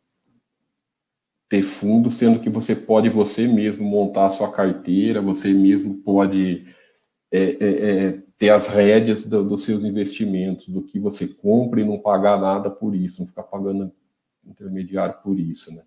ter 1.54 1.62
fundo, 1.62 2.10
sendo 2.10 2.40
que 2.40 2.50
você 2.50 2.76
pode 2.76 3.10
você 3.10 3.46
mesmo 3.46 3.86
montar 3.86 4.26
a 4.26 4.32
sua 4.32 4.52
carteira, 4.52 5.22
você 5.22 5.54
mesmo 5.54 6.02
pode 6.02 6.66
é, 7.32 7.44
é, 7.44 8.06
é, 8.08 8.24
ter 8.40 8.50
as 8.50 8.70
rédeas 8.70 9.28
do, 9.28 9.48
dos 9.48 9.64
seus 9.64 9.84
investimentos, 9.84 10.68
do 10.68 10.82
que 10.82 10.98
você 10.98 11.28
compra 11.28 11.80
e 11.80 11.86
não 11.86 12.00
pagar 12.00 12.42
nada 12.42 12.72
por 12.72 12.96
isso, 12.96 13.22
não 13.22 13.28
ficar 13.28 13.44
pagando 13.44 13.94
intermediário 14.44 15.22
por 15.22 15.40
isso, 15.40 15.72
né? 15.76 15.84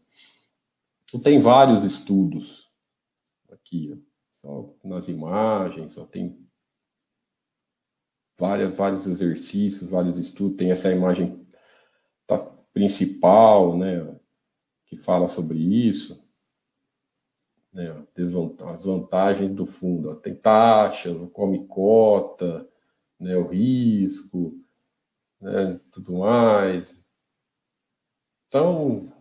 Então, 1.02 1.18
tem 1.18 1.40
vários 1.40 1.82
estudos 1.82 2.70
aqui, 3.50 3.92
ó, 3.92 3.96
só 4.36 4.72
nas 4.84 5.08
imagens, 5.08 5.94
só 5.94 6.04
tem 6.04 6.38
várias, 8.38 8.76
vários 8.76 9.04
exercícios, 9.04 9.90
vários 9.90 10.16
estudos, 10.16 10.56
tem 10.56 10.70
essa 10.70 10.92
imagem 10.92 11.44
tá, 12.24 12.38
principal, 12.72 13.76
né? 13.76 14.15
Que 14.87 14.97
fala 14.97 15.28
sobre 15.28 15.59
isso, 15.59 16.24
né, 17.72 17.95
as 18.74 18.84
vantagens 18.84 19.53
do 19.53 19.66
fundo. 19.66 20.14
Tem 20.16 20.34
taxas, 20.34 21.20
o 21.20 21.28
come 21.28 21.66
cota, 21.66 22.66
né, 23.20 23.37
o 23.37 23.49
risco, 23.49 24.55
né, 25.41 25.78
tudo 25.93 26.18
mais. 26.18 27.05
Então, 28.49 29.12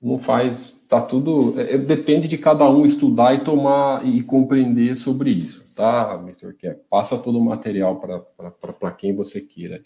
não 0.00 0.18
faz, 0.18 0.72
tá 0.88 1.00
tudo, 1.00 1.58
é, 1.60 1.74
é, 1.74 1.78
depende 1.78 2.26
de 2.28 2.36
cada 2.36 2.68
um 2.68 2.84
estudar 2.84 3.34
e 3.34 3.44
tomar 3.44 4.04
e 4.06 4.22
compreender 4.22 4.96
sobre 4.96 5.30
isso, 5.30 5.64
tá, 5.74 6.14
Mr. 6.22 6.52
Cap? 6.54 6.80
Passa 6.90 7.18
todo 7.18 7.38
o 7.38 7.44
material 7.44 8.00
para 8.00 8.92
quem 8.92 9.14
você 9.14 9.40
queira. 9.40 9.82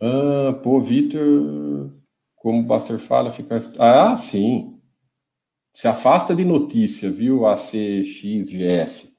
Ah, 0.00 0.58
pô, 0.62 0.80
Vitor, 0.80 1.90
como 2.36 2.60
o 2.60 2.64
Baster 2.64 2.98
fala, 2.98 3.30
fica. 3.30 3.58
Ah, 3.78 4.16
sim. 4.16 4.78
Se 5.74 5.86
afasta 5.86 6.34
de 6.34 6.44
notícia, 6.44 7.10
viu? 7.10 7.46
ACXGF. 7.46 9.10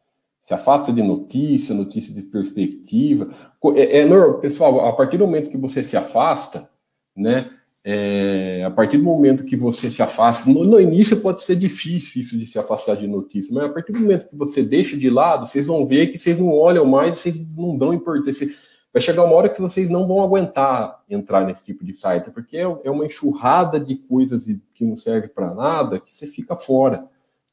Se 0.41 0.53
afasta 0.53 0.91
de 0.91 1.03
notícia, 1.03 1.75
notícia 1.75 2.13
de 2.13 2.23
perspectiva. 2.23 3.31
É, 3.75 3.99
é, 3.99 4.33
pessoal, 4.33 4.87
a 4.87 4.93
partir 4.93 5.17
do 5.17 5.25
momento 5.25 5.51
que 5.51 5.57
você 5.57 5.83
se 5.83 5.95
afasta, 5.95 6.69
né? 7.15 7.51
É, 7.83 8.63
a 8.63 8.69
partir 8.69 8.97
do 8.97 9.03
momento 9.03 9.43
que 9.43 9.55
você 9.55 9.89
se 9.89 10.03
afasta, 10.03 10.47
no, 10.47 10.63
no, 10.63 10.79
início 10.79 11.19
pode 11.19 11.41
ser 11.41 11.55
difícil 11.55 12.21
isso 12.21 12.37
de 12.37 12.45
se 12.45 12.59
afastar 12.59 12.95
de 12.95 13.07
notícia, 13.07 13.51
mas 13.55 13.63
a 13.63 13.69
partir 13.69 13.91
do 13.91 13.99
momento 13.99 14.29
que 14.29 14.35
você 14.35 14.61
deixa 14.61 14.95
de 14.95 15.09
lado, 15.09 15.47
vocês 15.47 15.65
vão 15.65 15.83
ver 15.83 16.07
que 16.07 16.17
vocês 16.19 16.37
não 16.37 16.51
olham 16.51 16.85
mais, 16.85 17.17
vocês 17.17 17.39
não 17.55 17.75
dão 17.75 17.91
importância 17.91 18.47
vai 18.93 19.01
chegar 19.01 19.23
uma 19.23 19.35
hora 19.35 19.49
que 19.49 19.61
vocês 19.61 19.89
não 19.89 20.05
vão 20.05 20.21
aguentar 20.21 21.03
entrar 21.09 21.45
nesse 21.45 21.63
tipo 21.63 21.83
de 21.83 21.93
site, 21.93 22.29
porque 22.31 22.57
é, 22.57 22.61
é 22.61 22.91
uma 22.91 23.05
enxurrada 23.05 23.79
de 23.79 23.95
coisas 23.95 24.45
que 24.73 24.85
não 24.85 24.97
serve 24.97 25.29
para 25.29 25.53
nada 25.53 25.99
que 25.99 26.13
você 26.13 26.27
fica 26.27 26.55
fora. 26.55 27.09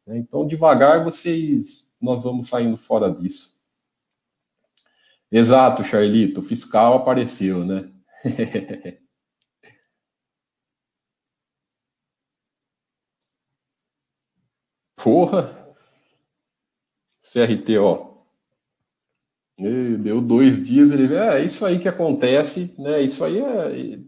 Né? 0.06 0.18
Então, 0.18 0.46
devagar, 0.46 1.04
vocês, 1.04 1.92
nós 2.00 2.22
vamos 2.24 2.48
saindo 2.48 2.76
fora 2.76 3.10
disso. 3.10 3.56
Exato, 5.30 5.84
Charlito, 5.84 6.40
o 6.40 6.42
fiscal 6.42 6.96
apareceu, 6.96 7.64
né? 7.64 7.90
Porra! 14.96 15.56
CRT, 17.22 17.78
ó, 17.78 18.07
Deu 19.58 20.20
dois 20.20 20.64
dias, 20.64 20.92
ele 20.92 21.12
é, 21.16 21.40
é 21.40 21.44
isso 21.44 21.66
aí 21.66 21.80
que 21.80 21.88
acontece, 21.88 22.72
né? 22.78 23.02
Isso 23.02 23.24
aí 23.24 23.40
é. 23.40 23.98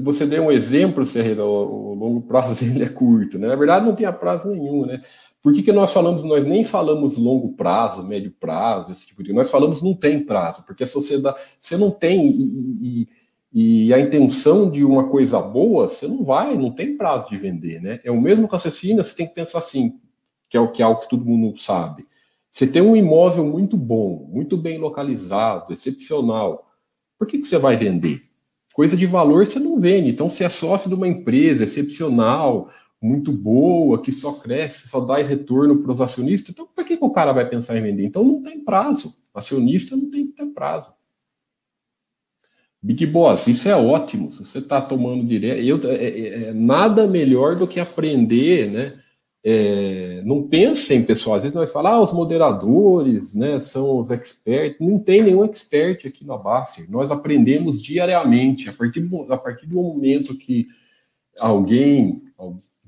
Você 0.00 0.24
deu 0.24 0.44
um 0.44 0.50
exemplo, 0.50 1.04
Serreira, 1.04 1.44
o, 1.44 1.90
o 1.90 1.94
longo 1.94 2.22
prazo 2.22 2.54
dele 2.64 2.84
é 2.84 2.88
curto, 2.88 3.38
né? 3.38 3.46
Na 3.46 3.56
verdade, 3.56 3.84
não 3.84 3.94
tinha 3.94 4.10
prazo 4.10 4.48
nenhum, 4.48 4.86
né? 4.86 5.02
Por 5.42 5.52
que, 5.52 5.62
que 5.62 5.70
nós 5.70 5.92
falamos, 5.92 6.24
nós 6.24 6.46
nem 6.46 6.64
falamos 6.64 7.18
longo 7.18 7.52
prazo, 7.52 8.08
médio 8.08 8.32
prazo, 8.40 8.90
esse 8.90 9.06
tipo 9.06 9.22
de. 9.22 9.34
Nós 9.34 9.50
falamos 9.50 9.82
não 9.82 9.92
tem 9.92 10.24
prazo, 10.24 10.64
porque 10.64 10.84
a 10.84 10.86
sociedade. 10.86 11.38
Você 11.60 11.76
não 11.76 11.90
tem. 11.90 12.30
E, 12.30 13.08
e, 13.52 13.86
e 13.88 13.94
a 13.94 14.00
intenção 14.00 14.70
de 14.70 14.82
uma 14.82 15.08
coisa 15.08 15.40
boa, 15.42 15.90
você 15.90 16.08
não 16.08 16.24
vai, 16.24 16.56
não 16.56 16.70
tem 16.70 16.96
prazo 16.96 17.28
de 17.28 17.36
vender, 17.36 17.82
né? 17.82 18.00
É 18.02 18.10
o 18.10 18.20
mesmo 18.20 18.46
raciocínio, 18.46 19.04
você 19.04 19.14
tem 19.14 19.26
que 19.26 19.34
pensar 19.34 19.58
assim, 19.58 20.00
que 20.48 20.56
é 20.56 20.60
o 20.60 20.72
que 20.72 20.80
é 20.80 20.86
algo 20.86 21.02
que 21.02 21.08
todo 21.08 21.24
mundo 21.24 21.58
sabe. 21.60 22.06
Você 22.56 22.66
tem 22.66 22.80
um 22.80 22.96
imóvel 22.96 23.44
muito 23.44 23.76
bom, 23.76 24.30
muito 24.32 24.56
bem 24.56 24.78
localizado, 24.78 25.74
excepcional. 25.74 26.66
Por 27.18 27.26
que, 27.26 27.36
que 27.36 27.46
você 27.46 27.58
vai 27.58 27.76
vender? 27.76 28.30
Coisa 28.72 28.96
de 28.96 29.04
valor 29.04 29.46
você 29.46 29.58
não 29.58 29.78
vende. 29.78 30.08
Então, 30.08 30.26
se 30.26 30.42
é 30.42 30.48
sócio 30.48 30.88
de 30.88 30.94
uma 30.94 31.06
empresa 31.06 31.64
excepcional, 31.64 32.70
muito 32.98 33.30
boa, 33.30 34.00
que 34.00 34.10
só 34.10 34.32
cresce, 34.40 34.88
só 34.88 35.00
dá 35.00 35.16
retorno 35.18 35.82
para 35.82 35.92
os 35.92 36.00
acionistas, 36.00 36.48
então 36.48 36.66
por 36.66 36.82
que, 36.82 36.96
que 36.96 37.04
o 37.04 37.10
cara 37.10 37.30
vai 37.30 37.46
pensar 37.46 37.76
em 37.76 37.82
vender? 37.82 38.06
Então 38.06 38.24
não 38.24 38.42
tem 38.42 38.64
prazo. 38.64 39.18
Acionista 39.34 39.94
não 39.94 40.10
tem 40.10 40.28
que 40.28 40.32
ter 40.32 40.46
prazo. 40.46 40.90
Big 42.80 43.04
Boss, 43.04 43.48
isso 43.48 43.68
é 43.68 43.76
ótimo. 43.76 44.30
Você 44.30 44.60
está 44.60 44.80
tomando 44.80 45.26
direto, 45.26 45.60
eu, 45.60 45.78
é, 45.90 45.94
é, 45.94 46.42
é, 46.44 46.54
nada 46.54 47.06
melhor 47.06 47.54
do 47.54 47.68
que 47.68 47.78
aprender, 47.78 48.70
né? 48.70 48.98
É, 49.48 50.22
não 50.24 50.42
pensem, 50.42 51.04
pessoal, 51.04 51.36
às 51.36 51.44
vezes 51.44 51.54
nós 51.54 51.70
falamos, 51.70 51.98
ah, 51.98 52.02
os 52.02 52.12
moderadores, 52.12 53.32
né, 53.32 53.60
são 53.60 54.00
os 54.00 54.10
experts. 54.10 54.84
Não 54.84 54.98
tem 54.98 55.22
nenhum 55.22 55.44
expert 55.44 56.04
aqui 56.04 56.26
na 56.26 56.36
Baster. 56.36 56.90
Nós 56.90 57.12
aprendemos 57.12 57.80
diariamente. 57.80 58.68
A 58.68 58.72
partir, 58.72 59.02
do, 59.02 59.32
a 59.32 59.38
partir 59.38 59.66
do 59.66 59.76
momento 59.76 60.36
que 60.36 60.66
alguém, 61.38 62.24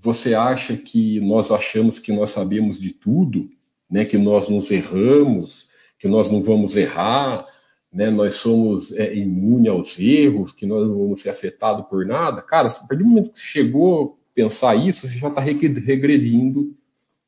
você 0.01 0.35
acha 0.35 0.77
que 0.77 1.21
nós 1.21 1.53
achamos 1.53 2.01
que 2.01 2.13
nós 2.13 2.33
sabemos 2.33 2.81
de 2.81 2.93
tudo, 2.93 3.49
né, 3.89 4.05
que 4.05 4.19
nós 4.19 4.49
nos 4.49 4.73
erramos, 4.73 5.69
que 5.97 6.09
nós 6.09 6.29
não 6.29 6.43
vamos 6.43 6.75
errar, 6.75 7.45
né, 7.93 8.11
nós 8.11 8.35
somos 8.35 8.91
é, 8.97 9.15
imunes 9.15 9.71
aos 9.71 9.97
erros, 10.01 10.51
que 10.51 10.67
nós 10.67 10.89
não 10.89 10.99
vamos 10.99 11.23
ser 11.23 11.31
afetados 11.31 11.87
por 11.87 12.05
nada. 12.05 12.43
Cara, 12.43 12.67
a 12.67 12.71
partir 12.73 13.05
do 13.05 13.07
momento 13.07 13.31
que 13.31 13.39
chegou 13.39 14.18
pensar 14.39 14.77
isso, 14.77 15.09
você 15.09 15.19
já 15.19 15.27
está 15.27 15.41
regredindo 15.41 16.73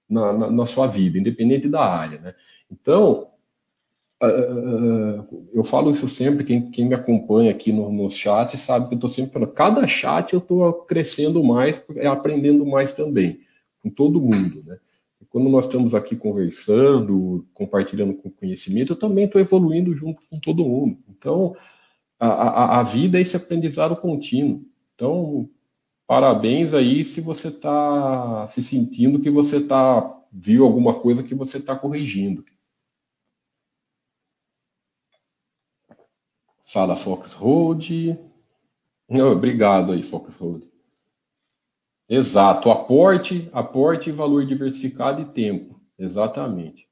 na, 0.09 0.33
na, 0.33 0.49
na, 0.49 0.65
sua 0.65 0.87
vida, 0.87 1.19
independente 1.19 1.69
da 1.69 1.85
área. 1.85 2.21
Né? 2.21 2.35
Então, 2.71 3.31
uh, 4.23 5.49
eu 5.53 5.65
falo 5.65 5.91
isso 5.91 6.07
sempre, 6.07 6.45
quem, 6.45 6.71
quem 6.71 6.87
me 6.87 6.95
acompanha 6.95 7.51
aqui 7.51 7.73
no, 7.73 7.91
no 7.91 8.09
chat 8.09 8.57
sabe 8.57 8.87
que 8.87 8.95
eu 8.95 8.97
estou 8.97 9.11
sempre 9.11 9.33
falando, 9.33 9.51
cada 9.51 9.89
chat 9.89 10.33
eu 10.33 10.39
estou 10.39 10.73
crescendo 10.85 11.43
mais, 11.43 11.85
aprendendo 12.09 12.65
mais 12.65 12.93
também, 12.93 13.41
com 13.83 13.91
todo 13.91 14.21
mundo. 14.21 14.63
Né? 14.65 14.79
E 15.21 15.25
quando 15.25 15.49
nós 15.49 15.65
estamos 15.65 15.97
aqui 15.97 16.15
conversando, 16.15 17.45
compartilhando 17.53 18.15
com 18.15 18.31
conhecimento, 18.31 18.93
eu 18.93 18.97
também 18.97 19.25
estou 19.25 19.41
evoluindo 19.41 19.97
junto 19.97 20.23
com 20.31 20.39
todo 20.39 20.65
mundo. 20.65 20.97
Então, 21.09 21.57
a, 22.21 22.29
a, 22.29 22.79
a 22.79 22.83
vida 22.85 23.19
é 23.19 23.21
esse 23.21 23.35
aprendizado 23.35 23.97
contínuo. 23.97 24.65
Então, 24.95 25.51
parabéns 26.11 26.75
aí 26.75 27.05
se 27.05 27.21
você 27.21 27.47
está 27.47 28.45
se 28.49 28.65
sentindo 28.65 29.21
que 29.21 29.31
você 29.31 29.65
tá 29.65 30.21
viu 30.33 30.65
alguma 30.65 31.01
coisa 31.01 31.23
que 31.23 31.37
você 31.37 31.59
está 31.59 31.79
corrigindo. 31.79 32.45
Fala 36.65 36.97
Fox 36.97 37.33
Road. 37.35 38.19
obrigado 39.09 39.93
aí, 39.93 40.03
Fox 40.03 40.35
Road. 40.35 40.69
Exato, 42.09 42.73
aporte, 42.73 43.49
aporte, 43.53 44.11
valor 44.11 44.45
diversificado 44.45 45.23
e 45.23 45.27
tempo. 45.27 45.81
Exatamente. 45.97 46.91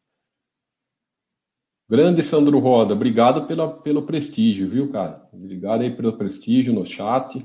Grande 1.90 2.22
Sandro 2.22 2.60
Roda, 2.60 2.94
obrigado 2.94 3.48
pela, 3.48 3.80
pelo 3.80 4.06
prestígio, 4.06 4.68
viu, 4.68 4.92
cara? 4.92 5.28
Obrigado 5.32 5.80
aí 5.80 5.96
pelo 5.96 6.16
prestígio 6.16 6.72
no 6.72 6.86
chat. 6.86 7.44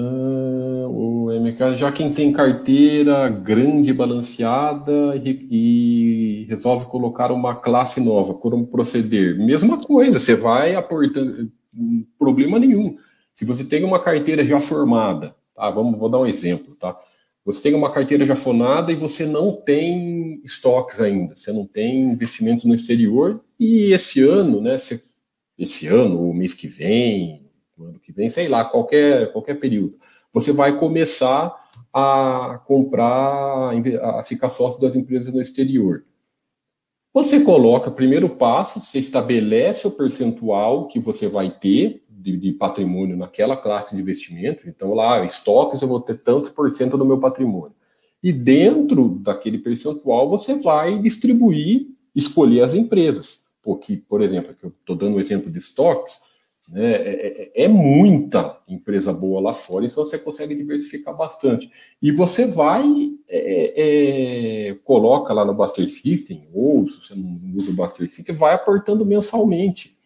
Uh, 0.00 1.30
já 1.76 1.92
quem 1.92 2.12
tem 2.12 2.32
carteira 2.32 3.28
grande 3.28 3.92
balanceada 3.92 5.14
e, 5.22 5.48
e, 5.50 6.44
resolve 6.48 6.86
colocar 6.86 7.30
uma 7.30 7.54
classe 7.54 8.00
nova, 8.00 8.32
como 8.32 8.66
proceder? 8.66 9.38
Mesma 9.38 9.78
coisa, 9.78 10.18
você 10.18 10.34
vai 10.34 10.74
aportando, 10.74 11.52
problema 12.18 12.58
nenhum. 12.58 12.96
Se 13.34 13.44
você 13.44 13.62
tem 13.64 13.84
uma 13.84 14.00
carteira 14.00 14.44
já 14.44 14.58
formada, 14.58 15.36
tá? 15.54 15.70
Vamos, 15.70 15.98
vou 15.98 16.08
dar 16.08 16.20
um 16.20 16.26
exemplo, 16.26 16.74
tá? 16.76 16.98
Você 17.44 17.62
tem 17.62 17.74
uma 17.74 17.92
carteira 17.92 18.24
já 18.24 18.36
formada 18.36 18.90
e 18.90 18.96
você 18.96 19.26
não 19.26 19.52
tem 19.52 20.40
estoques 20.44 20.98
ainda, 21.00 21.36
você 21.36 21.52
não 21.52 21.66
tem 21.66 22.10
investimentos 22.12 22.64
no 22.64 22.74
exterior 22.74 23.42
e 23.58 23.92
esse 23.92 24.22
ano, 24.22 24.62
né? 24.62 24.76
Esse 25.58 25.86
ano, 25.88 26.30
o 26.30 26.32
mês 26.32 26.54
que 26.54 26.66
vem, 26.66 27.50
no 27.76 27.86
ano 27.86 28.00
que 28.00 28.12
vem, 28.12 28.30
sei 28.30 28.48
lá, 28.48 28.64
qualquer, 28.64 29.30
qualquer 29.32 29.60
período, 29.60 29.94
você 30.32 30.52
vai 30.52 30.78
começar 30.78 31.54
a 31.92 32.60
comprar, 32.66 33.72
a 34.02 34.22
ficar 34.22 34.48
sócio 34.48 34.80
das 34.80 34.94
empresas 34.94 35.32
no 35.32 35.40
exterior. 35.40 36.04
Você 37.12 37.40
coloca, 37.40 37.90
primeiro 37.90 38.28
passo, 38.28 38.80
você 38.80 39.00
estabelece 39.00 39.86
o 39.86 39.90
percentual 39.90 40.86
que 40.86 41.00
você 41.00 41.26
vai 41.26 41.50
ter 41.50 42.04
de, 42.08 42.36
de, 42.36 42.52
patrimônio 42.52 43.16
naquela 43.16 43.56
classe 43.56 43.96
de 43.96 44.00
investimento. 44.00 44.68
Então, 44.68 44.94
lá, 44.94 45.24
estoques, 45.24 45.82
eu 45.82 45.88
vou 45.88 46.00
ter 46.00 46.18
tantos 46.18 46.50
por 46.50 46.70
cento 46.70 46.96
do 46.96 47.04
meu 47.04 47.18
patrimônio. 47.18 47.74
E 48.22 48.32
dentro 48.32 49.08
daquele 49.08 49.58
percentual, 49.58 50.28
você 50.28 50.58
vai 50.58 51.00
distribuir, 51.00 51.88
escolher 52.14 52.62
as 52.62 52.74
empresas. 52.74 53.48
Porque, 53.60 53.96
por 53.96 54.22
exemplo, 54.22 54.52
aqui 54.52 54.64
eu 54.64 54.70
estou 54.70 54.94
dando 54.94 55.14
o 55.14 55.16
um 55.16 55.20
exemplo 55.20 55.50
de 55.50 55.58
estoques, 55.58 56.20
né? 56.70 56.92
É, 56.92 57.50
é, 57.56 57.64
é, 57.64 57.68
muita 57.68 58.58
empresa 58.68 59.12
boa 59.12 59.40
lá 59.40 59.52
fora, 59.52 59.84
então 59.84 60.06
você 60.06 60.16
consegue 60.16 60.54
diversificar 60.54 61.16
bastante. 61.16 61.70
E 62.00 62.12
você 62.12 62.46
vai, 62.46 62.84
é, 63.28 64.68
é, 64.68 64.74
coloca 64.84 65.34
lá 65.34 65.44
no 65.44 65.52
Buster 65.52 65.90
System, 65.90 66.48
ou 66.54 66.88
se 66.88 67.00
você 67.00 67.14
não 67.16 67.40
usa 67.56 67.72
o 67.72 67.74
Buster 67.74 68.08
System, 68.08 68.34
vai 68.34 68.54
aportando 68.54 69.04
mensalmente. 69.04 69.98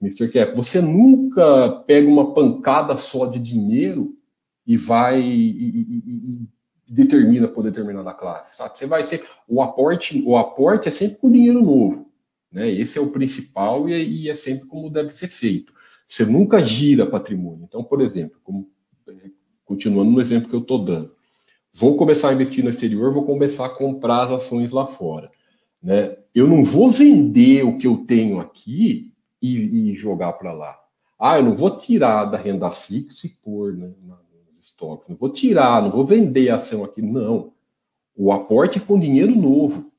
Mr. 0.00 0.28
Cap, 0.28 0.54
você 0.54 0.80
nunca 0.80 1.70
pega 1.84 2.08
uma 2.08 2.32
pancada 2.32 2.96
só 2.96 3.26
de 3.26 3.40
dinheiro 3.40 4.16
e 4.64 4.76
vai 4.76 5.20
e, 5.20 5.50
e, 5.50 6.42
e 6.44 6.48
determina 6.88 7.48
por 7.48 7.64
determinada 7.64 8.14
classe, 8.14 8.56
sabe? 8.56 8.78
Você 8.78 8.86
vai 8.86 9.02
ser 9.02 9.26
o 9.48 9.60
aporte, 9.60 10.22
o 10.24 10.36
aporte 10.36 10.86
é 10.86 10.92
sempre 10.92 11.16
com 11.16 11.32
dinheiro 11.32 11.60
novo, 11.60 12.08
né? 12.52 12.70
Esse 12.70 12.96
é 12.96 13.00
o 13.00 13.10
principal 13.10 13.88
e, 13.88 14.22
e 14.22 14.30
é 14.30 14.36
sempre 14.36 14.68
como 14.68 14.88
deve 14.88 15.10
ser 15.10 15.26
feito. 15.26 15.72
Você 16.08 16.24
nunca 16.24 16.64
gira 16.64 17.04
patrimônio. 17.06 17.64
Então, 17.68 17.84
por 17.84 18.00
exemplo, 18.00 18.40
como, 18.42 18.66
continuando 19.62 20.10
no 20.10 20.20
exemplo 20.22 20.48
que 20.48 20.56
eu 20.56 20.60
estou 20.60 20.82
dando, 20.82 21.14
vou 21.70 21.98
começar 21.98 22.30
a 22.30 22.32
investir 22.32 22.64
no 22.64 22.70
exterior, 22.70 23.12
vou 23.12 23.26
começar 23.26 23.66
a 23.66 23.70
comprar 23.70 24.24
as 24.24 24.30
ações 24.30 24.70
lá 24.70 24.86
fora. 24.86 25.30
Né? 25.82 26.16
Eu 26.34 26.46
não 26.48 26.64
vou 26.64 26.90
vender 26.90 27.62
o 27.62 27.76
que 27.76 27.86
eu 27.86 27.98
tenho 27.98 28.40
aqui 28.40 29.12
e, 29.40 29.90
e 29.90 29.94
jogar 29.94 30.32
para 30.32 30.50
lá. 30.50 30.80
Ah, 31.18 31.38
eu 31.38 31.44
não 31.44 31.54
vou 31.54 31.76
tirar 31.76 32.24
da 32.24 32.38
renda 32.38 32.70
fixa 32.70 33.26
e 33.26 33.30
pôr 33.30 33.74
né, 33.74 33.92
nos 34.02 34.58
estoques. 34.58 35.10
Não 35.10 35.16
vou 35.16 35.28
tirar, 35.28 35.82
não 35.82 35.90
vou 35.90 36.04
vender 36.04 36.48
a 36.48 36.56
ação 36.56 36.82
aqui. 36.84 37.02
Não. 37.02 37.52
O 38.16 38.32
aporte 38.32 38.78
é 38.78 38.80
com 38.80 38.98
dinheiro 38.98 39.34
novo. 39.34 39.92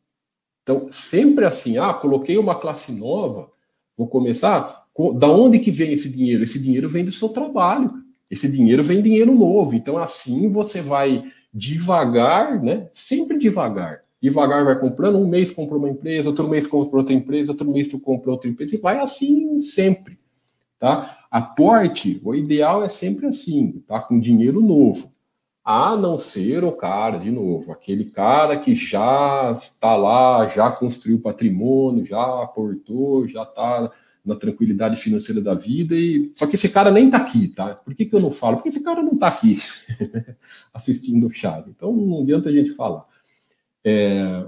Então, 0.63 0.87
sempre 0.89 1.45
assim, 1.45 1.77
ah, 1.77 1.93
coloquei 1.93 2.37
uma 2.37 2.55
classe 2.55 2.91
nova, 2.91 3.51
vou 3.95 4.07
começar, 4.07 4.87
da 5.17 5.29
onde 5.29 5.59
que 5.59 5.71
vem 5.71 5.93
esse 5.93 6.09
dinheiro? 6.09 6.43
Esse 6.43 6.61
dinheiro 6.61 6.89
vem 6.89 7.05
do 7.05 7.11
seu 7.11 7.29
trabalho. 7.29 7.91
Esse 8.29 8.51
dinheiro 8.51 8.83
vem 8.83 9.01
dinheiro 9.01 9.33
novo. 9.33 9.73
Então, 9.73 9.97
assim 9.97 10.47
você 10.49 10.81
vai 10.81 11.23
devagar, 11.53 12.61
né? 12.61 12.89
Sempre 12.91 13.37
devagar. 13.37 14.01
Devagar 14.21 14.65
vai 14.65 14.77
comprando, 14.77 15.17
um 15.17 15.27
mês 15.27 15.49
compra 15.49 15.77
uma 15.77 15.89
empresa, 15.89 16.29
outro 16.29 16.47
mês 16.47 16.67
compra 16.67 16.99
outra 16.99 17.13
empresa, 17.13 17.53
outro 17.53 17.71
mês 17.71 17.87
tu 17.87 17.97
compra 17.97 18.31
outra 18.31 18.49
empresa, 18.49 18.75
e 18.75 18.79
vai 18.79 18.99
assim 18.99 19.61
sempre. 19.61 20.19
Tá? 20.77 21.25
Aporte, 21.31 22.19
o 22.23 22.35
ideal 22.35 22.83
é 22.83 22.89
sempre 22.89 23.27
assim, 23.27 23.81
tá? 23.87 23.99
Com 24.01 24.19
dinheiro 24.19 24.61
novo. 24.61 25.11
A 25.63 25.95
não 25.95 26.17
ser 26.17 26.63
o 26.63 26.71
cara, 26.71 27.19
de 27.19 27.31
novo, 27.31 27.71
aquele 27.71 28.05
cara 28.05 28.59
que 28.59 28.75
já 28.75 29.55
está 29.57 29.95
lá, 29.95 30.47
já 30.47 30.71
construiu 30.71 31.19
patrimônio, 31.19 32.05
já 32.05 32.43
aportou, 32.43 33.27
já 33.27 33.43
está 33.43 33.91
na 34.29 34.35
tranquilidade 34.35 35.01
financeira 35.01 35.41
da 35.41 35.55
vida. 35.55 35.95
E 35.95 36.31
só 36.35 36.45
que 36.45 36.55
esse 36.55 36.69
cara 36.69 36.91
nem 36.91 37.07
está 37.07 37.17
aqui, 37.17 37.47
tá? 37.47 37.73
Por 37.73 37.95
que, 37.95 38.05
que 38.05 38.15
eu 38.15 38.19
não 38.19 38.31
falo? 38.31 38.57
Porque 38.57 38.69
esse 38.69 38.83
cara 38.83 39.01
não 39.01 39.13
está 39.13 39.27
aqui 39.27 39.59
assistindo 40.71 41.25
o 41.25 41.29
chave. 41.29 41.71
Então 41.71 41.91
não 41.91 42.21
adianta 42.21 42.49
a 42.49 42.51
gente 42.51 42.71
falar. 42.71 43.05
É, 43.83 44.45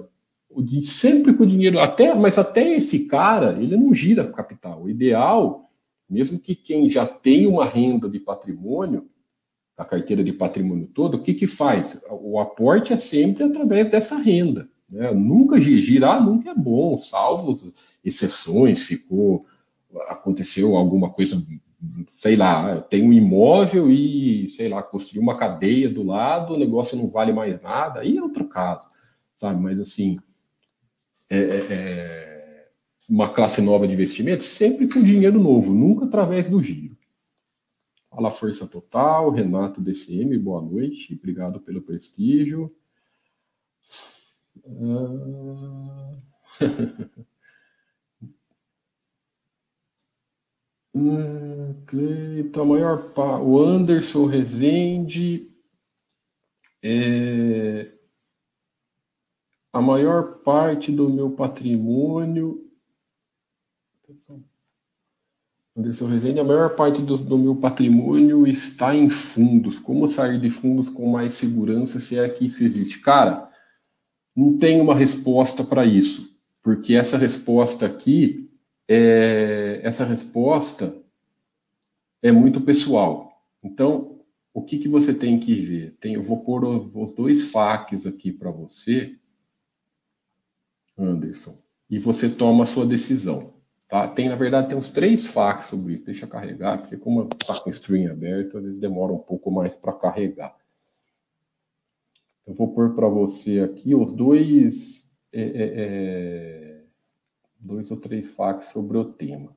sempre 0.82 1.34
com 1.34 1.44
o 1.44 1.48
dinheiro, 1.48 1.80
até, 1.80 2.14
mas 2.14 2.38
até 2.38 2.76
esse 2.76 3.08
cara, 3.08 3.62
ele 3.62 3.76
não 3.76 3.94
gira 3.94 4.32
capital. 4.32 4.84
O 4.84 4.90
ideal, 4.90 5.70
mesmo 6.08 6.40
que 6.40 6.54
quem 6.54 6.90
já 6.90 7.06
tem 7.06 7.48
uma 7.48 7.66
renda 7.66 8.08
de 8.08 8.20
patrimônio, 8.20 9.10
a 9.76 9.84
carteira 9.84 10.24
de 10.24 10.32
patrimônio 10.32 10.88
todo, 10.94 11.16
o 11.16 11.24
que 11.24 11.34
que 11.34 11.48
faz? 11.48 12.00
O 12.10 12.40
aporte 12.40 12.94
é 12.94 12.98
sempre 12.98 13.44
através 13.44 13.90
dessa 13.90 14.16
renda. 14.18 14.70
Né? 14.88 15.12
Nunca 15.12 15.60
girar 15.60 16.24
nunca 16.24 16.52
é 16.52 16.56
bom, 16.56 17.00
salvo 17.00 17.74
exceções, 18.04 18.84
ficou 18.84 19.46
aconteceu 20.08 20.76
alguma 20.76 21.10
coisa, 21.10 21.42
sei 22.18 22.36
lá, 22.36 22.82
tem 22.82 23.04
um 23.04 23.14
imóvel 23.14 23.90
e, 23.90 24.50
sei 24.50 24.70
lá, 24.70 24.82
construiu 24.82 25.22
uma 25.22 25.38
cadeia 25.38 25.90
do 25.90 26.04
lado, 26.04 26.54
o 26.54 26.60
negócio 26.60 26.98
não 26.98 27.10
vale 27.10 27.34
mais 27.34 27.62
nada, 27.62 28.02
aí 28.02 28.18
é 28.18 28.22
outro 28.22 28.48
caso, 28.48 28.88
sabe? 29.36 29.62
Mas 29.62 29.80
assim, 29.80 30.20
é, 31.30 31.38
é, 31.38 31.68
é 31.70 32.72
uma 33.10 33.30
classe 33.30 33.62
nova 33.62 33.88
de 33.88 33.94
investimentos 33.94 34.48
sempre 34.48 34.88
com 34.88 35.04
dinheiro 35.04 35.40
novo, 35.40 35.74
nunca 35.74 36.06
através 36.06 36.50
do 36.50 36.62
giro. 36.62 36.98
Fala 38.10 38.30
Força 38.30 38.68
Total, 38.68 39.30
Renato 39.30 39.82
DCM, 39.82 40.38
boa 40.38 40.62
noite, 40.62 41.14
obrigado 41.14 41.60
pelo 41.62 41.82
prestígio. 41.82 42.74
Uh... 44.66 46.22
hum, 50.94 51.76
Cleiton, 51.86 52.62
a 52.62 52.66
maior 52.66 53.14
pa... 53.14 53.40
o 53.40 53.60
Anderson 53.60 54.26
Rezende 54.26 55.52
é... 56.84 57.92
a 59.74 59.82
maior 59.82 60.40
parte 60.40 60.92
do 60.92 61.10
meu 61.10 61.32
patrimônio 61.32 62.72
Anderson 65.76 66.08
Rezende, 66.08 66.40
a 66.40 66.44
maior 66.44 66.76
parte 66.76 67.02
do, 67.02 67.18
do, 67.18 67.38
meu 67.38 67.56
patrimônio 67.56 68.46
está 68.46 68.94
em 68.94 69.10
fundos. 69.10 69.80
Como 69.80 70.08
sair 70.08 70.40
de 70.40 70.50
fundos 70.50 70.90
com 70.90 71.10
mais 71.10 71.34
segurança, 71.34 72.00
se 72.00 72.18
é 72.18 72.28
que 72.28 72.46
isso 72.46 72.64
existe? 72.64 73.00
Cara, 73.00 73.50
não 74.36 74.58
tem 74.58 74.82
uma 74.82 74.94
resposta 74.94 75.64
para 75.64 75.86
isso, 75.86 76.38
porque 76.62 76.94
essa 76.94 77.18
resposta 77.18 77.86
aqui, 77.86 78.41
é, 78.94 79.80
essa 79.84 80.04
resposta 80.04 80.94
é 82.22 82.30
muito 82.30 82.60
pessoal. 82.60 83.42
Então, 83.64 84.20
o 84.54 84.62
que, 84.62 84.78
que 84.78 84.90
você 84.90 85.14
tem 85.14 85.40
que 85.40 85.56
ver? 85.56 85.96
Tem, 85.98 86.16
eu 86.16 86.22
vou 86.22 86.44
pôr 86.44 86.66
os, 86.66 86.92
os 86.94 87.14
dois 87.14 87.52
facs 87.52 88.06
aqui 88.06 88.34
para 88.34 88.52
você, 88.52 89.16
Anderson, 90.98 91.58
e 91.90 91.98
você 91.98 92.30
toma 92.30 92.66
a 92.66 92.68
sua 92.68 92.86
decisão. 92.86 93.54
Tá? 93.88 94.10
Tem, 94.10 94.28
na 94.28 94.36
verdade, 94.36 94.68
tem 94.68 94.78
uns 94.78 94.90
três 94.90 95.26
fax 95.28 95.68
sobre 95.68 95.94
isso. 95.94 96.04
Deixa 96.04 96.26
eu 96.26 96.30
carregar, 96.30 96.80
porque 96.80 96.98
como 96.98 97.30
está 97.40 97.58
com 97.62 97.70
o 97.70 97.74
stream 97.74 98.12
aberto, 98.12 98.62
vezes 98.62 98.78
demora 98.78 99.14
um 99.14 99.20
pouco 99.20 99.50
mais 99.50 99.74
para 99.74 99.94
carregar. 99.94 100.54
Eu 102.46 102.54
vou 102.54 102.74
pôr 102.74 102.94
para 102.94 103.08
você 103.08 103.62
aqui 103.62 103.96
os 103.96 104.12
dois, 104.12 105.10
é, 105.32 105.42
é, 105.42 105.74
é, 105.76 106.61
dois 107.62 107.92
ou 107.92 107.98
três 108.00 108.36
fax 108.36 108.68
sobre 108.68 108.98
o 108.98 109.06
tema. 109.06 109.56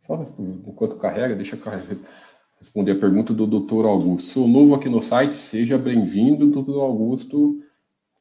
Só 0.00 0.20
enquanto 0.66 0.96
carrega, 0.96 1.36
deixa 1.36 1.56
carregar 1.56 1.96
responder 2.62 2.92
a 2.92 3.00
pergunta 3.00 3.34
do 3.34 3.44
doutor 3.44 3.84
Augusto. 3.84 4.30
Sou 4.30 4.46
novo 4.46 4.76
aqui 4.76 4.88
no 4.88 5.02
site, 5.02 5.34
seja 5.34 5.76
bem-vindo, 5.76 6.48
doutor 6.48 6.80
Augusto. 6.80 7.60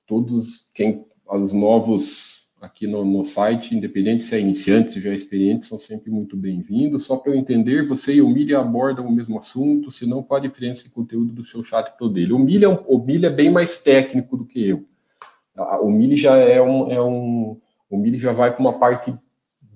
Todos 0.07 0.67
quem 0.73 1.05
os 1.27 1.53
novos 1.53 2.40
aqui 2.61 2.85
no, 2.85 3.03
no, 3.03 3.25
site, 3.25 3.75
independente 3.75 4.23
se 4.23 4.35
é 4.35 4.39
iniciante, 4.39 4.93
se 4.93 5.01
já 5.01 5.09
é 5.09 5.15
experiente, 5.15 5.65
são 5.65 5.79
sempre 5.79 6.11
muito 6.11 6.37
bem-vindos. 6.37 7.05
Só 7.05 7.17
para 7.17 7.33
eu 7.33 7.35
entender, 7.35 7.87
você 7.87 8.13
e 8.13 8.21
o 8.21 8.29
Milha 8.29 8.59
abordam 8.59 9.07
o 9.07 9.11
mesmo 9.11 9.39
assunto, 9.39 9.91
se 9.91 10.07
não, 10.07 10.21
qual 10.21 10.39
a 10.39 10.43
diferença 10.43 10.83
de 10.83 10.91
conteúdo 10.91 11.33
do 11.33 11.43
seu 11.43 11.63
chat 11.63 11.91
para 11.97 12.05
o 12.05 12.09
dele? 12.09 12.33
O 12.33 12.39
Milha, 12.39 12.67
é 12.67 12.69
o 12.69 12.99
Milha 12.99 13.27
é 13.27 13.31
bem 13.31 13.49
mais 13.49 13.81
técnico 13.81 14.37
do 14.37 14.45
que 14.45 14.63
eu. 14.63 14.85
O 15.81 15.89
Milha 15.89 16.15
já 16.15 16.37
é 16.37 16.61
um, 16.61 16.91
é 16.91 17.01
um 17.01 17.59
o 17.89 17.97
Milha 17.97 18.17
já 18.17 18.31
vai 18.31 18.51
para 18.53 18.61
uma 18.61 18.79
parte 18.79 19.13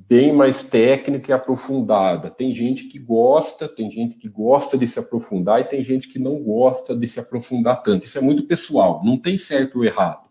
bem 0.07 0.31
mais 0.31 0.63
técnica 0.69 1.31
e 1.31 1.33
aprofundada. 1.33 2.29
Tem 2.29 2.53
gente 2.53 2.86
que 2.86 2.99
gosta, 2.99 3.67
tem 3.67 3.91
gente 3.91 4.15
que 4.15 4.29
gosta 4.29 4.77
de 4.77 4.88
se 4.88 4.99
aprofundar 4.99 5.59
e 5.59 5.65
tem 5.65 5.83
gente 5.83 6.07
que 6.07 6.19
não 6.19 6.41
gosta 6.41 6.95
de 6.95 7.07
se 7.07 7.19
aprofundar 7.19 7.81
tanto. 7.81 8.05
Isso 8.05 8.17
é 8.17 8.21
muito 8.21 8.43
pessoal, 8.43 9.01
não 9.03 9.17
tem 9.17 9.38
certo 9.38 9.79
ou 9.79 9.86
errado, 9.86 10.29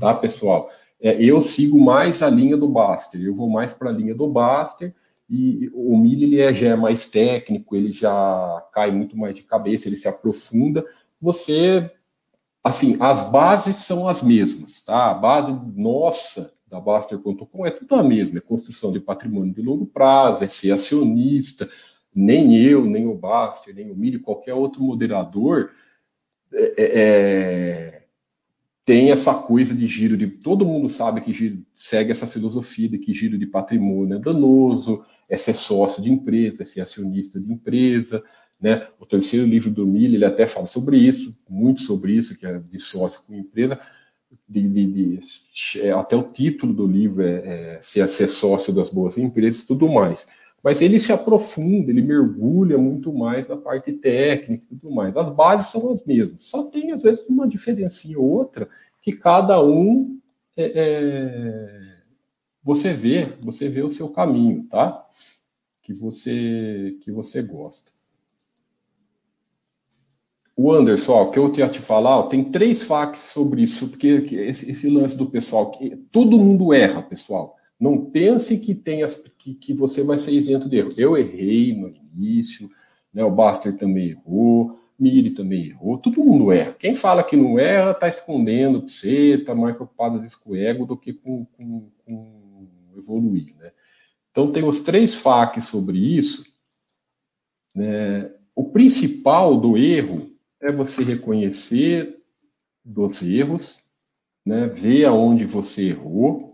tá, 0.00 0.14
pessoal? 0.14 0.68
É, 1.00 1.22
eu 1.22 1.40
sigo 1.40 1.80
mais 1.80 2.22
a 2.22 2.28
linha 2.28 2.56
do 2.56 2.68
Baster, 2.68 3.20
eu 3.22 3.34
vou 3.34 3.48
mais 3.48 3.72
para 3.72 3.90
a 3.90 3.92
linha 3.92 4.14
do 4.14 4.28
Baster 4.28 4.94
e 5.28 5.70
o 5.72 5.96
Mili 5.96 6.24
ele 6.24 6.40
é, 6.40 6.52
já 6.52 6.70
é 6.70 6.76
mais 6.76 7.06
técnico, 7.06 7.76
ele 7.76 7.92
já 7.92 8.66
cai 8.72 8.90
muito 8.90 9.16
mais 9.16 9.36
de 9.36 9.42
cabeça, 9.42 9.88
ele 9.88 9.96
se 9.96 10.08
aprofunda. 10.08 10.84
Você, 11.20 11.90
assim, 12.64 12.96
as 13.00 13.30
bases 13.30 13.76
são 13.76 14.08
as 14.08 14.22
mesmas, 14.22 14.80
tá? 14.80 15.10
A 15.10 15.14
base 15.14 15.52
nossa 15.74 16.52
da 16.68 16.80
Baster.com 16.80 17.64
é 17.64 17.70
tudo 17.70 17.94
a 17.94 18.02
mesma, 18.02 18.38
é 18.38 18.40
construção 18.40 18.92
de 18.92 19.00
patrimônio 19.00 19.54
de 19.54 19.62
longo 19.62 19.86
prazo, 19.86 20.44
é 20.44 20.48
ser 20.48 20.72
acionista, 20.72 21.68
nem 22.14 22.56
eu, 22.56 22.84
nem 22.84 23.06
o 23.06 23.14
Baster, 23.14 23.74
nem 23.74 23.90
o 23.90 23.96
Mili, 23.96 24.18
qualquer 24.18 24.54
outro 24.54 24.82
moderador 24.82 25.70
é, 26.52 26.74
é, 26.76 26.90
é, 26.94 27.99
tem 28.90 29.12
essa 29.12 29.32
coisa 29.32 29.72
de 29.72 29.86
giro 29.86 30.16
de. 30.16 30.26
Todo 30.26 30.66
mundo 30.66 30.88
sabe 30.88 31.20
que 31.20 31.32
giro, 31.32 31.64
segue 31.72 32.10
essa 32.10 32.26
filosofia 32.26 32.88
de 32.88 32.98
que 32.98 33.14
giro 33.14 33.38
de 33.38 33.46
patrimônio 33.46 34.16
é 34.16 34.18
danoso, 34.18 35.00
é 35.28 35.36
ser 35.36 35.54
sócio 35.54 36.02
de 36.02 36.10
empresa, 36.10 36.64
é 36.64 36.66
ser 36.66 36.80
acionista 36.80 37.38
de 37.38 37.52
empresa. 37.52 38.20
Né? 38.60 38.84
O 38.98 39.06
terceiro 39.06 39.46
livro 39.46 39.70
do 39.70 39.86
Mili, 39.86 40.16
ele 40.16 40.24
até 40.24 40.44
fala 40.44 40.66
sobre 40.66 40.96
isso, 40.96 41.38
muito 41.48 41.82
sobre 41.82 42.14
isso, 42.14 42.36
que 42.36 42.44
é 42.44 42.58
de 42.58 42.80
sócio 42.80 43.22
com 43.24 43.32
empresa 43.32 43.78
de, 44.48 44.68
de, 44.68 44.86
de, 44.86 45.20
é, 45.82 45.92
até 45.92 46.16
o 46.16 46.24
título 46.24 46.72
do 46.72 46.84
livro 46.84 47.22
é, 47.22 47.76
é 47.76 47.78
ser, 47.80 48.08
ser 48.08 48.26
sócio 48.26 48.72
das 48.72 48.90
boas 48.90 49.16
empresas 49.16 49.62
tudo 49.62 49.88
mais. 49.88 50.26
Mas 50.62 50.82
ele 50.82 51.00
se 51.00 51.12
aprofunda, 51.12 51.90
ele 51.90 52.02
mergulha 52.02 52.76
muito 52.76 53.12
mais 53.12 53.48
na 53.48 53.56
parte 53.56 53.92
técnica 53.92 54.64
e 54.70 54.76
tudo 54.76 54.94
mais. 54.94 55.16
As 55.16 55.30
bases 55.30 55.72
são 55.72 55.90
as 55.92 56.04
mesmas, 56.04 56.44
só 56.44 56.64
tem 56.64 56.92
às 56.92 57.02
vezes 57.02 57.26
uma 57.28 57.48
diferença 57.48 58.06
ou 58.16 58.24
outra 58.24 58.68
que 59.02 59.12
cada 59.12 59.62
um 59.64 60.18
é, 60.56 60.72
é, 60.74 61.80
você 62.62 62.92
vê, 62.92 63.24
você 63.40 63.68
vê 63.68 63.82
o 63.82 63.90
seu 63.90 64.10
caminho, 64.10 64.66
tá? 64.68 65.08
Que 65.82 65.94
você 65.94 66.96
que 67.00 67.10
você 67.10 67.40
gosta. 67.40 67.90
O 70.54 70.70
Anderson, 70.70 71.12
ó, 71.12 71.30
que 71.30 71.38
eu 71.38 71.50
tinha 71.50 71.70
te 71.70 71.78
falar, 71.78 72.18
ó, 72.18 72.22
tem 72.24 72.44
três 72.44 72.82
facs 72.82 73.20
sobre 73.20 73.62
isso, 73.62 73.88
porque 73.88 74.08
esse, 74.08 74.70
esse, 74.70 74.90
lance 74.90 75.16
do 75.16 75.24
pessoal, 75.24 75.70
que 75.70 75.96
todo 76.12 76.38
mundo 76.38 76.74
erra, 76.74 77.00
pessoal. 77.00 77.56
Não 77.80 78.04
pense 78.10 78.58
que, 78.58 78.74
tenha, 78.74 79.06
que, 79.38 79.54
que 79.54 79.72
você 79.72 80.02
vai 80.02 80.18
ser 80.18 80.32
isento 80.32 80.68
de 80.68 80.76
erro. 80.76 80.92
Eu 80.98 81.16
errei 81.16 81.74
no 81.74 81.88
início, 82.14 82.70
né, 83.12 83.24
o 83.24 83.30
Baster 83.30 83.76
também 83.76 84.10
errou, 84.10 84.78
Miri 84.98 85.30
também 85.30 85.68
errou, 85.68 85.96
todo 85.96 86.22
mundo 86.22 86.52
erra. 86.52 86.74
Quem 86.74 86.94
fala 86.94 87.24
que 87.24 87.34
não 87.34 87.58
erra 87.58 87.92
está 87.92 88.06
escondendo 88.06 88.82
você, 88.82 89.36
está 89.36 89.54
mais 89.54 89.74
preocupado 89.74 90.16
às 90.16 90.20
vezes 90.20 90.36
com 90.36 90.50
o 90.50 90.56
ego 90.56 90.84
do 90.84 90.94
que 90.94 91.14
com, 91.14 91.46
com, 91.56 91.90
com 92.04 92.68
evoluir. 92.94 93.56
Né? 93.56 93.72
Então 94.30 94.52
tem 94.52 94.62
os 94.62 94.80
três 94.82 95.14
facs 95.14 95.64
sobre 95.64 95.98
isso. 95.98 96.44
Né? 97.74 98.30
O 98.54 98.64
principal 98.64 99.58
do 99.58 99.78
erro 99.78 100.30
é 100.60 100.70
você 100.70 101.02
reconhecer 101.02 102.20
dos 102.84 103.22
erros, 103.22 103.82
né, 104.44 104.66
ver 104.66 105.04
aonde 105.04 105.44
você 105.44 105.88
errou, 105.88 106.49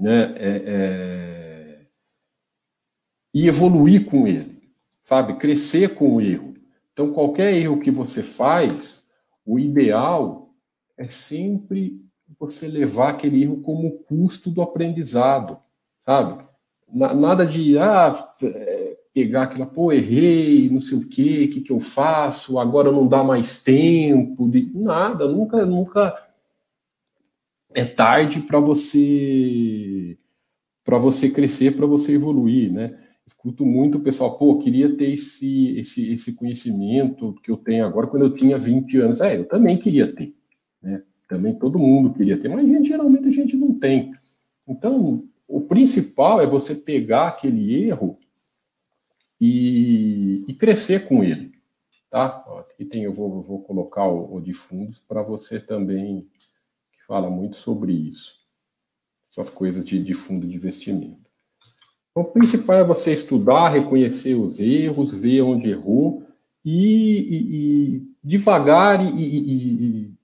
né, 0.00 0.34
é, 0.36 0.62
é, 0.66 1.80
e 3.34 3.46
evoluir 3.46 4.06
com 4.06 4.26
ele, 4.26 4.62
sabe? 5.04 5.36
Crescer 5.36 5.94
com 5.94 6.14
o 6.14 6.20
erro. 6.20 6.54
Então, 6.92 7.12
qualquer 7.12 7.54
erro 7.54 7.80
que 7.80 7.90
você 7.90 8.22
faz, 8.22 9.06
o 9.44 9.58
ideal 9.58 10.54
é 10.96 11.06
sempre 11.06 12.00
você 12.38 12.66
levar 12.66 13.10
aquele 13.10 13.42
erro 13.42 13.60
como 13.60 13.98
custo 14.04 14.50
do 14.50 14.62
aprendizado, 14.62 15.58
sabe? 16.00 16.44
Nada 16.92 17.46
de, 17.46 17.78
ah, 17.78 18.12
pegar 19.12 19.42
aquela, 19.44 19.66
pô, 19.66 19.92
errei, 19.92 20.68
não 20.70 20.80
sei 20.80 20.98
o 20.98 21.08
quê, 21.08 21.46
o 21.48 21.52
que, 21.52 21.60
que 21.60 21.72
eu 21.72 21.78
faço, 21.78 22.58
agora 22.58 22.90
não 22.90 23.06
dá 23.06 23.22
mais 23.22 23.62
tempo, 23.62 24.48
de 24.48 24.70
nada, 24.74 25.28
nunca, 25.28 25.64
nunca 25.66 26.29
é 27.74 27.84
tarde 27.84 28.40
para 28.40 28.60
você 28.60 30.18
para 30.84 30.98
você 30.98 31.30
crescer, 31.30 31.76
para 31.76 31.86
você 31.86 32.14
evoluir, 32.14 32.72
né? 32.72 32.98
Escuto 33.26 33.64
muito 33.64 33.98
o 33.98 34.00
pessoal, 34.00 34.36
pô, 34.36 34.58
queria 34.58 34.96
ter 34.96 35.12
esse, 35.12 35.78
esse, 35.78 36.12
esse 36.12 36.34
conhecimento 36.34 37.34
que 37.44 37.50
eu 37.50 37.56
tenho 37.56 37.86
agora 37.86 38.08
quando 38.08 38.24
eu 38.24 38.34
tinha 38.34 38.58
20 38.58 38.98
anos. 38.98 39.20
É, 39.20 39.36
eu 39.36 39.46
também 39.46 39.78
queria 39.78 40.12
ter, 40.12 40.34
né? 40.82 41.02
Também 41.28 41.54
todo 41.54 41.78
mundo 41.78 42.12
queria 42.12 42.36
ter, 42.36 42.48
mas 42.48 42.66
gente, 42.66 42.88
geralmente 42.88 43.28
a 43.28 43.30
gente 43.30 43.56
não 43.56 43.78
tem. 43.78 44.12
Então, 44.66 45.28
o 45.46 45.60
principal 45.60 46.40
é 46.40 46.46
você 46.46 46.74
pegar 46.74 47.28
aquele 47.28 47.86
erro 47.86 48.18
e, 49.40 50.44
e 50.48 50.54
crescer 50.54 51.06
com 51.06 51.22
ele. 51.22 51.52
tá? 52.10 52.44
Aqui 52.58 52.84
tem, 52.84 53.04
eu 53.04 53.12
vou, 53.12 53.40
vou 53.42 53.62
colocar 53.62 54.06
o, 54.06 54.36
o 54.36 54.40
de 54.40 54.52
fundos 54.52 55.00
para 55.00 55.22
você 55.22 55.60
também, 55.60 56.26
fala 57.10 57.28
muito 57.28 57.56
sobre 57.56 57.92
isso. 57.92 58.34
Essas 59.28 59.50
coisas 59.50 59.84
de, 59.84 60.00
de 60.00 60.14
fundo 60.14 60.46
de 60.46 60.54
investimento. 60.54 61.18
Então, 62.10 62.22
o 62.22 62.32
principal 62.32 62.76
é 62.76 62.84
você 62.84 63.12
estudar, 63.12 63.70
reconhecer 63.70 64.36
os 64.36 64.60
erros, 64.60 65.12
ver 65.12 65.40
onde 65.42 65.70
errou 65.70 66.24
e, 66.64 67.18
e, 67.18 67.96
e 67.96 68.02
devagar 68.22 69.04
e, 69.04 70.14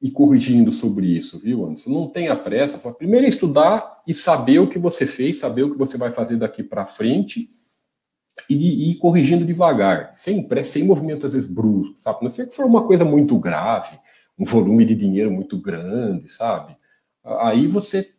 e, 0.00 0.10
corrigindo 0.10 0.72
sobre 0.72 1.06
isso, 1.06 1.38
viu, 1.38 1.64
Anderson? 1.64 1.90
Não 1.90 2.08
tenha 2.08 2.34
pressa. 2.34 2.92
Primeiro 2.92 3.24
é 3.24 3.28
estudar 3.28 4.02
e 4.04 4.12
saber 4.12 4.58
o 4.58 4.68
que 4.68 4.80
você 4.80 5.06
fez, 5.06 5.38
saber 5.38 5.62
o 5.62 5.70
que 5.70 5.78
você 5.78 5.96
vai 5.96 6.10
fazer 6.10 6.38
daqui 6.38 6.64
para 6.64 6.84
frente 6.84 7.50
e, 8.50 8.90
ir 8.90 8.96
corrigindo 8.96 9.44
devagar, 9.44 10.12
sem 10.16 10.42
pressa, 10.42 10.72
sem 10.72 10.84
movimento 10.84 11.24
às 11.24 11.34
vezes 11.34 11.48
brusco, 11.48 12.00
sabe? 12.00 12.18
Não 12.22 12.30
sei 12.30 12.46
que 12.46 12.56
for 12.56 12.66
uma 12.66 12.84
coisa 12.84 13.04
muito 13.04 13.38
grave, 13.38 13.96
um 14.38 14.44
volume 14.44 14.84
de 14.84 14.94
dinheiro 14.94 15.30
muito 15.30 15.60
grande, 15.60 16.28
sabe? 16.28 16.76
Aí 17.24 17.66
você 17.66 18.12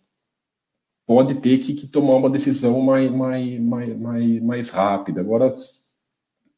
pode 1.05 1.35
ter 1.35 1.57
que, 1.57 1.73
que 1.73 1.87
tomar 1.87 2.15
uma 2.15 2.29
decisão 2.29 2.79
mais, 2.81 3.11
mais, 3.11 3.59
mais, 3.59 3.99
mais, 3.99 4.41
mais 4.41 4.69
rápida. 4.69 5.21
Agora, 5.21 5.53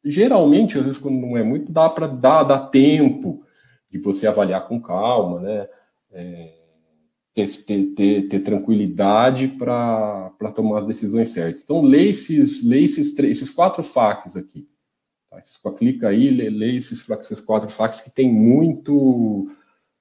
geralmente, 0.04 0.78
às 0.78 0.86
vezes, 0.86 1.00
quando 1.00 1.18
não 1.20 1.38
é 1.38 1.44
muito, 1.44 1.72
dá 1.72 1.90
para 1.90 2.08
dar, 2.08 2.70
tempo 2.70 3.44
de 3.90 3.98
você 3.98 4.28
avaliar 4.28 4.68
com 4.68 4.82
calma, 4.82 5.40
né? 5.42 5.68
É, 6.12 6.54
ter, 7.34 7.48
ter, 7.96 8.28
ter, 8.30 8.40
tranquilidade 8.40 9.50
para 9.50 10.32
tomar 10.56 10.80
as 10.80 10.88
decisões 10.88 11.30
certas. 11.30 11.62
Então, 11.62 11.82
lê 11.82 12.10
esses, 12.10 12.64
lê 12.64 12.84
esses, 12.84 13.18
esses 13.20 13.50
quatro 13.50 13.84
FAQs 13.84 14.38
aqui. 14.38 14.68
Clica 15.78 16.10
aí, 16.10 16.30
lê, 16.30 16.50
lê 16.50 16.78
esses, 16.78 17.10
esses 17.10 17.42
quatro 17.42 17.70
FAQs 17.70 18.02
que 18.02 18.12
tem 18.12 18.32
muito, 18.32 19.50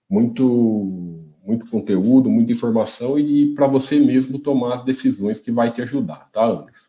muito, 0.08 1.24
muito 1.44 1.70
conteúdo, 1.70 2.30
muita 2.30 2.52
informação 2.52 3.18
e, 3.18 3.42
e 3.42 3.54
para 3.54 3.66
você 3.66 3.98
mesmo 3.98 4.38
tomar 4.38 4.74
as 4.74 4.84
decisões 4.84 5.38
que 5.38 5.50
vai 5.50 5.72
te 5.72 5.82
ajudar, 5.82 6.30
tá, 6.30 6.44
Anderson? 6.44 6.84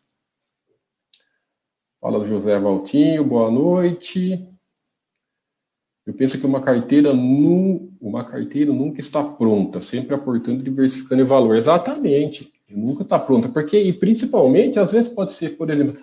Fala 2.00 2.24
José 2.24 2.58
Valtinho, 2.58 3.24
boa 3.24 3.50
noite. 3.50 4.48
Eu 6.06 6.14
penso 6.14 6.38
que 6.38 6.46
uma 6.46 6.60
carteira, 6.60 7.12
nu, 7.12 7.92
uma 8.00 8.24
carteira 8.24 8.72
nunca 8.72 9.00
está 9.00 9.24
pronta, 9.24 9.80
sempre 9.80 10.14
aportando, 10.14 10.62
diversificando 10.62 11.22
em 11.22 11.24
valor. 11.24 11.56
Exatamente, 11.56 12.52
nunca 12.68 13.02
está 13.02 13.18
pronta, 13.18 13.48
porque 13.48 13.76
e 13.80 13.92
principalmente 13.92 14.78
às 14.78 14.92
vezes 14.92 15.10
pode 15.10 15.32
ser, 15.32 15.56
por 15.56 15.68
exemplo, 15.68 16.00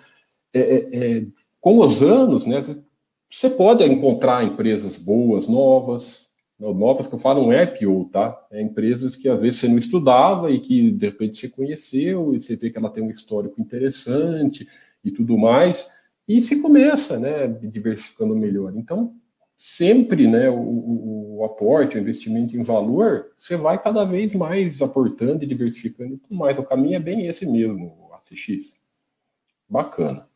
é, 0.52 0.60
é, 0.60 0.76
é, 0.92 1.26
com 1.64 1.78
os 1.78 2.02
anos, 2.02 2.44
né? 2.44 2.62
Você 3.30 3.48
pode 3.48 3.82
encontrar 3.84 4.44
empresas 4.44 4.98
boas, 4.98 5.48
novas, 5.48 6.28
novas 6.58 7.06
que 7.06 7.14
eu 7.14 7.18
falo 7.18 7.44
não 7.44 7.52
é 7.54 7.62
IPO, 7.62 8.10
tá? 8.12 8.38
É 8.50 8.60
empresas 8.60 9.16
que 9.16 9.30
às 9.30 9.40
vezes 9.40 9.60
você 9.60 9.68
não 9.68 9.78
estudava 9.78 10.50
e 10.50 10.60
que 10.60 10.90
de 10.90 11.06
repente 11.06 11.38
você 11.38 11.48
conheceu 11.48 12.34
e 12.34 12.38
você 12.38 12.54
vê 12.54 12.68
que 12.68 12.76
ela 12.76 12.90
tem 12.90 13.02
um 13.02 13.08
histórico 13.08 13.58
interessante 13.58 14.68
e 15.02 15.10
tudo 15.10 15.38
mais, 15.38 15.90
e 16.28 16.38
se 16.42 16.60
começa, 16.60 17.18
né, 17.18 17.48
diversificando 17.48 18.36
melhor. 18.36 18.74
Então, 18.76 19.14
sempre, 19.56 20.30
né, 20.30 20.50
o, 20.50 21.38
o, 21.38 21.44
aporte, 21.46 21.96
o 21.96 22.00
investimento 22.00 22.54
em 22.54 22.62
valor, 22.62 23.32
você 23.38 23.56
vai 23.56 23.82
cada 23.82 24.04
vez 24.04 24.34
mais 24.34 24.82
aportando 24.82 25.42
e 25.42 25.46
diversificando 25.46 26.14
e 26.14 26.18
tudo 26.18 26.36
mais. 26.36 26.58
O 26.58 26.62
caminho 26.62 26.96
é 26.96 27.00
bem 27.00 27.26
esse 27.26 27.46
mesmo, 27.46 27.86
o 27.86 28.12
ACX. 28.12 28.76
Bacana. 29.66 30.28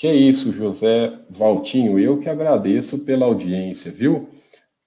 Que 0.00 0.06
é 0.06 0.14
isso, 0.16 0.50
José 0.50 1.12
Valtinho. 1.28 1.98
Eu 1.98 2.18
que 2.18 2.26
agradeço 2.26 3.04
pela 3.04 3.26
audiência, 3.26 3.92
viu? 3.92 4.30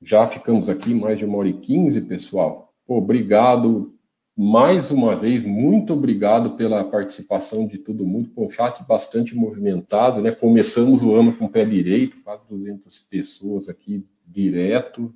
Já 0.02 0.26
ficamos 0.26 0.70
aqui 0.70 0.92
mais 0.92 1.20
de 1.20 1.26
uma 1.26 1.38
hora 1.38 1.50
e 1.50 1.54
quinze, 1.54 2.02
pessoal. 2.02 2.74
Obrigado 2.88 3.94
mais 4.36 4.90
uma 4.90 5.16
vez, 5.16 5.44
muito 5.44 5.94
obrigado 5.94 6.56
pela 6.56 6.84
participação 6.84 7.68
de 7.68 7.78
todo 7.78 8.08
mundo, 8.08 8.32
com 8.32 8.48
o 8.48 8.50
chat 8.50 8.84
bastante 8.88 9.36
movimentado, 9.36 10.20
né? 10.20 10.32
Começamos 10.32 11.04
o 11.04 11.14
ano 11.14 11.38
com 11.38 11.46
o 11.46 11.50
pé 11.50 11.64
direito, 11.64 12.20
quase 12.24 12.42
200 12.50 12.98
pessoas 13.02 13.70
aqui 13.70 14.04
direto, 14.26 15.14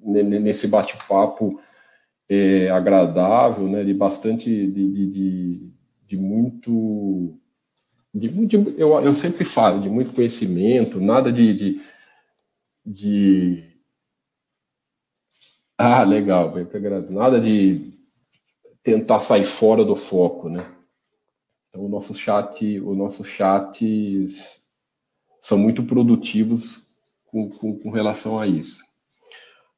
nesse 0.00 0.68
bate-papo 0.68 1.60
é, 2.28 2.70
agradável, 2.70 3.66
né? 3.66 3.82
De 3.82 3.92
bastante, 3.92 4.48
de, 4.48 4.92
de, 4.92 5.06
de, 5.08 5.70
de 6.06 6.16
muito, 6.16 7.36
de, 8.14 8.28
de, 8.46 8.56
eu, 8.78 9.00
eu 9.00 9.14
sempre 9.14 9.44
falo, 9.44 9.80
de 9.80 9.88
muito 9.88 10.12
conhecimento, 10.12 11.00
nada 11.00 11.32
de, 11.32 11.52
de, 11.52 11.80
de 12.86 13.74
ah, 15.76 16.04
legal, 16.04 16.52
bem 16.52 16.64
pegado. 16.64 17.12
Nada 17.12 17.40
de 17.40 17.92
tentar 18.82 19.18
sair 19.18 19.44
fora 19.44 19.84
do 19.84 19.96
foco, 19.96 20.48
né? 20.48 20.72
Então 21.68 21.84
o 21.84 21.88
nosso 21.88 22.14
chat, 22.14 22.78
o 22.80 22.94
nosso 22.94 23.24
chats 23.24 24.62
são 25.40 25.58
muito 25.58 25.82
produtivos 25.82 26.88
com, 27.26 27.48
com, 27.48 27.76
com 27.76 27.90
relação 27.90 28.38
a 28.38 28.46
isso. 28.46 28.80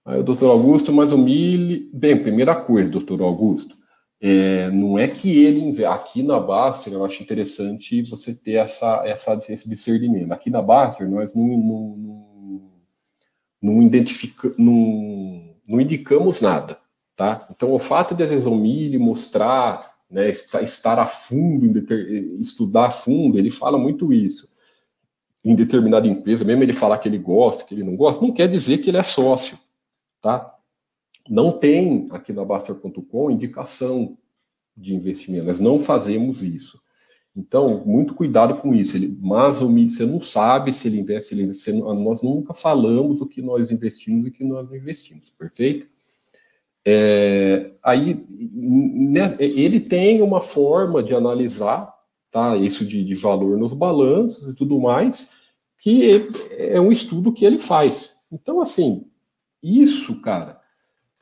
Aí 0.04 0.20
o 0.20 0.22
doutor 0.22 0.50
Augusto, 0.50 0.92
mas 0.92 1.10
o 1.10 1.18
Mille. 1.18 1.90
Bem, 1.94 2.22
primeira 2.22 2.54
coisa, 2.54 2.90
doutor 2.90 3.22
Augusto, 3.22 3.74
é, 4.20 4.70
não 4.70 4.98
é 4.98 5.08
que 5.08 5.44
ele 5.44 5.84
aqui 5.84 6.22
na 6.22 6.40
Baster, 6.40 6.92
eu 6.92 7.04
acho 7.04 7.22
interessante 7.22 8.02
você 8.02 8.34
ter 8.34 8.54
essa, 8.54 9.02
essa, 9.06 9.38
esse 9.48 9.68
discernimento. 9.68 10.32
Aqui 10.32 10.48
na 10.48 10.62
Baster, 10.62 11.08
nós 11.08 11.34
não, 11.34 11.46
não, 11.46 11.96
não, 11.96 12.72
não 13.62 13.82
identificamos. 13.82 14.56
Não, 14.58 15.54
não 15.66 15.80
indicamos 15.80 16.40
nada, 16.40 16.78
tá? 17.14 17.46
Então, 17.50 17.72
o 17.72 17.78
fato 17.78 18.14
de 18.14 18.24
Resumir 18.24 18.96
mostrar, 18.98 19.96
né, 20.08 20.30
estar 20.30 20.98
a 20.98 21.06
fundo, 21.06 21.84
estudar 22.40 22.86
a 22.86 22.90
fundo, 22.90 23.38
ele 23.38 23.50
fala 23.50 23.76
muito 23.76 24.12
isso. 24.12 24.48
Em 25.44 25.54
determinada 25.54 26.06
empresa, 26.06 26.44
mesmo 26.44 26.62
ele 26.62 26.72
falar 26.72 26.98
que 26.98 27.08
ele 27.08 27.18
gosta, 27.18 27.64
que 27.64 27.74
ele 27.74 27.82
não 27.82 27.96
gosta, 27.96 28.24
não 28.24 28.32
quer 28.32 28.48
dizer 28.48 28.78
que 28.78 28.90
ele 28.90 28.96
é 28.96 29.02
sócio, 29.02 29.58
tá? 30.20 30.55
Não 31.28 31.52
tem 31.52 32.08
aqui 32.10 32.32
na 32.32 32.44
Baster.com 32.44 33.30
indicação 33.30 34.16
de 34.76 34.94
investimento, 34.94 35.46
nós 35.46 35.60
não 35.60 35.78
fazemos 35.78 36.42
isso. 36.42 36.80
Então, 37.36 37.84
muito 37.84 38.14
cuidado 38.14 38.56
com 38.56 38.74
isso. 38.74 38.96
Ele, 38.96 39.14
mas 39.20 39.60
o 39.60 39.68
você 39.68 40.06
não 40.06 40.20
sabe 40.20 40.72
se 40.72 40.88
ele 40.88 40.98
investe, 40.98 41.28
se 41.28 41.34
ele 41.34 41.42
investe, 41.42 41.72
nós 41.72 42.22
nunca 42.22 42.54
falamos 42.54 43.20
o 43.20 43.26
que 43.26 43.42
nós 43.42 43.70
investimos 43.70 44.26
e 44.26 44.30
o 44.30 44.32
que 44.32 44.42
nós 44.42 44.66
não 44.68 44.74
investimos, 44.74 45.28
perfeito? 45.30 45.86
É, 46.88 47.72
aí, 47.82 48.24
né, 48.30 49.36
ele 49.38 49.80
tem 49.80 50.22
uma 50.22 50.40
forma 50.40 51.02
de 51.02 51.14
analisar, 51.14 51.92
tá? 52.30 52.56
Isso 52.56 52.86
de, 52.86 53.04
de 53.04 53.14
valor 53.14 53.58
nos 53.58 53.74
balanços 53.74 54.48
e 54.48 54.54
tudo 54.54 54.80
mais, 54.80 55.32
que 55.78 56.28
é 56.56 56.80
um 56.80 56.90
estudo 56.90 57.32
que 57.32 57.44
ele 57.44 57.58
faz. 57.58 58.20
Então, 58.32 58.60
assim, 58.60 59.04
isso, 59.62 60.20
cara, 60.22 60.55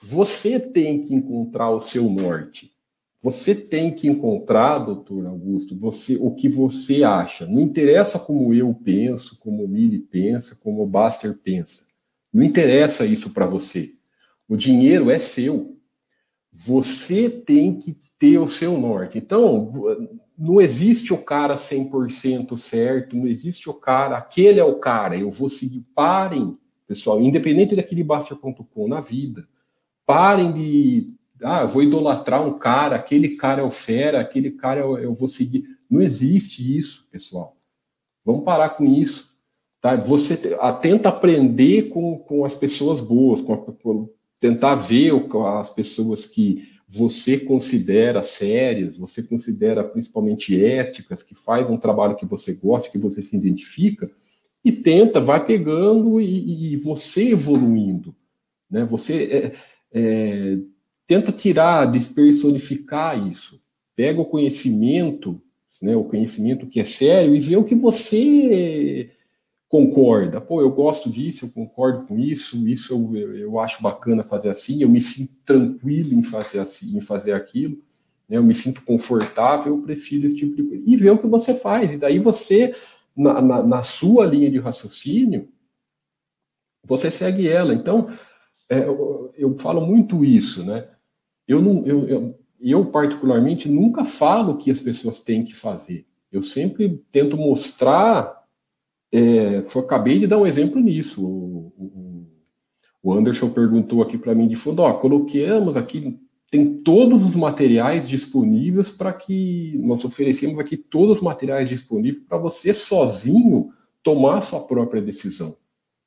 você 0.06 0.60
tem 0.60 1.00
que 1.00 1.14
encontrar 1.14 1.70
o 1.70 1.80
seu 1.80 2.04
norte. 2.04 2.72
Você 3.22 3.54
tem 3.54 3.94
que 3.94 4.06
encontrar, 4.06 4.80
doutor 4.80 5.24
Augusto, 5.24 5.74
você, 5.74 6.18
o 6.20 6.30
que 6.32 6.46
você 6.46 7.02
acha. 7.02 7.46
Não 7.46 7.58
interessa 7.58 8.18
como 8.18 8.52
eu 8.52 8.74
penso, 8.74 9.38
como 9.40 9.64
o 9.64 9.68
Mili 9.68 9.98
pensa, 9.98 10.54
como 10.62 10.82
o 10.82 10.86
Baster 10.86 11.34
pensa. 11.42 11.86
Não 12.30 12.42
interessa 12.42 13.06
isso 13.06 13.30
para 13.30 13.46
você. 13.46 13.94
O 14.46 14.56
dinheiro 14.56 15.10
é 15.10 15.18
seu. 15.18 15.78
Você 16.52 17.30
tem 17.30 17.78
que 17.78 17.96
ter 18.18 18.36
o 18.38 18.46
seu 18.46 18.76
norte. 18.76 19.16
Então, 19.16 19.72
não 20.36 20.60
existe 20.60 21.14
o 21.14 21.18
cara 21.18 21.54
100% 21.54 22.58
certo, 22.58 23.16
não 23.16 23.26
existe 23.26 23.70
o 23.70 23.74
cara, 23.74 24.18
aquele 24.18 24.60
é 24.60 24.64
o 24.64 24.78
cara, 24.78 25.16
eu 25.16 25.30
vou 25.30 25.48
seguir. 25.48 25.82
Parem, 25.94 26.58
pessoal, 26.86 27.22
independente 27.22 27.74
daquele 27.74 28.04
Baster.com 28.04 28.86
na 28.86 29.00
vida. 29.00 29.48
Parem 30.06 30.52
de 30.52 31.14
ah, 31.42 31.62
eu 31.62 31.68
vou 31.68 31.82
idolatrar 31.82 32.46
um 32.46 32.58
cara, 32.58 32.96
aquele 32.96 33.36
cara 33.36 33.60
é 33.60 33.64
o 33.64 33.70
fera, 33.70 34.20
aquele 34.20 34.52
cara 34.52 34.80
eu, 34.80 34.98
eu 34.98 35.14
vou 35.14 35.28
seguir. 35.28 35.64
Não 35.90 36.00
existe 36.00 36.76
isso, 36.76 37.06
pessoal. 37.10 37.56
Vamos 38.24 38.44
parar 38.44 38.70
com 38.70 38.84
isso. 38.86 39.36
Tá? 39.80 39.96
Você 39.96 40.36
tenta 40.80 41.10
aprender 41.10 41.90
com, 41.90 42.18
com 42.18 42.44
as 42.44 42.54
pessoas 42.54 43.00
boas, 43.00 43.42
com, 43.42 43.56
com 43.56 44.08
tentar 44.40 44.74
ver 44.74 45.12
as 45.58 45.70
pessoas 45.70 46.24
que 46.24 46.66
você 46.88 47.38
considera 47.38 48.22
sérias, 48.22 48.96
você 48.96 49.22
considera 49.22 49.84
principalmente 49.84 50.62
éticas, 50.62 51.22
que 51.22 51.34
faz 51.34 51.68
um 51.68 51.76
trabalho 51.76 52.16
que 52.16 52.26
você 52.26 52.54
gosta, 52.54 52.90
que 52.90 52.98
você 52.98 53.20
se 53.22 53.36
identifica, 53.36 54.10
e 54.64 54.72
tenta, 54.72 55.20
vai 55.20 55.44
pegando 55.44 56.20
e, 56.20 56.72
e 56.72 56.76
você 56.76 57.30
evoluindo. 57.30 58.14
Né? 58.70 58.84
Você 58.84 59.24
é, 59.24 59.52
é, 59.94 60.58
tenta 61.06 61.30
tirar, 61.30 61.86
despersonificar 61.86 63.28
isso. 63.28 63.62
Pega 63.94 64.20
o 64.20 64.26
conhecimento, 64.26 65.40
né, 65.80 65.94
o 65.94 66.04
conhecimento 66.04 66.66
que 66.66 66.80
é 66.80 66.84
sério, 66.84 67.34
e 67.34 67.40
ver 67.40 67.56
o 67.56 67.64
que 67.64 67.76
você 67.76 69.10
concorda. 69.68 70.40
Pô, 70.40 70.60
eu 70.60 70.70
gosto 70.70 71.08
disso, 71.08 71.46
eu 71.46 71.50
concordo 71.50 72.06
com 72.06 72.18
isso, 72.18 72.68
isso 72.68 72.92
eu, 72.92 73.36
eu 73.36 73.60
acho 73.60 73.82
bacana 73.82 74.24
fazer 74.24 74.48
assim, 74.50 74.82
eu 74.82 74.88
me 74.88 75.00
sinto 75.00 75.34
tranquilo 75.44 76.14
em 76.14 76.22
fazer 76.22 76.58
assim, 76.58 76.96
em 76.96 77.00
fazer 77.00 77.32
aquilo, 77.32 77.76
né, 78.28 78.36
eu 78.36 78.42
me 78.42 78.54
sinto 78.54 78.82
confortável, 78.82 79.76
eu 79.76 79.82
prefiro 79.82 80.26
esse 80.26 80.36
tipo 80.36 80.56
de 80.56 80.62
coisa. 80.64 80.82
E 80.84 80.96
ver 80.96 81.10
o 81.10 81.18
que 81.18 81.26
você 81.26 81.54
faz. 81.54 81.92
E 81.92 81.96
daí 81.96 82.18
você, 82.18 82.74
na, 83.16 83.40
na, 83.40 83.62
na 83.62 83.82
sua 83.82 84.26
linha 84.26 84.50
de 84.50 84.58
raciocínio, 84.58 85.48
você 86.84 87.10
segue 87.10 87.48
ela. 87.48 87.72
Então, 87.72 88.10
é, 88.68 88.86
eu, 89.36 89.56
falo 89.56 89.80
muito 89.86 90.24
isso, 90.24 90.64
né? 90.64 90.88
Eu, 91.46 91.60
não, 91.60 91.86
eu, 91.86 92.08
eu, 92.08 92.38
eu, 92.60 92.86
particularmente, 92.86 93.68
nunca 93.68 94.04
falo 94.04 94.52
o 94.52 94.56
que 94.56 94.70
as 94.70 94.80
pessoas 94.80 95.20
têm 95.20 95.44
que 95.44 95.54
fazer. 95.54 96.06
Eu 96.32 96.42
sempre 96.42 97.02
tento 97.10 97.36
mostrar. 97.36 98.42
É, 99.12 99.62
foi, 99.62 99.82
acabei 99.82 100.18
de 100.18 100.26
dar 100.26 100.38
um 100.38 100.46
exemplo 100.46 100.80
nisso. 100.80 101.24
O, 101.24 101.72
o, 101.78 102.26
o 103.02 103.12
Anderson 103.12 103.50
perguntou 103.50 104.02
aqui 104.02 104.16
para 104.16 104.34
mim 104.34 104.48
de 104.48 104.56
fundo: 104.56 104.82
ó, 104.82 104.94
coloquemos 104.94 105.76
aqui, 105.76 106.18
tem 106.50 106.82
todos 106.82 107.24
os 107.24 107.36
materiais 107.36 108.08
disponíveis 108.08 108.90
para 108.90 109.12
que 109.12 109.78
nós 109.82 110.04
oferecemos 110.04 110.58
aqui 110.58 110.76
todos 110.76 111.18
os 111.18 111.22
materiais 111.22 111.68
disponíveis 111.68 112.24
para 112.26 112.38
você 112.38 112.72
sozinho 112.72 113.70
tomar 114.02 114.38
a 114.38 114.40
sua 114.40 114.60
própria 114.60 115.02
decisão 115.02 115.56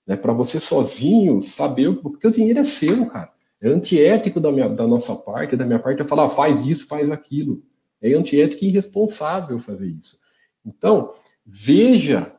né, 0.08 0.16
para 0.16 0.32
você 0.32 0.60
sozinho 0.60 1.42
saber, 1.44 1.94
porque 1.98 2.28
o 2.28 2.32
dinheiro 2.32 2.60
é 2.60 2.64
seu, 2.64 3.06
cara. 3.08 3.32
É 3.60 3.68
antiético 3.68 4.40
da, 4.40 4.52
minha, 4.52 4.70
da 4.70 4.88
nossa 4.88 5.16
parte, 5.16 5.56
da 5.56 5.66
minha 5.66 5.80
parte, 5.80 6.00
eu 6.00 6.06
falar, 6.06 6.26
ah, 6.26 6.30
faz 6.30 6.66
isso, 6.66 6.88
faz 6.88 7.12
aquilo. 7.12 7.62
É 8.02 8.14
antiético 8.14 8.64
e 8.64 8.70
irresponsável 8.70 9.60
fazer 9.60 9.88
isso. 9.88 10.18
Então, 10.66 11.14
veja, 11.46 12.34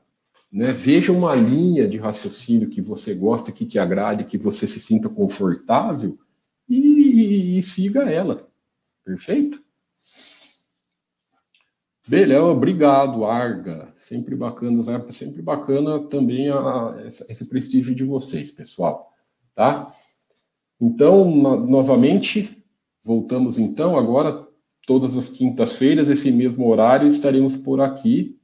né, 0.50 0.72
veja 0.72 1.12
uma 1.12 1.34
linha 1.34 1.86
de 1.86 1.98
raciocínio 1.98 2.70
que 2.70 2.80
você 2.80 3.12
gosta, 3.14 3.52
que 3.52 3.66
te 3.66 3.78
agrade, 3.78 4.24
que 4.24 4.38
você 4.38 4.66
se 4.66 4.80
sinta 4.80 5.08
confortável 5.08 6.18
e, 6.68 6.76
e, 6.76 7.58
e 7.58 7.62
siga 7.62 8.08
ela. 8.08 8.48
Perfeito? 9.04 9.60
Beleza, 12.08 12.42
obrigado, 12.42 13.26
Arga. 13.26 13.92
Sempre 13.94 14.34
bacana, 14.34 14.82
sempre 15.10 15.42
bacana 15.42 16.00
também 16.04 16.48
a, 16.48 16.94
esse 17.28 17.44
prestígio 17.44 17.94
de 17.94 18.02
vocês, 18.02 18.50
pessoal. 18.50 19.12
Tá? 19.54 19.94
Então, 20.80 21.30
no, 21.30 21.66
novamente, 21.66 22.64
voltamos 23.04 23.58
então 23.58 23.98
agora, 23.98 24.48
todas 24.86 25.18
as 25.18 25.28
quintas-feiras, 25.28 26.08
esse 26.08 26.30
mesmo 26.30 26.66
horário, 26.66 27.06
estaremos 27.06 27.58
por 27.58 27.78
aqui, 27.78 28.40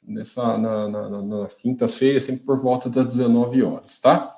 nessa, 0.00 0.56
na, 0.56 0.88
na, 0.88 1.22
nas 1.22 1.54
quintas-feiras, 1.54 2.22
sempre 2.22 2.44
por 2.44 2.60
volta 2.60 2.88
das 2.88 3.08
19 3.08 3.64
horas, 3.64 4.00
tá? 4.00 4.32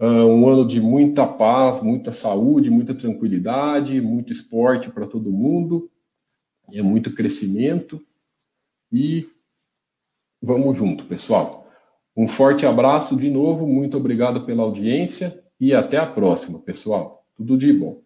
Uh, 0.00 0.26
um 0.26 0.48
ano 0.48 0.66
de 0.66 0.80
muita 0.80 1.24
paz, 1.28 1.80
muita 1.80 2.12
saúde, 2.12 2.70
muita 2.70 2.92
tranquilidade, 2.92 4.00
muito 4.00 4.32
esporte 4.32 4.90
para 4.90 5.06
todo 5.06 5.30
mundo 5.30 5.88
é 6.72 6.82
muito 6.82 7.14
crescimento 7.14 8.00
e 8.92 9.26
vamos 10.42 10.76
junto, 10.76 11.04
pessoal. 11.06 11.66
Um 12.16 12.26
forte 12.26 12.66
abraço 12.66 13.16
de 13.16 13.30
novo, 13.30 13.66
muito 13.66 13.96
obrigado 13.96 14.44
pela 14.44 14.62
audiência 14.62 15.42
e 15.58 15.72
até 15.72 15.96
a 15.96 16.06
próxima, 16.06 16.58
pessoal. 16.58 17.26
Tudo 17.36 17.56
de 17.56 17.72
bom. 17.72 18.02